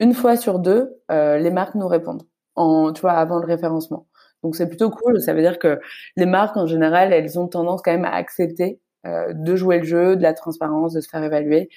une 0.00 0.14
fois 0.14 0.36
sur 0.36 0.58
deux, 0.58 0.96
euh, 1.10 1.38
les 1.38 1.50
marques 1.50 1.76
nous 1.76 1.86
répondent, 1.86 2.24
en, 2.56 2.92
tu 2.92 3.02
vois, 3.02 3.12
avant 3.12 3.38
le 3.38 3.46
référencement. 3.46 4.06
Donc, 4.42 4.56
c'est 4.56 4.68
plutôt 4.68 4.90
cool. 4.90 5.20
Ça 5.20 5.34
veut 5.34 5.42
dire 5.42 5.58
que 5.58 5.78
les 6.16 6.26
marques, 6.26 6.56
en 6.56 6.66
général, 6.66 7.12
elles 7.12 7.38
ont 7.38 7.46
tendance 7.46 7.82
quand 7.82 7.92
même 7.92 8.04
à 8.04 8.12
accepter 8.14 8.80
de 9.06 9.54
jouer 9.54 9.80
le 9.80 9.84
jeu, 9.84 10.16
de 10.16 10.22
la 10.22 10.32
transparence, 10.32 10.94
de 10.94 11.02
se 11.02 11.08
faire 11.10 11.22
évaluer, 11.22 11.68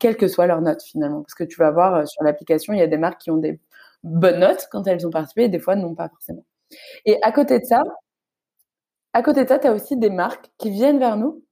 quelle 0.00 0.16
que 0.16 0.28
soit 0.28 0.46
leur 0.46 0.62
note 0.62 0.82
finalement. 0.82 1.20
Parce 1.20 1.34
que 1.34 1.44
tu 1.44 1.58
vas 1.58 1.70
voir 1.70 2.08
sur 2.08 2.22
l'application, 2.22 2.72
il 2.72 2.78
y 2.78 2.82
a 2.82 2.86
des 2.86 2.96
marques 2.96 3.20
qui 3.20 3.30
ont 3.30 3.36
des 3.36 3.60
bonnes 4.04 4.40
notes 4.40 4.68
quand 4.70 4.86
elles 4.86 5.06
ont 5.06 5.10
participé 5.10 5.44
et 5.44 5.48
des 5.48 5.58
fois 5.58 5.76
non 5.76 5.94
pas 5.94 6.08
forcément. 6.08 6.44
Et 7.06 7.18
à 7.22 7.32
côté 7.32 7.58
de 7.60 7.64
ça, 7.64 7.82
à 9.12 9.22
côté 9.22 9.44
de 9.44 9.48
ça, 9.48 9.58
tu 9.58 9.66
as 9.66 9.72
aussi 9.74 9.96
des 9.96 10.10
marques 10.10 10.50
qui 10.58 10.70
viennent 10.70 10.98
vers 10.98 11.16
nous 11.16 11.44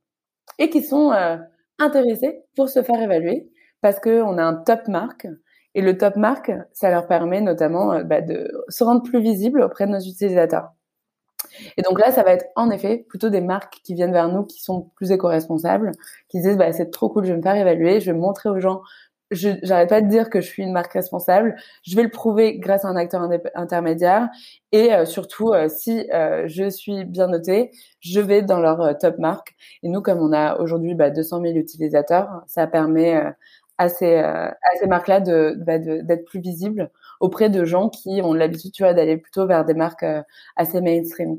et 0.58 0.70
qui 0.70 0.82
sont 0.82 1.12
euh, 1.12 1.36
intéressées 1.78 2.42
pour 2.56 2.68
se 2.68 2.82
faire 2.82 3.00
évaluer 3.00 3.50
parce 3.80 4.00
qu'on 4.00 4.38
a 4.38 4.42
un 4.42 4.54
top 4.54 4.88
marque 4.88 5.26
et 5.74 5.82
le 5.82 5.96
top 5.96 6.16
marque, 6.16 6.52
ça 6.72 6.90
leur 6.90 7.06
permet 7.06 7.40
notamment 7.40 8.00
bah, 8.04 8.20
de 8.20 8.50
se 8.68 8.82
rendre 8.84 9.02
plus 9.02 9.20
visible 9.20 9.62
auprès 9.62 9.86
de 9.86 9.92
nos 9.92 10.00
utilisateurs. 10.00 10.72
Et 11.76 11.82
donc 11.82 11.98
là, 11.98 12.12
ça 12.12 12.22
va 12.22 12.32
être 12.32 12.46
en 12.56 12.70
effet 12.70 13.04
plutôt 13.08 13.30
des 13.30 13.40
marques 13.40 13.80
qui 13.84 13.94
viennent 13.94 14.12
vers 14.12 14.28
nous 14.28 14.44
qui 14.44 14.62
sont 14.62 14.90
plus 14.96 15.10
éco-responsables, 15.10 15.92
qui 16.28 16.40
disent 16.40 16.56
bah, 16.56 16.72
c'est 16.72 16.90
trop 16.90 17.08
cool, 17.08 17.24
je 17.24 17.32
vais 17.32 17.38
me 17.38 17.42
faire 17.42 17.56
évaluer, 17.56 18.00
je 18.00 18.10
vais 18.12 18.18
montrer 18.18 18.48
aux 18.48 18.60
gens. 18.60 18.82
Je 19.30 19.50
j'arrête 19.62 19.88
pas 19.88 20.00
de 20.00 20.08
dire 20.08 20.28
que 20.28 20.40
je 20.40 20.46
suis 20.46 20.64
une 20.64 20.72
marque 20.72 20.92
responsable. 20.92 21.54
Je 21.82 21.94
vais 21.94 22.02
le 22.02 22.10
prouver 22.10 22.58
grâce 22.58 22.84
à 22.84 22.88
un 22.88 22.96
acteur 22.96 23.28
intermédiaire 23.54 24.28
et 24.72 24.92
euh, 24.92 25.04
surtout 25.04 25.52
euh, 25.52 25.68
si 25.68 26.10
euh, 26.12 26.48
je 26.48 26.68
suis 26.68 27.04
bien 27.04 27.28
notée, 27.28 27.70
je 28.00 28.20
vais 28.20 28.42
dans 28.42 28.58
leur 28.58 28.98
top 28.98 29.18
marque. 29.18 29.54
Et 29.84 29.88
nous, 29.88 30.02
comme 30.02 30.18
on 30.18 30.32
a 30.32 30.58
aujourd'hui 30.58 30.94
bah, 30.94 31.10
200 31.10 31.42
000 31.42 31.54
utilisateurs, 31.54 32.42
ça 32.48 32.66
permet 32.66 33.22
à 33.78 33.88
ces, 33.88 34.16
à 34.16 34.54
ces 34.80 34.86
marques-là 34.88 35.20
bah, 35.20 35.78
d'être 35.78 36.24
plus 36.24 36.40
visibles 36.40 36.90
auprès 37.20 37.50
de 37.50 37.64
gens 37.64 37.88
qui 37.88 38.20
ont 38.22 38.34
l'habitude, 38.34 38.84
d'aller 38.84 39.16
plutôt 39.16 39.46
vers 39.46 39.64
des 39.64 39.74
marques 39.74 40.04
assez 40.56 40.80
mainstream. 40.80 41.36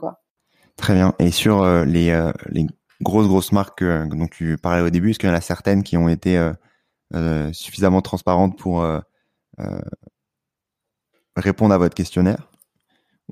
Très 0.77 0.93
bien. 0.93 1.13
Et 1.19 1.31
sur 1.31 1.65
les, 1.85 2.31
les 2.51 2.67
grosses 3.01 3.27
grosses 3.27 3.51
marques 3.51 3.83
dont 3.83 4.27
tu 4.27 4.57
parlais 4.57 4.81
au 4.81 4.89
début, 4.89 5.11
est-ce 5.11 5.19
qu'il 5.19 5.29
y 5.29 5.31
en 5.31 5.35
a 5.35 5.41
certaines 5.41 5.83
qui 5.83 5.97
ont 5.97 6.07
été 6.07 6.51
suffisamment 7.53 8.01
transparentes 8.01 8.57
pour 8.57 8.85
répondre 11.35 11.73
à 11.73 11.77
votre 11.77 11.95
questionnaire 11.95 12.49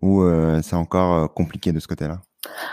ou 0.01 0.23
c'est 0.61 0.75
encore 0.75 1.33
compliqué 1.33 1.71
de 1.71 1.79
ce 1.79 1.87
côté-là? 1.87 2.21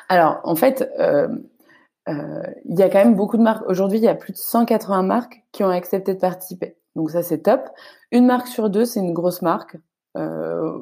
Alors, 0.09 0.41
en 0.45 0.57
fait, 0.57 0.89
il 0.99 2.79
y 2.79 2.83
a 2.83 2.89
quand 2.89 2.99
même 2.99 3.15
beaucoup 3.15 3.37
de 3.37 3.43
marques. 3.43 3.69
Aujourd'hui, 3.69 3.99
il 3.99 4.05
y 4.05 4.09
a 4.09 4.15
plus 4.15 4.33
de 4.33 4.39
180 4.39 5.03
marques 5.03 5.43
qui 5.53 5.65
ont 5.65 5.71
accepté 5.71 6.15
de 6.15 6.21
participer. 6.21 6.77
Donc 6.97 7.11
ça, 7.11 7.23
c'est 7.23 7.43
top. 7.43 7.69
Une 8.11 8.27
marque 8.27 8.49
sur 8.49 8.71
deux, 8.71 8.85
c'est 8.85 9.01
une 9.01 9.13
grosse 9.13 9.43
marque. 9.43 9.77
Euh, 10.17 10.79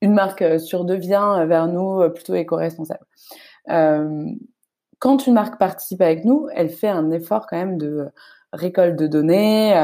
une 0.00 0.14
marque 0.14 0.60
sur 0.60 0.84
deux 0.84 0.94
vient 0.94 1.44
vers 1.44 1.66
nous 1.66 2.00
euh, 2.00 2.08
plutôt 2.08 2.34
éco-responsable. 2.34 3.04
Euh, 3.68 4.24
quand 5.00 5.26
une 5.26 5.34
marque 5.34 5.58
participe 5.58 6.00
avec 6.00 6.24
nous, 6.24 6.48
elle 6.54 6.70
fait 6.70 6.88
un 6.88 7.10
effort 7.10 7.46
quand 7.48 7.56
même 7.56 7.76
de 7.78 8.08
récolte 8.52 8.98
de 8.98 9.06
données. 9.06 9.74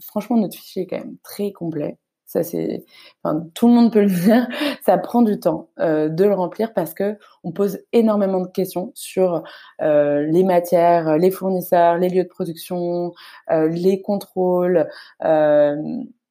franchement, 0.00 0.36
notre 0.36 0.56
fichier 0.56 0.82
est 0.82 0.86
quand 0.86 0.98
même 0.98 1.16
très 1.22 1.52
complet. 1.52 1.98
Ça 2.26 2.42
c'est, 2.42 2.84
enfin, 3.22 3.46
tout 3.54 3.68
le 3.68 3.74
monde 3.74 3.92
peut 3.92 4.02
le 4.02 4.08
dire. 4.24 4.48
Ça 4.84 4.98
prend 4.98 5.22
du 5.22 5.38
temps 5.38 5.70
euh, 5.78 6.08
de 6.08 6.24
le 6.24 6.34
remplir 6.34 6.74
parce 6.74 6.92
que 6.92 7.16
on 7.44 7.52
pose 7.52 7.78
énormément 7.92 8.40
de 8.40 8.48
questions 8.48 8.90
sur 8.94 9.44
euh, 9.80 10.22
les 10.26 10.42
matières, 10.44 11.18
les 11.18 11.30
fournisseurs, 11.30 11.98
les 11.98 12.08
lieux 12.08 12.24
de 12.24 12.28
production, 12.28 13.12
euh, 13.50 13.68
les 13.68 14.02
contrôles, 14.02 14.88
euh, 15.24 15.76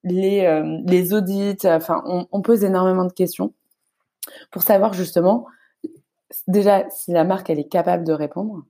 les 0.03 0.45
euh, 0.45 0.79
les 0.85 1.13
audits. 1.13 1.57
Enfin, 1.65 2.03
on, 2.05 2.27
on, 2.31 2.41
pose 2.41 2.63
énormément 2.65 3.05
de 3.05 3.13
questions 3.13 3.53
pour 4.51 4.63
savoir 4.63 4.93
justement 4.93 5.45
déjà 6.47 6.89
si 6.89 7.11
la 7.11 7.23
marque 7.23 7.49
elle 7.49 7.59
est 7.59 7.69
capable 7.69 8.03
de 8.05 8.13
répondre 8.13 8.65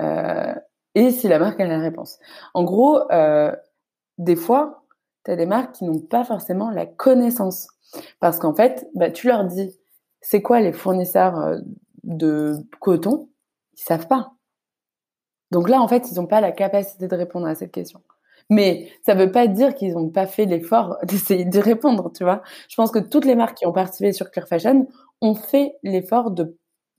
euh, 0.00 0.54
et 0.96 1.12
si 1.12 1.28
la 1.28 1.38
marque 1.38 1.60
a 1.60 1.66
la 1.66 1.78
réponse. 1.78 2.18
En 2.54 2.64
gros, 2.64 3.00
des 4.18 4.36
fois 4.36 4.82
tu 5.26 5.36
des 5.36 5.46
marques 5.46 5.76
qui 5.76 5.84
n'ont 5.84 5.98
pas 5.98 6.24
forcément 6.24 6.70
la 6.70 6.86
connaissance. 6.86 7.68
Parce 8.20 8.38
qu'en 8.38 8.54
fait, 8.54 8.88
bah, 8.94 9.10
tu 9.10 9.26
leur 9.26 9.44
dis, 9.44 9.76
c'est 10.20 10.42
quoi 10.42 10.60
les 10.60 10.72
fournisseurs 10.72 11.38
euh, 11.38 11.58
de 12.04 12.54
coton? 12.80 13.28
Ils 13.74 13.82
savent 13.82 14.06
pas. 14.06 14.32
Donc 15.50 15.68
là, 15.68 15.80
en 15.80 15.88
fait, 15.88 16.10
ils 16.10 16.16
n'ont 16.16 16.26
pas 16.26 16.40
la 16.40 16.52
capacité 16.52 17.08
de 17.08 17.16
répondre 17.16 17.46
à 17.46 17.54
cette 17.54 17.72
question. 17.72 18.00
Mais 18.50 18.90
ça 19.04 19.14
ne 19.14 19.24
veut 19.24 19.32
pas 19.32 19.48
dire 19.48 19.74
qu'ils 19.74 19.94
n'ont 19.94 20.10
pas 20.10 20.26
fait 20.26 20.44
l'effort 20.44 20.98
d'essayer 21.04 21.44
de 21.44 21.58
répondre, 21.58 22.12
tu 22.12 22.24
vois. 22.24 22.42
Je 22.68 22.76
pense 22.76 22.90
que 22.90 22.98
toutes 22.98 23.24
les 23.24 23.34
marques 23.34 23.58
qui 23.58 23.66
ont 23.66 23.72
participé 23.72 24.12
sur 24.12 24.30
Clear 24.30 24.46
Fashion 24.46 24.86
ont 25.20 25.34
fait 25.34 25.74
l'effort 25.82 26.30
de, 26.30 26.56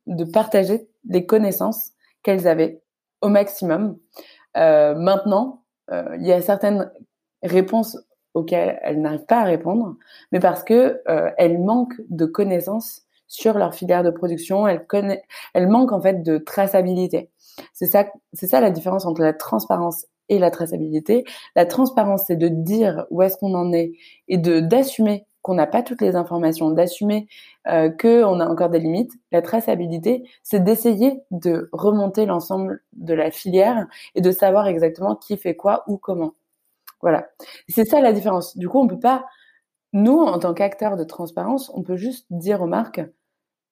de 0.08 0.24
partager 0.26 0.88
les 1.08 1.26
connaissances 1.26 1.92
qu'elles 2.24 2.48
avaient 2.48 2.82
au 3.22 3.30
maximum. 3.30 3.98
Euh, 4.58 4.96
maintenant, 4.96 5.64
euh, 5.92 6.16
il 6.20 6.26
y 6.26 6.32
a 6.32 6.42
certaines 6.42 6.92
réponses 7.44 7.98
auxquelles 8.34 8.80
elles 8.84 9.02
n'arrivent 9.02 9.26
pas 9.26 9.40
à 9.40 9.44
répondre, 9.44 9.96
mais 10.32 10.40
parce 10.40 10.64
que 10.64 11.02
euh, 11.10 11.32
elles 11.38 11.60
manquent 11.60 12.02
de 12.10 12.26
connaissances 12.26 13.04
sur 13.28 13.58
leur 13.58 13.74
filière 13.74 14.04
de 14.04 14.12
production, 14.12 14.68
elles, 14.68 14.86
elles 15.54 15.68
manquent 15.68 15.92
en 15.92 16.02
fait 16.02 16.24
de 16.24 16.38
traçabilité. 16.38 17.30
C'est 17.74 17.88
ça, 17.88 18.06
ça 18.34 18.62
la 18.62 18.72
différence 18.72 19.06
entre 19.06 19.22
la 19.22 19.34
transparence 19.34 20.06
et 20.30 20.40
la 20.40 20.52
traçabilité. 20.52 21.24
La 21.56 21.66
transparence, 21.66 22.24
c'est 22.28 22.36
de 22.36 22.48
dire 22.48 23.06
où 23.10 23.22
est-ce 23.22 23.38
qu'on 23.38 23.54
en 23.54 23.74
est 23.74 23.94
et 24.28 24.38
de 24.38 24.60
d'assumer 24.60 25.26
qu'on 25.42 25.56
n'a 25.56 25.68
pas 25.68 25.82
toutes 25.82 26.02
les 26.02 26.16
informations, 26.16 26.72
d'assumer 26.72 27.28
euh, 27.70 27.90
qu'on 27.90 28.40
a 28.40 28.48
encore 28.48 28.70
des 28.70 28.80
limites. 28.80 29.12
La 29.32 29.42
traçabilité, 29.42 30.30
c'est 30.44 30.64
d'essayer 30.64 31.22
de 31.32 31.70
remonter 31.72 32.26
l'ensemble 32.26 32.82
de 32.94 33.14
la 33.14 33.32
filière 33.32 33.88
et 34.16 34.22
de 34.22 34.32
savoir 34.32 34.68
exactement 34.68 35.16
qui 35.16 35.38
fait 35.38 35.56
quoi 35.56 35.84
ou 35.88 35.98
comment. 35.98 36.34
Voilà. 37.02 37.28
C'est 37.68 37.86
ça 37.86 38.02
la 38.02 38.14
différence. 38.14 38.58
Du 38.58 38.68
coup, 38.70 38.80
on 38.80 38.88
peut 38.88 39.00
pas, 39.00 39.26
nous, 39.94 40.20
en 40.20 40.40
tant 40.40 40.54
qu'acteurs 40.54 40.98
de 40.98 41.04
transparence, 41.04 41.72
on 41.74 41.84
peut 41.84 41.98
juste 41.98 42.26
dire 42.30 42.62
aux 42.62 42.68
marques, 42.68 43.02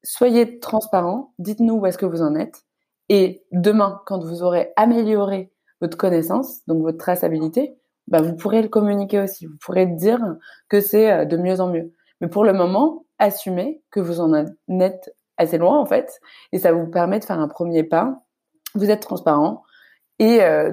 soyez 0.04 0.60
transparents, 0.60 1.34
dites-nous 1.40 1.76
où 1.76 1.86
est-ce 1.86 1.98
que 1.98 2.06
vous 2.06 2.22
en 2.22 2.36
êtes. 2.36 2.64
Et 3.10 3.44
demain, 3.52 4.02
quand 4.06 4.24
vous 4.24 4.44
aurez 4.44 4.74
amélioré 4.76 5.52
votre 5.82 5.98
connaissance, 5.98 6.66
donc 6.68 6.82
votre 6.82 6.98
traçabilité, 6.98 7.76
bah, 8.08 8.22
vous 8.22 8.36
pourrez 8.36 8.62
le 8.62 8.70
communiquer 8.70 9.20
aussi. 9.20 9.46
Vous 9.48 9.58
pourrez 9.62 9.86
dire 9.86 10.20
que 10.70 10.80
c'est 10.80 11.12
euh, 11.12 11.26
de 11.26 11.38
mieux 11.38 11.60
en 11.60 11.70
mieux. 11.70 11.94
Mais 12.22 12.28
pour 12.28 12.44
le 12.46 12.54
moment, 12.54 13.05
assumez 13.20 13.82
que 13.92 14.00
vous 14.00 14.20
en 14.20 14.34
êtes 14.34 15.16
assez 15.38 15.58
loin, 15.58 15.80
en 15.80 15.86
fait, 15.86 16.20
et 16.52 16.60
ça 16.60 16.74
vous 16.74 16.88
permet 16.88 17.20
de 17.20 17.26
faire 17.26 17.40
un 17.40 17.48
premier 17.48 17.84
pas. 17.84 18.22
Vous 18.74 18.90
êtes 18.90 19.02
transparent 19.02 19.64
et 20.20 20.42
euh, 20.42 20.72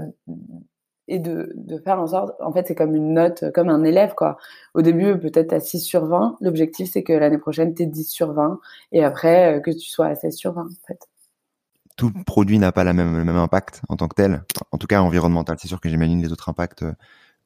et 1.09 1.19
de, 1.19 1.53
faire 1.85 2.01
en 2.01 2.07
sorte, 2.07 2.33
en 2.41 2.53
fait, 2.53 2.67
c'est 2.69 2.75
comme 2.75 2.95
une 2.95 3.13
note, 3.15 3.45
comme 3.53 3.69
un 3.69 3.83
élève, 3.83 4.15
quoi. 4.15 4.39
Au 4.75 4.83
début, 4.83 5.19
peut-être 5.19 5.53
à 5.53 5.61
6 5.61 5.81
sur 5.81 6.07
20. 6.07 6.37
L'objectif, 6.41 6.89
c'est 6.91 7.03
que 7.03 7.13
l'année 7.13 7.39
prochaine, 7.39 7.75
tu 7.75 7.87
10 7.87 8.05
sur 8.05 8.33
20 8.33 8.61
et 8.93 9.05
après, 9.05 9.61
que 9.65 9.73
tu 9.73 9.91
sois 9.91 10.07
à 10.07 10.15
16 10.15 10.35
sur 10.35 10.53
20, 10.53 10.63
en 10.63 10.87
fait. 10.87 11.09
Tout 11.97 12.13
produit 12.25 12.59
n'a 12.59 12.73
pas 12.73 12.85
la 12.85 12.93
même, 12.93 13.19
le 13.19 13.25
même 13.25 13.37
impact 13.37 13.83
en 13.89 13.97
tant 13.97 14.09
que 14.09 14.15
tel, 14.15 14.43
en 14.71 14.79
tout 14.79 14.87
cas 14.87 15.03
environnemental. 15.03 15.57
C'est 15.61 15.69
sûr 15.69 15.81
que 15.81 15.89
j'imagine 15.89 16.23
les 16.23 16.33
autres 16.33 16.49
impacts 16.49 16.85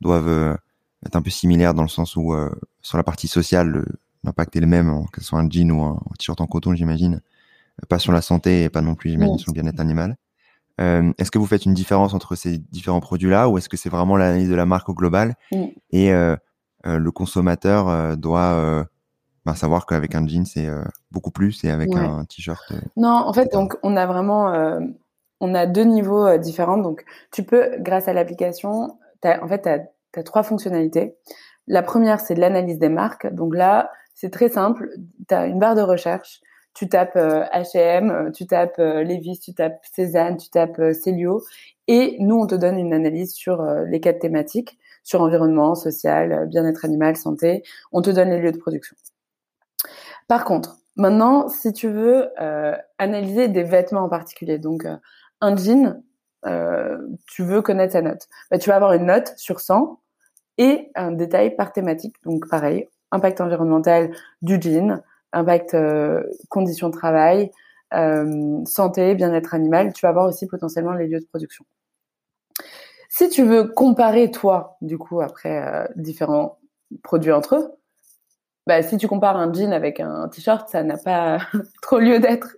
doivent 0.01 0.59
être 1.05 1.17
un 1.17 1.23
peu 1.23 1.31
similaires 1.31 1.75
dans 1.75 1.83
le 1.83 1.89
sens 1.89 2.15
où, 2.15 2.35
sur 2.83 2.99
la 2.99 3.05
partie 3.05 3.27
sociale, 3.27 3.85
l'impact 4.27 4.57
est 4.57 4.61
le 4.61 4.67
même, 4.67 5.07
que 5.13 5.21
ce 5.21 5.27
soit 5.29 5.39
un 5.39 5.49
jean 5.49 5.71
ou 5.71 5.83
un 5.83 6.01
t-shirt 6.19 6.41
en 6.41 6.47
coton, 6.47 6.75
j'imagine. 6.75 7.21
Pas 7.89 7.99
sur 7.99 8.13
la 8.13 8.23
santé 8.23 8.65
et 8.65 8.69
pas 8.71 8.81
non 8.81 8.95
plus, 8.95 9.11
j'imagine, 9.11 9.39
sur 9.39 9.53
le 9.53 9.61
bien-être 9.61 9.81
animal. 9.81 10.17
Euh, 10.81 11.13
est-ce 11.17 11.31
que 11.31 11.39
vous 11.39 11.47
faites 11.47 11.65
une 11.65 11.75
différence 11.75 12.13
entre 12.13 12.35
ces 12.35 12.59
différents 12.59 13.01
produits-là 13.01 13.49
ou 13.49 13.57
est-ce 13.57 13.69
que 13.69 13.79
c'est 13.79 13.89
vraiment 13.89 14.17
l'analyse 14.17 14.51
de 14.51 14.55
la 14.55 14.67
marque 14.67 14.91
au 14.91 14.95
global 14.95 15.35
et 15.91 16.13
euh, 16.13 16.37
euh, 16.87 16.99
le 16.99 17.11
consommateur 17.11 17.89
euh, 17.89 18.15
doit 18.17 18.53
euh, 18.53 18.85
bah, 19.45 19.55
savoir 19.55 19.87
qu'avec 19.87 20.15
un 20.15 20.27
jean 20.27 20.45
c'est 20.45 20.69
beaucoup 21.11 21.31
plus 21.31 21.65
et 21.65 21.71
avec 21.71 21.95
un 21.95 22.25
t-shirt 22.25 22.73
Non, 22.97 23.11
en 23.11 23.33
fait, 23.33 23.53
donc 23.53 23.77
on 23.83 23.97
a 23.97 24.07
vraiment 24.07 24.53
on 25.41 25.55
a 25.55 25.67
deux 25.67 25.85
niveaux 25.85 26.37
différents. 26.39 26.79
Donc 26.79 27.05
tu 27.33 27.43
peux, 27.43 27.77
grâce 27.79 28.09
à 28.09 28.13
l'application, 28.13 28.99
en 29.25 29.49
fait, 29.49 29.63
tu 29.63 30.19
as, 30.19 30.23
trois 30.23 30.43
fonctionnalités. 30.43 31.15
La 31.69 31.83
première, 31.83 32.21
c'est 32.21 32.35
l'analyse 32.35 32.79
des 32.79 32.89
marques. 32.89 33.33
Donc 33.33 33.55
là, 33.55 33.91
c'est 34.17 34.31
très 34.31 34.49
simple. 34.49 34.91
Tu 35.29 35.35
as 35.35 35.47
une 35.47 35.61
barre 35.61 35.77
de 35.77 35.83
recherche 35.83 36.41
tu 36.77 36.91
tapes 36.91 37.17
H&M, 37.17 38.33
tu 38.35 38.47
tapes 38.47 38.79
euh, 38.79 39.03
Levi's, 39.03 39.41
tu 39.41 39.55
tapes 39.55 39.83
Cézanne, 39.95 40.37
tu 40.37 40.51
tapes 40.51 40.93
Célio, 40.93 41.43
et 41.89 42.19
nous 42.21 42.37
on 42.37 42.47
te 42.47 42.55
donne 42.55 42.79
une 42.79 42.93
analyse 42.93 43.33
sur 43.33 43.63
les 43.63 43.99
quatre 43.99 44.19
thématiques, 44.19 44.79
sur 45.03 45.23
environnement, 45.23 45.75
social, 45.75 46.47
bien-être 46.49 46.85
animal, 46.85 47.17
santé. 47.17 47.63
On 47.93 48.03
te 48.03 48.11
donne 48.11 48.29
les 48.29 48.41
lieux 48.41 48.53
de 48.53 48.59
production. 48.59 48.95
Par 50.29 50.45
contre, 50.45 50.77
maintenant, 50.97 51.49
si 51.49 51.73
tu 51.73 51.89
veux 51.89 52.29
analyser 52.99 53.49
des 53.49 53.63
vêtements 53.63 54.03
en 54.03 54.09
particulier, 54.09 54.59
donc 54.59 54.85
un 55.41 55.57
jean, 55.57 56.03
tu 57.29 57.43
veux 57.43 57.63
connaître 57.63 57.93
sa 57.93 58.03
note, 58.03 58.27
bah, 58.51 58.59
tu 58.59 58.69
vas 58.69 58.77
avoir 58.77 58.93
une 58.93 59.07
note 59.07 59.33
sur 59.37 59.61
100 59.61 60.01
et 60.59 60.91
un 60.97 61.13
détail 61.13 61.55
par 61.55 61.73
thématique. 61.73 62.17
Donc 62.25 62.49
pareil, 62.51 62.89
impact 63.13 63.41
environnemental 63.41 64.15
du 64.43 64.61
jean, 64.61 65.03
impact 65.33 65.75
euh, 65.75 66.23
conditions 66.49 66.89
de 66.89 66.95
travail, 66.95 67.51
euh, 67.95 68.65
santé, 68.65 69.15
bien-être 69.15 69.55
animal, 69.55 69.93
tu 69.93 70.05
vas 70.07 70.13
voir 70.13 70.27
aussi 70.27 70.47
potentiellement 70.47 70.93
les 70.93 71.07
lieux 71.07 71.21
de 71.21 71.27
production. 71.27 71.65
Si 73.09 73.29
tu 73.29 73.45
veux 73.45 73.65
comparer 73.65 74.31
toi, 74.31 74.77
du 74.81 74.99
coup, 74.99 75.21
après 75.21 75.63
euh, 75.63 75.87
différents 75.97 76.59
produits 77.03 77.33
entre 77.33 77.57
eux, 77.57 77.73
bah, 78.67 78.83
si 78.83 78.97
tu 78.97 79.07
compares 79.07 79.37
un 79.37 79.53
jean 79.53 79.73
avec 79.73 80.01
un 80.01 80.29
t-shirt, 80.29 80.69
ça 80.69 80.83
n'a 80.83 80.97
pas 80.97 81.39
trop 81.83 81.99
lieu 81.99 82.19
d'être. 82.19 82.57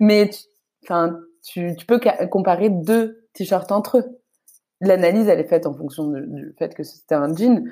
Mais 0.00 0.30
tu, 1.42 1.76
tu, 1.76 1.86
peux 1.86 2.00
comparer 2.30 2.70
deux 2.70 3.28
t-shirts 3.34 3.70
entre 3.70 3.98
eux. 3.98 4.20
L'analyse, 4.80 5.28
elle 5.28 5.38
est 5.38 5.48
faite 5.48 5.66
en 5.66 5.74
fonction 5.74 6.08
du 6.08 6.54
fait 6.58 6.74
que 6.74 6.82
c'était 6.82 7.14
un 7.14 7.34
jean, 7.34 7.64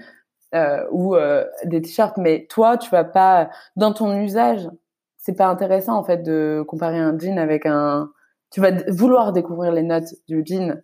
euh, 0.55 0.85
ou 0.91 1.17
euh, 1.17 1.45
des 1.65 1.81
t-shirts, 1.81 2.19
mais 2.19 2.47
toi, 2.49 2.77
tu 2.77 2.91
vas 2.91 3.05
pas 3.05 3.51
dans 3.77 3.93
ton 3.93 4.21
usage. 4.21 4.69
C'est 5.17 5.37
pas 5.37 5.47
intéressant 5.47 5.97
en 5.97 6.05
fait 6.05 6.23
de 6.23 6.63
comparer 6.67 6.99
un 6.99 7.19
jean 7.19 7.39
avec 7.39 7.65
un. 7.65 8.11
Tu 8.51 8.61
vas 8.61 8.73
vouloir 8.89 9.33
découvrir 9.33 9.73
les 9.73 9.83
notes 9.83 10.15
du 10.29 10.43
jean 10.45 10.83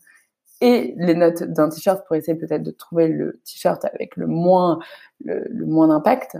et 0.60 0.94
les 0.96 1.14
notes 1.14 1.42
d'un 1.42 1.68
t-shirt 1.68 2.06
pour 2.06 2.16
essayer 2.16 2.36
peut-être 2.36 2.62
de 2.62 2.70
trouver 2.70 3.08
le 3.08 3.40
t-shirt 3.44 3.84
avec 3.84 4.16
le 4.16 4.26
moins 4.26 4.78
le, 5.24 5.44
moins 5.66 5.88
d'impact. 5.88 6.38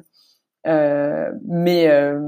Euh, 0.66 1.30
mais 1.46 1.88
euh, 1.88 2.20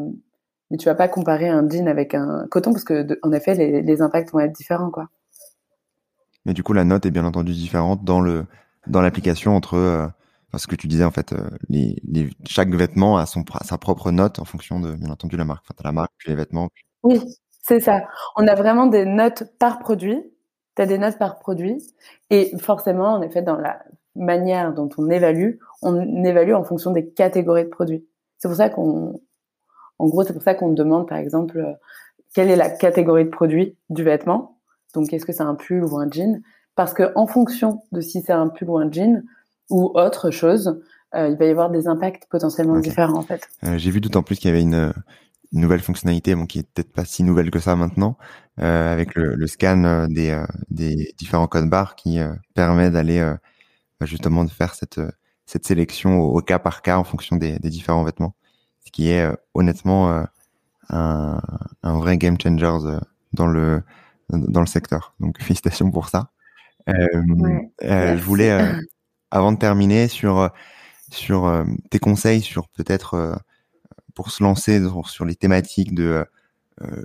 mais 0.71 0.77
tu 0.77 0.85
vas 0.85 0.95
pas 0.95 1.09
comparer 1.09 1.49
un 1.49 1.69
jean 1.69 1.89
avec 1.89 2.15
un 2.15 2.47
coton 2.51 2.73
parce 2.73 2.85
que 2.85 3.07
en 3.23 3.33
effet 3.33 3.55
les, 3.55 3.83
les 3.83 4.03
impacts 4.03 4.33
vont 4.33 4.41
être 4.41 4.53
différents 4.53 4.91
quoi. 4.91 5.09
Mais 6.45 6.53
du 6.53 6.63
coup 6.63 6.73
la 6.73 6.85
note 6.85 7.07
est 7.07 7.11
bien 7.11 7.25
entendu 7.25 7.53
différente 7.53 8.05
dans 8.05 8.21
le 8.21 8.45
dans 8.87 9.01
l'application 9.01 9.57
entre 9.57 10.13
parce 10.51 10.67
que 10.67 10.75
tu 10.75 10.87
disais 10.87 11.05
en 11.05 11.11
fait, 11.11 11.33
euh, 11.33 11.49
chaque 12.47 12.75
vêtement 12.75 13.19
a 13.19 13.27
son 13.27 13.45
sa 13.63 13.79
propre 13.79 14.11
note 14.11 14.39
en 14.39 14.45
fonction 14.45 14.81
de 14.81 14.93
bien 14.93 15.11
entendu 15.11 15.37
la 15.37 15.45
marque. 15.45 15.65
Enfin, 15.65 15.75
t'as 15.77 15.89
la 15.89 15.93
marque 15.93 16.13
puis 16.19 16.31
les 16.31 16.37
vêtements. 16.37 16.69
Oui, 17.03 17.21
c'est 17.63 17.81
ça. 17.81 18.03
On 18.37 18.47
a 18.47 18.55
vraiment 18.55 18.87
des 18.87 19.05
notes 19.05 19.45
par 19.59 19.79
produit. 19.79 20.23
Tu 20.77 20.83
as 20.83 20.87
des 20.87 20.99
notes 20.99 21.19
par 21.19 21.39
produit 21.39 21.83
et 22.31 22.57
forcément, 22.59 23.15
en 23.15 23.23
effet, 23.23 23.43
dans 23.43 23.57
la 23.57 23.83
manière 24.15 24.73
dont 24.73 24.89
on 24.99 25.09
évalue, 25.11 25.57
on 25.83 26.25
évalue 26.25 26.53
en 26.53 26.65
fonction 26.65 26.91
des 26.91 27.09
catégories 27.11 27.65
de 27.65 27.69
produits. 27.69 28.07
C'est 28.39 28.49
pour 28.49 28.57
ça 28.57 28.71
qu'on, 28.71 29.21
en 29.99 30.09
gros, 30.09 30.25
c'est 30.25 30.33
pour 30.33 30.43
ça 30.43 30.55
qu'on 30.55 30.73
demande 30.73 31.09
par 31.09 31.19
exemple 31.19 31.59
euh, 31.59 31.73
quelle 32.35 32.51
est 32.51 32.57
la 32.57 32.71
catégorie 32.71 33.25
de 33.25 33.31
produit 33.31 33.77
du 33.89 34.03
vêtement. 34.03 34.59
Donc, 34.95 35.13
est-ce 35.13 35.25
que 35.25 35.33
c'est 35.33 35.43
un 35.43 35.55
pull 35.55 35.85
ou 35.85 35.99
un 35.99 36.11
jean? 36.11 36.43
Parce 36.75 36.95
que 36.95 37.13
en 37.15 37.27
fonction 37.27 37.83
de 37.93 38.01
si 38.01 38.23
c'est 38.23 38.33
un 38.33 38.49
pull 38.49 38.71
ou 38.71 38.79
un 38.79 38.91
jean, 38.91 39.23
ou 39.71 39.93
autre 39.95 40.31
chose, 40.31 40.81
euh, 41.15 41.29
il 41.29 41.37
va 41.37 41.45
y 41.45 41.51
avoir 41.51 41.71
des 41.71 41.89
impacts 41.89 42.27
potentiellement 42.31 42.79
différents 42.79 43.19
en 43.19 43.23
fait. 43.23 43.49
Euh, 43.65 43.79
J'ai 43.79 43.91
vu 43.91 44.01
d'autant 44.01 44.23
plus 44.23 44.37
qu'il 44.37 44.49
y 44.49 44.53
avait 44.53 44.63
une, 44.63 44.93
une, 45.53 45.61
nouvelle 45.61 45.81
fonctionnalité, 45.81 46.35
bon, 46.35 46.47
qui 46.47 46.61
est 46.61 46.69
peut-être 46.73 46.93
pas 46.93 47.05
si 47.05 47.25
nouvelle 47.25 47.51
que 47.51 47.59
ça 47.59 47.75
maintenant, 47.75 48.17
euh, 48.61 48.93
avec 48.93 49.15
le, 49.15 49.35
le 49.35 49.47
scan 49.47 49.85
euh, 49.85 50.07
des, 50.07 50.31
euh, 50.31 50.45
des, 50.69 51.15
différents 51.17 51.47
codes 51.47 51.71
barres 51.71 51.97
qui 51.97 52.19
permet 52.55 52.91
d'aller 52.91 53.21
bah, 53.99 54.07
justement 54.07 54.45
de 54.45 54.51
faire 54.51 54.75
cette, 54.75 55.01
cette 55.47 55.67
sélection 55.67 56.21
au, 56.21 56.41
cas 56.43 56.59
par 56.59 56.83
cas 56.83 56.99
en 56.99 57.05
fonction 57.05 57.37
des, 57.37 57.59
des 57.59 57.71
différents 57.71 58.05
vêtements, 58.05 58.35
ce 58.85 58.91
qui 58.93 59.11
est 59.11 59.27
honnêtement 59.55 60.25
un, 60.91 61.41
un, 61.83 61.99
vrai 61.99 62.19
game 62.19 62.37
changer 62.41 62.99
dans 63.33 63.47
le 63.47 63.83
dans 64.29 64.61
le 64.61 64.67
secteur. 64.67 65.15
Donc 65.21 65.39
félicitations 65.41 65.91
pour 65.91 66.09
ça. 66.09 66.31
je 66.87 68.23
voulais 68.23 68.75
avant 69.31 69.53
de 69.53 69.59
terminer 69.59 70.09
sur 70.09 70.39
euh, 70.39 70.49
sur 71.11 71.47
euh, 71.47 71.65
tes 71.91 71.99
conseils 71.99 72.41
sur 72.41 72.69
peut-être 72.69 73.15
euh, 73.15 73.35
pour 74.15 74.31
se 74.31 74.43
lancer 74.43 74.81
sur, 75.07 75.25
les 75.25 75.35
thématiques 75.35 75.95
de 75.95 76.27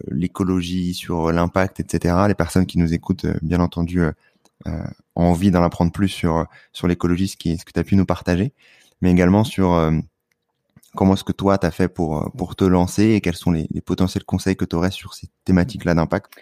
l'écologie, 0.09 0.93
sur 0.93 1.31
l'impact, 1.31 1.79
etc. 1.79 2.15
Les 2.27 2.33
personnes 2.33 2.65
qui 2.65 2.77
nous 2.77 2.93
écoutent, 2.93 3.25
bien 3.41 3.59
entendu, 3.59 4.01
ont 4.65 4.73
envie 5.15 5.51
d'en 5.51 5.63
apprendre 5.63 5.91
plus 5.91 6.09
sur 6.09 6.45
sur 6.73 6.87
l'écologie, 6.87 7.27
ce 7.27 7.37
qui 7.37 7.57
ce 7.57 7.63
que 7.63 7.71
tu 7.71 7.79
as 7.79 7.83
pu 7.83 7.95
nous 7.95 8.05
partager, 8.05 8.53
mais 9.01 9.11
également 9.11 9.43
sur 9.43 9.91
comment 10.95 11.13
est-ce 11.13 11.23
que 11.23 11.31
toi 11.31 11.57
tu 11.57 11.67
as 11.67 11.71
fait 11.71 11.87
pour 11.87 12.31
pour 12.37 12.55
te 12.55 12.65
lancer 12.65 13.11
et 13.11 13.21
quels 13.21 13.35
sont 13.35 13.51
les, 13.51 13.67
les 13.71 13.81
potentiels 13.81 14.25
conseils 14.25 14.57
que 14.57 14.65
tu 14.65 14.75
aurais 14.75 14.91
sur 14.91 15.13
ces 15.13 15.29
thématiques-là 15.45 15.93
d'impact? 15.93 16.33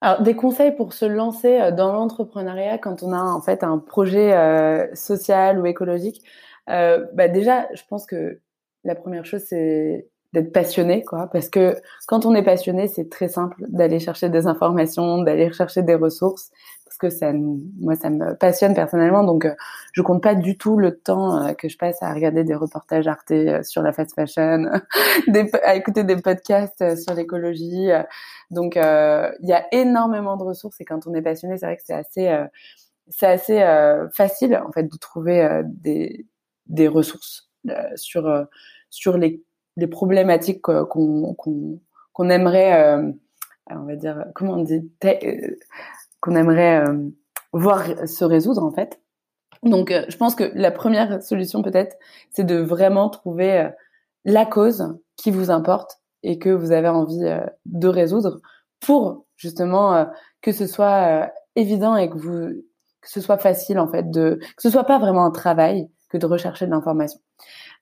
Alors, 0.00 0.22
des 0.22 0.34
conseils 0.34 0.72
pour 0.72 0.92
se 0.94 1.04
lancer 1.04 1.60
euh, 1.60 1.72
dans 1.72 1.92
l'entrepreneuriat 1.92 2.78
quand 2.78 3.02
on 3.02 3.12
a 3.12 3.22
en 3.22 3.40
fait 3.40 3.62
un 3.62 3.78
projet 3.78 4.32
euh, 4.32 4.86
social 4.94 5.60
ou 5.60 5.66
écologique. 5.66 6.22
Euh, 6.70 7.06
bah 7.14 7.28
déjà, 7.28 7.68
je 7.74 7.82
pense 7.88 8.06
que 8.06 8.40
la 8.84 8.94
première 8.94 9.24
chose, 9.26 9.42
c'est 9.46 10.08
d'être 10.32 10.52
passionné, 10.52 11.02
quoi. 11.04 11.28
Parce 11.32 11.48
que 11.48 11.76
quand 12.06 12.24
on 12.24 12.34
est 12.34 12.42
passionné, 12.42 12.86
c'est 12.88 13.10
très 13.10 13.28
simple 13.28 13.64
d'aller 13.68 13.98
chercher 13.98 14.28
des 14.30 14.46
informations, 14.46 15.22
d'aller 15.22 15.52
chercher 15.52 15.82
des 15.82 15.96
ressources 15.96 16.50
que 17.00 17.10
ça, 17.10 17.32
moi, 17.32 17.96
ça 17.96 18.10
me 18.10 18.36
passionne 18.36 18.74
personnellement. 18.74 19.24
Donc, 19.24 19.46
euh, 19.46 19.54
je 19.92 20.02
compte 20.02 20.22
pas 20.22 20.34
du 20.34 20.56
tout 20.56 20.76
le 20.76 20.96
temps 20.96 21.42
euh, 21.42 21.52
que 21.54 21.68
je 21.68 21.76
passe 21.76 22.02
à 22.02 22.12
regarder 22.12 22.44
des 22.44 22.54
reportages 22.54 23.08
Arte 23.08 23.30
euh, 23.32 23.62
sur 23.62 23.82
la 23.82 23.92
fast 23.92 24.14
fashion, 24.14 24.66
à 25.64 25.74
écouter 25.74 26.04
des 26.04 26.16
podcasts 26.16 26.96
sur 26.96 27.14
l'écologie. 27.14 27.88
Donc, 28.50 28.76
il 28.76 29.48
y 29.48 29.52
a 29.52 29.66
énormément 29.72 30.36
de 30.36 30.44
ressources 30.44 30.80
et 30.80 30.84
quand 30.84 31.06
on 31.06 31.14
est 31.14 31.22
passionné, 31.22 31.56
c'est 31.56 31.66
vrai 31.66 31.76
que 31.76 31.82
c'est 31.84 31.94
assez, 31.94 32.46
c'est 33.08 33.26
assez 33.26 34.08
facile 34.12 34.56
en 34.56 34.70
fait 34.72 34.84
de 34.84 34.96
trouver 34.98 35.62
des, 35.64 36.26
des 36.66 36.88
ressources 36.88 37.50
sur 37.96 38.46
sur 38.90 39.16
les, 39.16 39.42
les 39.76 39.86
problématiques 39.86 40.62
qu'on 40.62 41.34
qu'on 41.34 41.80
qu'on 42.12 42.30
aimerait, 42.30 43.14
on 43.70 43.84
va 43.84 43.96
dire, 43.96 44.26
comment 44.34 44.54
on 44.54 44.62
dit, 44.62 44.90
qu'on 46.20 46.34
aimerait 46.36 46.86
euh, 46.86 47.10
voir 47.52 47.84
se 48.08 48.24
résoudre 48.24 48.62
en 48.62 48.70
fait. 48.70 49.00
Donc, 49.62 49.90
euh, 49.90 50.04
je 50.08 50.16
pense 50.16 50.34
que 50.34 50.50
la 50.54 50.70
première 50.70 51.22
solution 51.22 51.62
peut-être, 51.62 51.96
c'est 52.30 52.44
de 52.44 52.56
vraiment 52.56 53.10
trouver 53.10 53.58
euh, 53.58 53.68
la 54.24 54.46
cause 54.46 54.96
qui 55.16 55.30
vous 55.30 55.50
importe 55.50 55.98
et 56.22 56.38
que 56.38 56.50
vous 56.50 56.72
avez 56.72 56.88
envie 56.88 57.24
de 57.66 57.88
résoudre 57.88 58.40
pour 58.80 59.24
justement 59.36 60.06
que 60.42 60.52
ce 60.52 60.66
soit 60.66 61.30
évident 61.56 61.96
et 61.96 62.10
que 62.10 62.18
vous 62.18 62.62
que 63.00 63.08
ce 63.08 63.22
soit 63.22 63.38
facile 63.38 63.78
en 63.78 63.88
fait 63.88 64.10
de 64.10 64.38
que 64.38 64.62
ce 64.62 64.68
soit 64.68 64.84
pas 64.84 64.98
vraiment 64.98 65.24
un 65.24 65.30
travail 65.30 65.88
que 66.10 66.18
de 66.18 66.26
rechercher 66.26 66.66
de 66.66 66.70
l'information. 66.70 67.20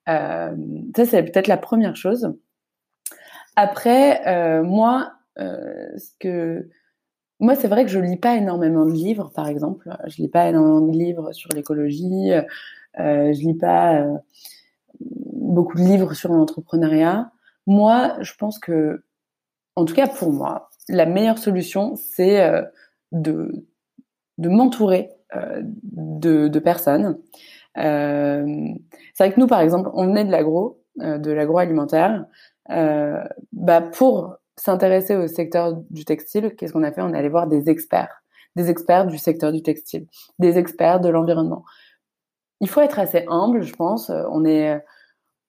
Euh, 0.09 0.55
ça 0.97 1.05
c'est 1.05 1.23
peut-être 1.25 1.49
la 1.49 1.57
première 1.57 1.97
chose. 1.97 2.33
Après, 3.57 4.27
euh, 4.29 4.63
moi, 4.63 5.13
euh, 5.39 5.89
ce 5.97 6.11
que 6.21 6.69
moi, 7.41 7.55
c'est 7.55 7.69
vrai 7.69 7.85
que 7.85 7.91
je 7.91 7.99
lis 8.01 8.17
pas 8.17 8.37
énormément 8.37 8.85
de 8.85 8.93
livres, 8.93 9.31
par 9.35 9.49
exemple. 9.49 9.97
Je 10.07 10.23
lis 10.23 10.29
pas 10.29 10.49
énormément 10.49 10.81
de 10.81 10.93
livres 10.93 11.33
sur 11.33 11.51
l'écologie. 11.53 12.33
Euh, 12.99 13.33
je 13.33 13.39
lis 13.41 13.55
pas 13.55 14.01
euh, 14.01 14.17
beaucoup 15.01 15.77
de 15.77 15.83
livres 15.83 16.15
sur 16.15 16.33
l'entrepreneuriat. 16.33 17.31
Moi, 17.67 18.17
je 18.21 18.33
pense 18.35 18.59
que, 18.59 19.05
en 19.77 19.85
tout 19.85 19.95
cas 19.95 20.09
pour 20.09 20.33
moi, 20.33 20.71
la 20.89 21.07
meilleure 21.07 21.39
solution, 21.39 21.95
c'est 21.97 22.41
euh, 22.43 22.63
de, 23.13 23.67
de 24.39 24.49
m'entourer 24.49 25.11
euh, 25.37 25.63
de, 25.63 26.59
personnes. 26.59 27.19
C'est 27.77 27.85
vrai 29.19 29.33
que 29.33 29.39
nous, 29.39 29.47
par 29.47 29.61
exemple, 29.61 29.91
on 29.95 30.07
venait 30.07 30.25
de 30.25 30.33
l'agro, 30.33 30.83
de 30.97 31.31
l'agroalimentaire. 31.31 32.25
bah 32.69 33.81
pour 33.93 34.37
s'intéresser 34.59 35.17
au 35.17 35.27
secteur 35.29 35.75
du 35.91 36.05
textile, 36.05 36.55
qu'est-ce 36.57 36.73
qu'on 36.73 36.83
a 36.83 36.93
fait? 36.93 37.03
On 37.03 37.13
est 37.15 37.19
allé 37.19 37.29
voir 37.29 37.47
des 37.47 37.69
experts, 37.71 38.23
des 38.57 38.71
experts 38.71 39.07
du 39.07 39.19
secteur 39.19 39.53
du 39.53 39.63
textile, 39.63 40.07
des 40.39 40.59
experts 40.59 41.01
de 41.01 41.09
l'environnement. 41.09 41.65
Il 42.61 42.69
faut 42.69 42.81
être 42.81 42.99
assez 42.99 43.25
humble, 43.29 43.63
je 43.63 43.75
pense. 43.75 44.11
On 44.11 44.45
est, 44.45 44.83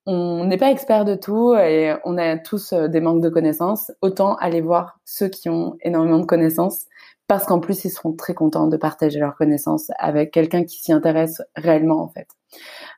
on 0.06 0.45
n'est 0.45 0.58
pas 0.58 0.72
expert 0.72 1.06
de 1.06 1.15
tout 1.15 1.56
et 1.56 1.95
on 2.06 2.17
a 2.17 2.38
tous 2.38 2.74
euh, 2.74 2.88
des 2.88 3.02
manques 3.02 3.22
de 3.22 3.30
connaissances. 3.30 3.91
Autant 4.02 4.36
aller 4.36 4.62
voir 4.62 5.00
ceux 5.06 5.28
qui 5.28 5.50
ont 5.50 5.78
énormément 5.82 6.19
de 6.19 6.26
connaissances 6.26 6.86
parce 7.30 7.45
qu'en 7.45 7.60
plus 7.60 7.86
ils 7.86 7.91
seront 7.91 8.13
très 8.13 8.34
contents 8.34 8.67
de 8.67 8.76
partager 8.76 9.19
leurs 9.19 9.36
connaissances 9.36 9.91
avec 10.00 10.32
quelqu'un 10.32 10.63
qui 10.65 10.80
s'y 10.80 10.91
intéresse 10.91 11.41
réellement 11.56 12.02
en 12.02 12.10
fait. 12.10 12.28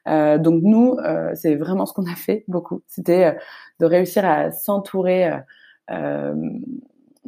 Euh, 0.07 0.37
donc 0.37 0.61
nous, 0.63 0.95
euh, 1.03 1.31
c'est 1.35 1.55
vraiment 1.55 1.85
ce 1.85 1.93
qu'on 1.93 2.05
a 2.05 2.15
fait 2.15 2.45
beaucoup. 2.47 2.81
C'était 2.87 3.25
euh, 3.25 3.33
de 3.81 3.85
réussir 3.85 4.25
à 4.25 4.51
s'entourer 4.51 5.27
euh, 5.27 5.37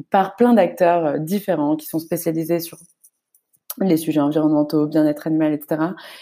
par 0.10 0.36
plein 0.36 0.54
d'acteurs 0.54 1.20
différents 1.20 1.76
qui 1.76 1.86
sont 1.88 2.00
spécialisés 2.00 2.60
sur 2.60 2.78
les 3.82 3.98
sujets 3.98 4.20
environnementaux, 4.20 4.86
bien-être 4.86 5.28
animal, 5.28 5.54
etc., 5.54 5.82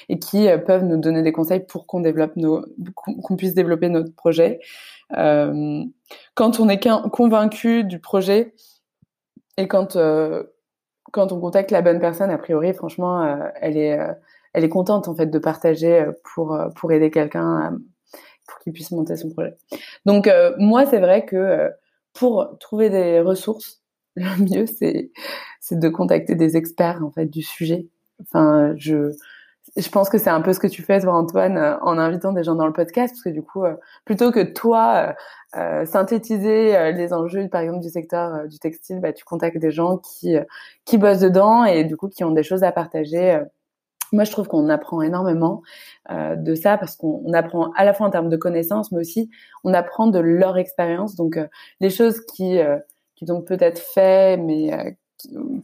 et 0.10 0.20
qui 0.20 0.48
euh, 0.48 0.58
peuvent 0.58 0.86
nous 0.86 0.98
donner 0.98 1.22
des 1.22 1.32
conseils 1.32 1.62
pour 1.62 1.86
qu'on 1.86 2.00
développe 2.00 2.36
nos, 2.36 2.66
qu'on 2.96 3.36
puisse 3.36 3.54
développer 3.54 3.90
notre 3.90 4.14
projet. 4.14 4.60
Euh, 5.18 5.84
quand 6.36 6.60
on 6.60 6.70
est 6.70 6.80
convaincu 7.12 7.84
du 7.84 8.00
projet 8.00 8.54
et 9.58 9.68
quand 9.68 9.96
euh, 9.96 10.44
quand 11.12 11.34
on 11.34 11.42
contacte 11.42 11.72
la 11.72 11.82
bonne 11.82 12.00
personne, 12.00 12.30
a 12.30 12.38
priori, 12.38 12.74
franchement, 12.74 13.22
euh, 13.24 13.50
elle 13.60 13.78
est 13.78 14.00
euh, 14.00 14.14
elle 14.54 14.64
est 14.64 14.70
contente 14.70 15.08
en 15.08 15.16
fait 15.16 15.28
de 15.28 15.40
partager 15.40 16.06
pour 16.24 16.58
pour 16.76 16.92
aider 16.92 17.12
quelqu'un 17.12 17.78
pour 18.48 18.60
qu'il 18.60 18.74
puisse 18.74 18.92
monter 18.92 19.16
son 19.18 19.30
projet. 19.30 19.56
Donc 20.06 20.30
moi, 20.58 20.86
c'est 20.86 21.00
vrai 21.00 21.26
que 21.26 21.70
pour 22.14 22.58
trouver 22.60 22.90
des 22.90 23.22
ressources, 23.22 23.82
le 24.16 24.44
mieux 24.44 24.66
c'est 24.66 25.12
c'est 25.60 25.80
de 25.80 25.90
contacter 25.90 26.36
des 26.36 26.58
experts 26.58 27.04
en 27.04 27.12
fait 27.12 27.28
du 27.28 27.42
sujet. 27.42 27.88
Enfin, 28.22 28.74
je 28.78 29.14
je 29.78 29.90
pense 29.90 30.10
que 30.10 30.18
c'est 30.18 30.30
un 30.30 30.42
peu 30.42 30.54
ce 30.54 30.60
que 30.60 30.68
tu 30.68 30.82
fais, 30.84 31.00
toi, 31.00 31.14
Antoine, 31.14 31.58
euh, 31.58 31.78
en 31.82 31.98
invitant 31.98 32.34
des 32.34 32.44
gens 32.44 32.56
dans 32.56 32.66
le 32.68 32.74
podcast, 32.74 33.14
parce 33.14 33.24
que 33.24 33.30
du 33.30 33.42
coup, 33.44 33.64
euh, 33.64 33.76
plutôt 34.06 34.32
que 34.32 34.42
toi 34.42 35.16
euh, 35.56 35.86
synthétiser 35.86 36.92
les 36.94 37.14
enjeux, 37.14 37.48
par 37.50 37.62
exemple, 37.62 37.82
du 37.82 37.90
secteur 37.90 38.48
du 38.48 38.60
textile, 38.60 39.00
bah, 39.00 39.14
tu 39.14 39.24
contactes 39.26 39.58
des 39.58 39.72
gens 39.72 39.98
qui 39.98 40.36
qui 40.86 40.98
bossent 40.98 41.20
dedans 41.20 41.64
et 41.66 41.84
du 41.84 41.98
coup 41.98 42.10
qui 42.10 42.24
ont 42.24 42.32
des 42.32 42.44
choses 42.44 42.64
à 42.64 42.72
partager. 42.72 43.40
Moi, 44.12 44.24
je 44.24 44.32
trouve 44.32 44.48
qu'on 44.48 44.70
apprend 44.70 45.02
énormément 45.02 45.62
de 46.10 46.56
ça 46.56 46.78
parce 46.78 46.98
qu'on 46.98 47.32
apprend 47.34 47.72
à 47.74 47.86
la 47.86 47.94
fois 47.94 48.08
en 48.08 48.10
termes 48.10 48.30
de 48.30 48.38
connaissances, 48.38 48.92
mais 48.92 49.00
aussi 49.00 49.30
on 49.64 49.74
apprend 49.74 50.08
de 50.08 50.20
leur 50.20 50.58
expérience. 50.58 51.16
Donc, 51.16 51.40
les 51.80 51.90
choses 51.90 52.20
qui 52.26 52.60
qui 53.16 53.32
ont 53.32 53.42
peut-être 53.42 53.80
fait, 53.80 54.38
mais 54.38 54.98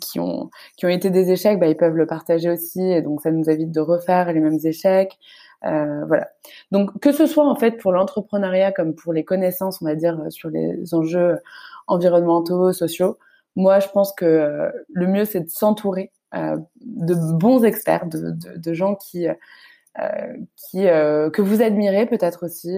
qui, 0.02 0.20
ont 0.20 0.50
qui 0.78 0.86
ont 0.86 0.90
été 0.90 1.10
des 1.10 1.32
échecs, 1.32 1.60
bah, 1.60 1.68
ils 1.68 1.78
peuvent 1.78 1.96
le 1.96 2.06
partager 2.06 2.50
aussi, 2.50 2.82
et 2.82 3.02
donc 3.02 3.22
ça 3.22 3.32
nous 3.32 3.50
évite 3.50 3.72
de 3.72 3.80
refaire 3.80 4.32
les 4.32 4.40
mêmes 4.40 4.60
échecs. 4.64 5.18
Euh, 5.66 6.06
voilà. 6.06 6.30
Donc 6.72 7.00
que 7.00 7.12
ce 7.12 7.26
soit 7.26 7.48
en 7.48 7.56
fait 7.56 7.78
pour 7.78 7.92
l'entrepreneuriat 7.92 8.72
comme 8.72 8.94
pour 8.96 9.14
les 9.14 9.24
connaissances, 9.24 9.82
on 9.82 9.86
va 9.86 9.96
dire 9.96 10.20
sur 10.30 10.50
les 10.50 10.94
enjeux 10.94 11.40
environnementaux, 11.88 12.74
sociaux, 12.74 13.18
moi 13.56 13.80
je 13.80 13.88
pense 13.90 14.14
que 14.14 14.26
euh, 14.26 14.70
le 14.90 15.08
mieux 15.08 15.26
c'est 15.26 15.42
de 15.42 15.50
s'entourer 15.50 16.12
euh, 16.12 16.17
de 16.34 17.34
bons 17.38 17.64
experts, 17.64 18.08
de, 18.08 18.32
de, 18.32 18.58
de 18.58 18.74
gens 18.74 18.96
qui 18.96 19.28
euh, 19.28 20.34
qui 20.56 20.88
euh, 20.88 21.30
que 21.30 21.42
vous 21.42 21.62
admirez 21.62 22.06
peut-être 22.06 22.46
aussi, 22.46 22.78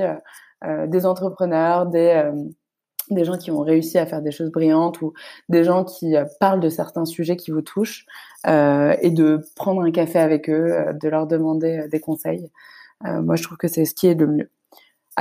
des 0.88 1.06
entrepreneurs, 1.06 1.86
des 1.86 2.32
des 3.10 3.26
gens 3.26 3.38
qui 3.38 3.52
ont 3.52 3.62
réussi 3.62 3.98
à 3.98 4.06
faire 4.06 4.22
des 4.22 4.32
choses 4.32 4.52
brillantes 4.52 5.02
ou 5.02 5.14
des 5.50 5.64
gens 5.64 5.84
qui 5.84 6.16
euh, 6.16 6.26
parlent 6.40 6.60
de 6.60 6.70
certains 6.70 7.06
sujets 7.06 7.36
qui 7.36 7.52
vous 7.52 7.62
touchent 7.62 8.06
euh, 8.48 8.96
et 9.02 9.12
de 9.12 9.42
prendre 9.56 9.82
un 9.82 9.92
café 9.92 10.20
avec 10.20 10.50
eux, 10.50 10.74
euh, 10.74 10.94
de 10.94 11.10
leur 11.10 11.28
demander 11.28 11.88
des 11.92 12.00
conseils. 12.00 12.52
moi, 13.04 13.36
je 13.36 13.44
trouve 13.44 13.58
que 13.58 13.68
c'est 13.68 13.86
ce 13.86 13.96
qui 13.96 14.08
est 14.08 14.16
le 14.16 14.28
mieux. 14.28 14.50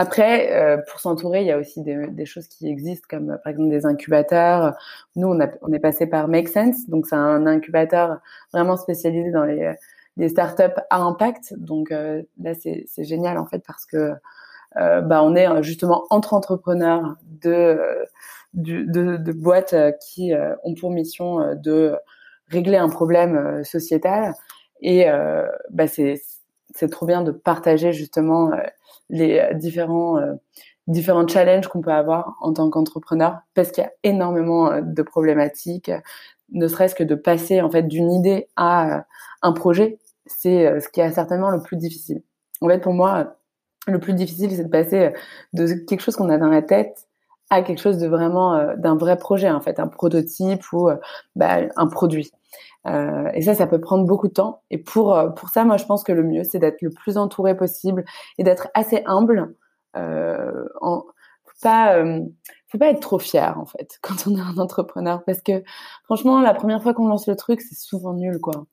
Après, 0.00 0.82
pour 0.88 1.00
s'entourer, 1.00 1.40
il 1.40 1.48
y 1.48 1.50
a 1.50 1.58
aussi 1.58 1.82
des, 1.82 2.06
des, 2.06 2.24
choses 2.24 2.46
qui 2.46 2.68
existent, 2.68 3.06
comme 3.10 3.38
par 3.42 3.50
exemple 3.50 3.70
des 3.70 3.84
incubateurs. 3.84 4.74
Nous, 5.16 5.26
on, 5.26 5.40
a, 5.40 5.48
on 5.62 5.72
est 5.72 5.80
passé 5.80 6.06
par 6.06 6.28
Make 6.28 6.48
Sense, 6.48 6.88
donc 6.88 7.06
c'est 7.06 7.16
un 7.16 7.46
incubateur 7.46 8.20
vraiment 8.52 8.76
spécialisé 8.76 9.32
dans 9.32 9.44
les, 9.44 9.74
les 10.16 10.28
startups 10.28 10.80
à 10.90 10.98
impact. 10.98 11.54
Donc 11.58 11.90
là, 11.90 12.54
c'est 12.54 13.04
génial 13.04 13.38
en 13.38 13.46
fait 13.46 13.62
parce 13.66 13.86
que 13.86 14.12
euh, 14.76 15.00
bah, 15.00 15.22
on 15.22 15.34
est 15.34 15.48
euh, 15.48 15.62
justement 15.62 16.04
entre 16.10 16.34
entrepreneurs 16.34 17.16
de, 17.22 17.50
euh, 17.50 18.04
de, 18.54 18.82
de, 19.16 19.32
boîtes 19.32 19.74
qui 20.00 20.32
ont 20.64 20.74
pour 20.74 20.90
mission 20.90 21.54
de 21.54 21.96
régler 22.48 22.76
un 22.76 22.88
problème 22.88 23.62
sociétal. 23.64 24.34
Et 24.80 25.06
bah, 25.70 25.86
c'est 25.86 26.20
trop 26.90 27.06
bien 27.06 27.22
de 27.22 27.30
partager 27.30 27.92
justement 27.92 28.50
les 29.10 29.48
différents 29.54 30.18
différents 30.86 31.26
challenges 31.26 31.68
qu'on 31.68 31.80
peut 31.80 31.92
avoir 31.92 32.36
en 32.40 32.52
tant 32.52 32.70
qu'entrepreneur 32.70 33.40
parce 33.54 33.70
qu'il 33.70 33.84
y 33.84 33.86
a 33.86 33.92
énormément 34.04 34.80
de 34.80 35.02
problématiques 35.02 35.90
ne 36.50 36.66
serait-ce 36.66 36.94
que 36.94 37.04
de 37.04 37.14
passer 37.14 37.60
en 37.60 37.70
fait 37.70 37.82
d'une 37.82 38.10
idée 38.10 38.48
à 38.56 39.04
un 39.42 39.52
projet 39.52 39.98
c'est 40.26 40.80
ce 40.80 40.88
qui 40.88 41.00
est 41.00 41.12
certainement 41.12 41.50
le 41.50 41.62
plus 41.62 41.76
difficile. 41.76 42.22
En 42.60 42.68
fait 42.68 42.80
pour 42.80 42.92
moi 42.92 43.38
le 43.88 43.98
plus 43.98 44.14
difficile, 44.14 44.50
c'est 44.50 44.64
de 44.64 44.68
passer 44.68 45.06
euh, 45.06 45.10
de 45.52 45.72
quelque 45.86 46.00
chose 46.00 46.16
qu'on 46.16 46.28
a 46.28 46.38
dans 46.38 46.48
la 46.48 46.62
tête 46.62 47.07
à 47.50 47.62
quelque 47.62 47.80
chose 47.80 47.98
de 47.98 48.06
vraiment 48.06 48.54
euh, 48.54 48.76
d'un 48.76 48.96
vrai 48.96 49.16
projet 49.16 49.50
en 49.50 49.60
fait, 49.60 49.80
un 49.80 49.88
prototype 49.88 50.62
ou 50.72 50.88
euh, 50.88 50.96
bah, 51.36 51.60
un 51.76 51.86
produit. 51.86 52.30
Euh, 52.86 53.30
et 53.34 53.42
ça, 53.42 53.54
ça 53.54 53.66
peut 53.66 53.80
prendre 53.80 54.04
beaucoup 54.06 54.28
de 54.28 54.32
temps. 54.32 54.62
Et 54.70 54.78
pour 54.78 55.18
pour 55.36 55.48
ça, 55.50 55.64
moi, 55.64 55.76
je 55.76 55.84
pense 55.84 56.04
que 56.04 56.12
le 56.12 56.22
mieux, 56.22 56.44
c'est 56.44 56.58
d'être 56.58 56.82
le 56.82 56.90
plus 56.90 57.16
entouré 57.18 57.56
possible 57.56 58.04
et 58.38 58.44
d'être 58.44 58.68
assez 58.74 59.02
humble. 59.06 59.54
Euh, 59.96 60.66
en, 60.80 61.02
faut 61.44 61.62
pas 61.62 61.96
faut 62.70 62.78
pas 62.78 62.90
être 62.90 63.00
trop 63.00 63.18
fier 63.18 63.58
en 63.58 63.66
fait 63.66 63.98
quand 64.02 64.26
on 64.26 64.36
est 64.36 64.40
un 64.40 64.58
entrepreneur 64.58 65.24
parce 65.24 65.40
que 65.42 65.62
franchement, 66.04 66.40
la 66.40 66.54
première 66.54 66.82
fois 66.82 66.94
qu'on 66.94 67.08
lance 67.08 67.26
le 67.26 67.36
truc, 67.36 67.60
c'est 67.60 67.78
souvent 67.78 68.14
nul 68.14 68.38
quoi. 68.40 68.66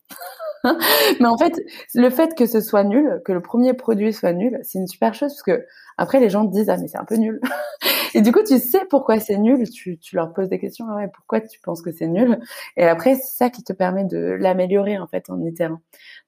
mais 1.20 1.28
en 1.28 1.38
fait, 1.38 1.54
le 1.94 2.10
fait 2.10 2.36
que 2.36 2.46
ce 2.46 2.62
soit 2.62 2.84
nul, 2.84 3.22
que 3.26 3.32
le 3.32 3.42
premier 3.42 3.74
produit 3.74 4.14
soit 4.14 4.34
nul, 4.34 4.60
c'est 4.64 4.80
une 4.80 4.88
super 4.88 5.14
chose 5.14 5.34
parce 5.34 5.44
que 5.44 5.66
après 5.98 6.20
les 6.20 6.30
gens 6.30 6.46
te 6.46 6.52
disent 6.52 6.70
ah 6.70 6.78
mais 6.78 6.88
c'est 6.88 6.98
un 6.98 7.06
peu 7.06 7.16
nul. 7.16 7.40
et 8.14 8.22
du 8.22 8.32
coup 8.32 8.42
tu 8.46 8.60
sais 8.60 8.86
pourquoi 8.90 9.20
c'est 9.20 9.38
nul, 9.38 9.70
tu, 9.70 9.98
tu 9.98 10.16
leur 10.16 10.34
poses 10.34 10.50
des 10.50 10.60
questions 10.60 10.86
ah 10.90 10.96
ouais 10.96 11.10
pourquoi 11.14 11.42
tu 11.42 11.60
penses 11.62 11.82
que 11.82 11.92
c'est 11.92 12.08
nul? 12.08 12.40
Et 12.78 12.84
après 12.86 13.16
c'est 13.16 13.38
ça 13.38 13.50
qui 13.50 13.64
te 13.64 13.74
permet 13.74 14.06
de 14.06 14.18
l'améliorer 14.18 14.98
en 14.98 15.08
fait 15.08 15.30
en 15.30 15.42
itérant. 15.44 15.82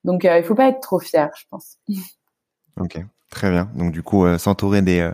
Donc 0.04 0.26
euh, 0.26 0.38
il 0.38 0.43
faut 0.43 0.56
pas 0.56 0.69
être 0.69 0.82
trop 0.82 1.00
fier, 1.00 1.30
je 1.38 1.45
pense. 1.50 1.78
ok, 2.80 3.00
très 3.30 3.50
bien. 3.50 3.69
Donc 3.76 3.91
du 3.91 4.04
coup 4.04 4.26
euh, 4.26 4.38
s'entourer 4.38 4.82
des 4.82 5.00
euh, 5.00 5.13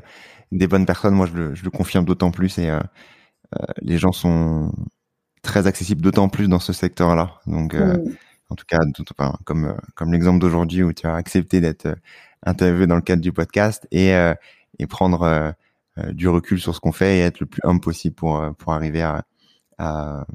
des 0.51 0.67
bonnes 0.67 0.85
personnes, 0.85 1.15
moi 1.15 1.25
je 1.25 1.33
le, 1.33 1.55
je 1.55 1.63
le 1.63 1.71
confirme 1.71 2.05
d'autant 2.05 2.29
plus 2.29 2.59
et 2.59 2.69
euh, 2.69 2.79
les 3.81 3.97
gens 3.97 4.11
sont 4.11 4.71
très 5.41 5.67
accessibles 5.67 6.01
d'autant 6.01 6.29
plus 6.29 6.47
dans 6.47 6.59
ce 6.59 6.73
secteur-là. 6.73 7.39
Donc 7.47 7.73
mm 7.73 8.03
en 8.53 8.93
tout 8.93 9.13
cas, 9.15 9.33
comme 9.45 9.65
euh, 9.65 9.73
comme 9.95 10.11
l'exemple 10.13 10.39
d'aujourd'hui 10.39 10.83
où 10.83 10.93
tu 10.93 11.07
as 11.07 11.15
accepté 11.15 11.61
d'être 11.61 11.87
euh, 11.87 11.95
interviewé 12.43 12.87
dans 12.87 12.95
le 12.95 13.01
cadre 13.01 13.21
du 13.21 13.31
podcast 13.33 13.87
et 13.91 14.13
euh, 14.15 14.33
et 14.79 14.87
prendre 14.87 15.53
du 16.13 16.27
recul 16.27 16.59
sur 16.59 16.73
ce 16.73 16.79
qu'on 16.79 16.91
fait 16.91 17.19
et 17.19 17.21
être 17.21 17.39
le 17.39 17.45
plus 17.45 17.61
humble 17.63 17.81
possible 17.81 18.15
pour 18.15 18.43
pour 18.57 18.73
arriver 18.73 19.03
à, 19.03 19.23
à, 19.77 20.25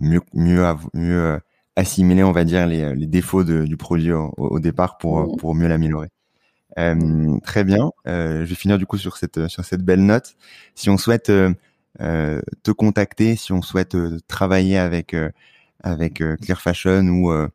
mieux 0.00 0.20
mieux 0.34 0.64
mieux 0.94 1.40
assimiler, 1.76 2.24
on 2.24 2.32
va 2.32 2.44
dire, 2.44 2.66
les, 2.66 2.94
les 2.94 3.06
défauts 3.06 3.44
de, 3.44 3.64
du 3.64 3.76
produit 3.76 4.12
au, 4.12 4.34
au 4.36 4.58
départ 4.60 4.98
pour 4.98 5.20
mmh. 5.20 5.36
pour 5.36 5.54
mieux 5.54 5.68
l'améliorer. 5.68 6.08
Euh, 6.78 7.38
très 7.44 7.64
bien. 7.64 7.90
Euh, 8.06 8.40
je 8.44 8.50
vais 8.50 8.54
finir 8.54 8.78
du 8.78 8.86
coup 8.86 8.98
sur 8.98 9.16
cette 9.16 9.48
sur 9.48 9.64
cette 9.64 9.82
belle 9.82 10.04
note. 10.04 10.36
Si 10.74 10.90
on 10.90 10.98
souhaite 10.98 11.30
euh, 11.30 12.42
te 12.62 12.70
contacter, 12.70 13.36
si 13.36 13.52
on 13.52 13.62
souhaite 13.62 13.96
travailler 14.28 14.78
avec 14.78 15.14
avec 15.86 16.20
euh, 16.20 16.36
Clear 16.42 16.60
Fashion 16.60 17.06
ou 17.06 17.30
euh, 17.30 17.48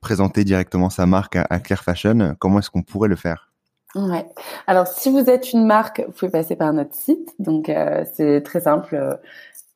présenter 0.00 0.44
directement 0.44 0.88
sa 0.88 1.04
marque 1.04 1.36
à, 1.36 1.58
Clear 1.58 1.82
Fashion, 1.82 2.36
comment 2.38 2.60
est-ce 2.60 2.70
qu'on 2.70 2.82
pourrait 2.82 3.08
le 3.08 3.16
faire? 3.16 3.52
Ouais. 3.96 4.26
Alors, 4.66 4.86
si 4.86 5.10
vous 5.10 5.30
êtes 5.30 5.52
une 5.52 5.66
marque, 5.66 6.02
vous 6.06 6.12
pouvez 6.12 6.30
passer 6.30 6.56
par 6.56 6.72
notre 6.72 6.94
site. 6.94 7.30
Donc, 7.38 7.68
euh, 7.68 8.04
c'est 8.14 8.42
très 8.42 8.60
simple. 8.60 9.18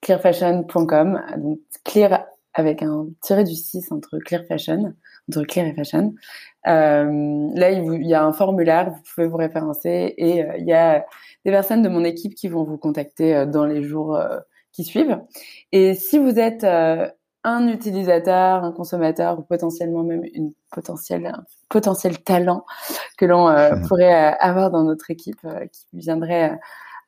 clearfashion.com, 0.00 1.20
donc 1.38 1.58
clear 1.84 2.24
avec 2.54 2.82
un 2.82 3.06
tiré 3.22 3.44
du 3.44 3.54
6 3.54 3.92
entre 3.92 4.18
clear 4.18 4.42
fashion, 4.44 4.94
entre 5.28 5.44
clear 5.44 5.66
et 5.66 5.74
fashion. 5.74 6.14
Là, 6.64 7.70
il, 7.70 8.06
y 8.06 8.14
a 8.14 8.24
un 8.24 8.32
formulaire, 8.32 8.90
vous 8.90 9.02
pouvez 9.14 9.26
vous 9.26 9.36
référencer 9.36 10.14
et 10.16 10.44
il 10.58 10.66
y 10.66 10.72
a 10.72 11.04
des 11.44 11.50
personnes 11.50 11.82
de 11.82 11.88
mon 11.88 12.04
équipe 12.04 12.34
qui 12.34 12.48
vont 12.48 12.64
vous 12.64 12.78
contacter 12.78 13.46
dans 13.46 13.64
les 13.64 13.82
jours 13.82 14.20
qui 14.72 14.82
suivent. 14.82 15.20
Et 15.70 15.94
si 15.94 16.18
vous 16.18 16.38
êtes 16.38 16.64
un 17.48 17.68
utilisateur, 17.68 18.64
un 18.64 18.72
consommateur 18.72 19.38
ou 19.38 19.42
potentiellement 19.42 20.02
même 20.02 20.22
une 20.34 20.52
potentielle, 20.72 21.26
un 21.26 21.44
potentiel 21.68 22.22
talent 22.22 22.64
que 23.16 23.24
l'on 23.26 23.48
mmh. 23.48 23.82
pourrait 23.88 24.36
avoir 24.40 24.70
dans 24.70 24.84
notre 24.84 25.10
équipe 25.10 25.46
qui 25.72 25.86
viendrait 25.92 26.58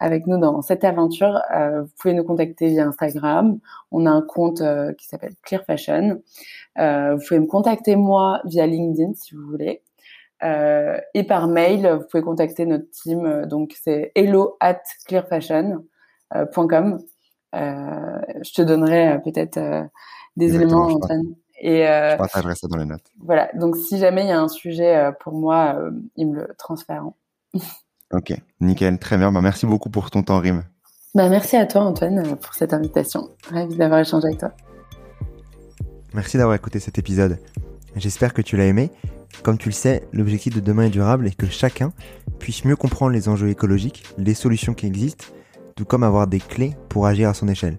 avec 0.01 0.26
nous 0.26 0.38
dans 0.38 0.62
cette 0.62 0.82
aventure, 0.82 1.41
euh, 1.55 1.82
vous 1.82 1.91
pouvez 2.01 2.14
nous 2.14 2.24
contacter 2.24 2.68
via 2.68 2.86
Instagram. 2.86 3.59
On 3.93 4.07
a 4.07 4.11
un 4.11 4.22
compte 4.22 4.62
euh, 4.62 4.95
qui 4.95 5.07
s'appelle 5.07 5.34
Clear 5.43 5.62
Fashion. 5.64 6.22
Euh, 6.78 7.14
vous 7.14 7.22
pouvez 7.28 7.38
me 7.38 7.47
contacter 7.47 7.97
moi 7.97 8.41
via 8.47 8.66
LinkedIn 8.66 9.12
si 9.14 9.34
vous 9.34 9.47
voulez. 9.47 9.82
et 10.43 11.24
par 11.24 11.49
mail, 11.49 11.86
vous 11.86 12.07
pouvez 12.11 12.22
contacter 12.22 12.64
notre 12.64 12.91
team. 12.91 13.45
donc 13.45 13.76
c'est 13.82 14.11
hello 14.14 14.57
at 14.61 14.80
clearfashion.com. 15.07 16.99
je 17.53 18.53
te 18.55 18.62
donnerai 18.62 19.20
peut-être 19.22 19.59
des 20.37 20.55
éléments, 20.55 20.87
Antoine. 20.87 21.35
Et 21.62 21.85
je 21.85 22.16
partagerai 22.16 22.55
ça 22.55 22.68
dans 22.68 22.78
les 22.78 22.87
notes. 22.87 23.05
Voilà. 23.22 23.51
Donc 23.55 23.76
si 23.76 23.99
jamais 23.99 24.22
il 24.22 24.28
y 24.28 24.33
a 24.33 24.41
un 24.41 24.49
sujet 24.49 25.11
pour 25.20 25.35
moi, 25.35 25.78
ils 26.16 26.28
me 26.28 26.37
le 26.37 26.55
transfèrent. 26.57 27.05
Ok, 28.12 28.33
nickel, 28.61 28.99
très 28.99 29.16
bien. 29.16 29.31
Bah, 29.31 29.41
merci 29.41 29.66
beaucoup 29.66 29.89
pour 29.89 30.11
ton 30.11 30.24
temps, 30.24 30.41
Rim. 30.41 30.64
Bah, 31.14 31.28
merci 31.28 31.57
à 31.57 31.64
toi, 31.64 31.83
Antoine, 31.83 32.37
pour 32.37 32.55
cette 32.55 32.72
invitation. 32.72 33.28
Ravi 33.49 33.76
d'avoir 33.76 34.01
échangé 34.01 34.26
avec 34.26 34.41
toi. 34.41 34.51
Merci 36.12 36.37
d'avoir 36.37 36.57
écouté 36.57 36.81
cet 36.81 36.99
épisode. 36.99 37.39
J'espère 37.95 38.35
que 38.35 38.43
tu 38.43 38.57
l'as 38.57 38.66
aimé. 38.66 38.91
Comme 39.45 39.59
tu 39.59 39.68
le 39.68 39.74
sais, 39.74 40.09
l'objectif 40.12 40.57
de 40.57 40.61
demain 40.61 40.85
est 40.85 40.91
durable 40.91 41.28
et 41.28 41.31
que 41.31 41.47
chacun 41.47 41.93
puisse 42.41 42.64
mieux 42.64 42.74
comprendre 42.74 43.12
les 43.12 43.28
enjeux 43.28 43.49
écologiques, 43.49 44.05
les 44.18 44.35
solutions 44.35 44.74
qui 44.74 44.87
existent, 44.87 45.26
tout 45.76 45.85
comme 45.85 46.03
avoir 46.03 46.26
des 46.26 46.41
clés 46.41 46.76
pour 46.89 47.07
agir 47.07 47.28
à 47.28 47.35
son 47.35 47.47
échelle. 47.47 47.78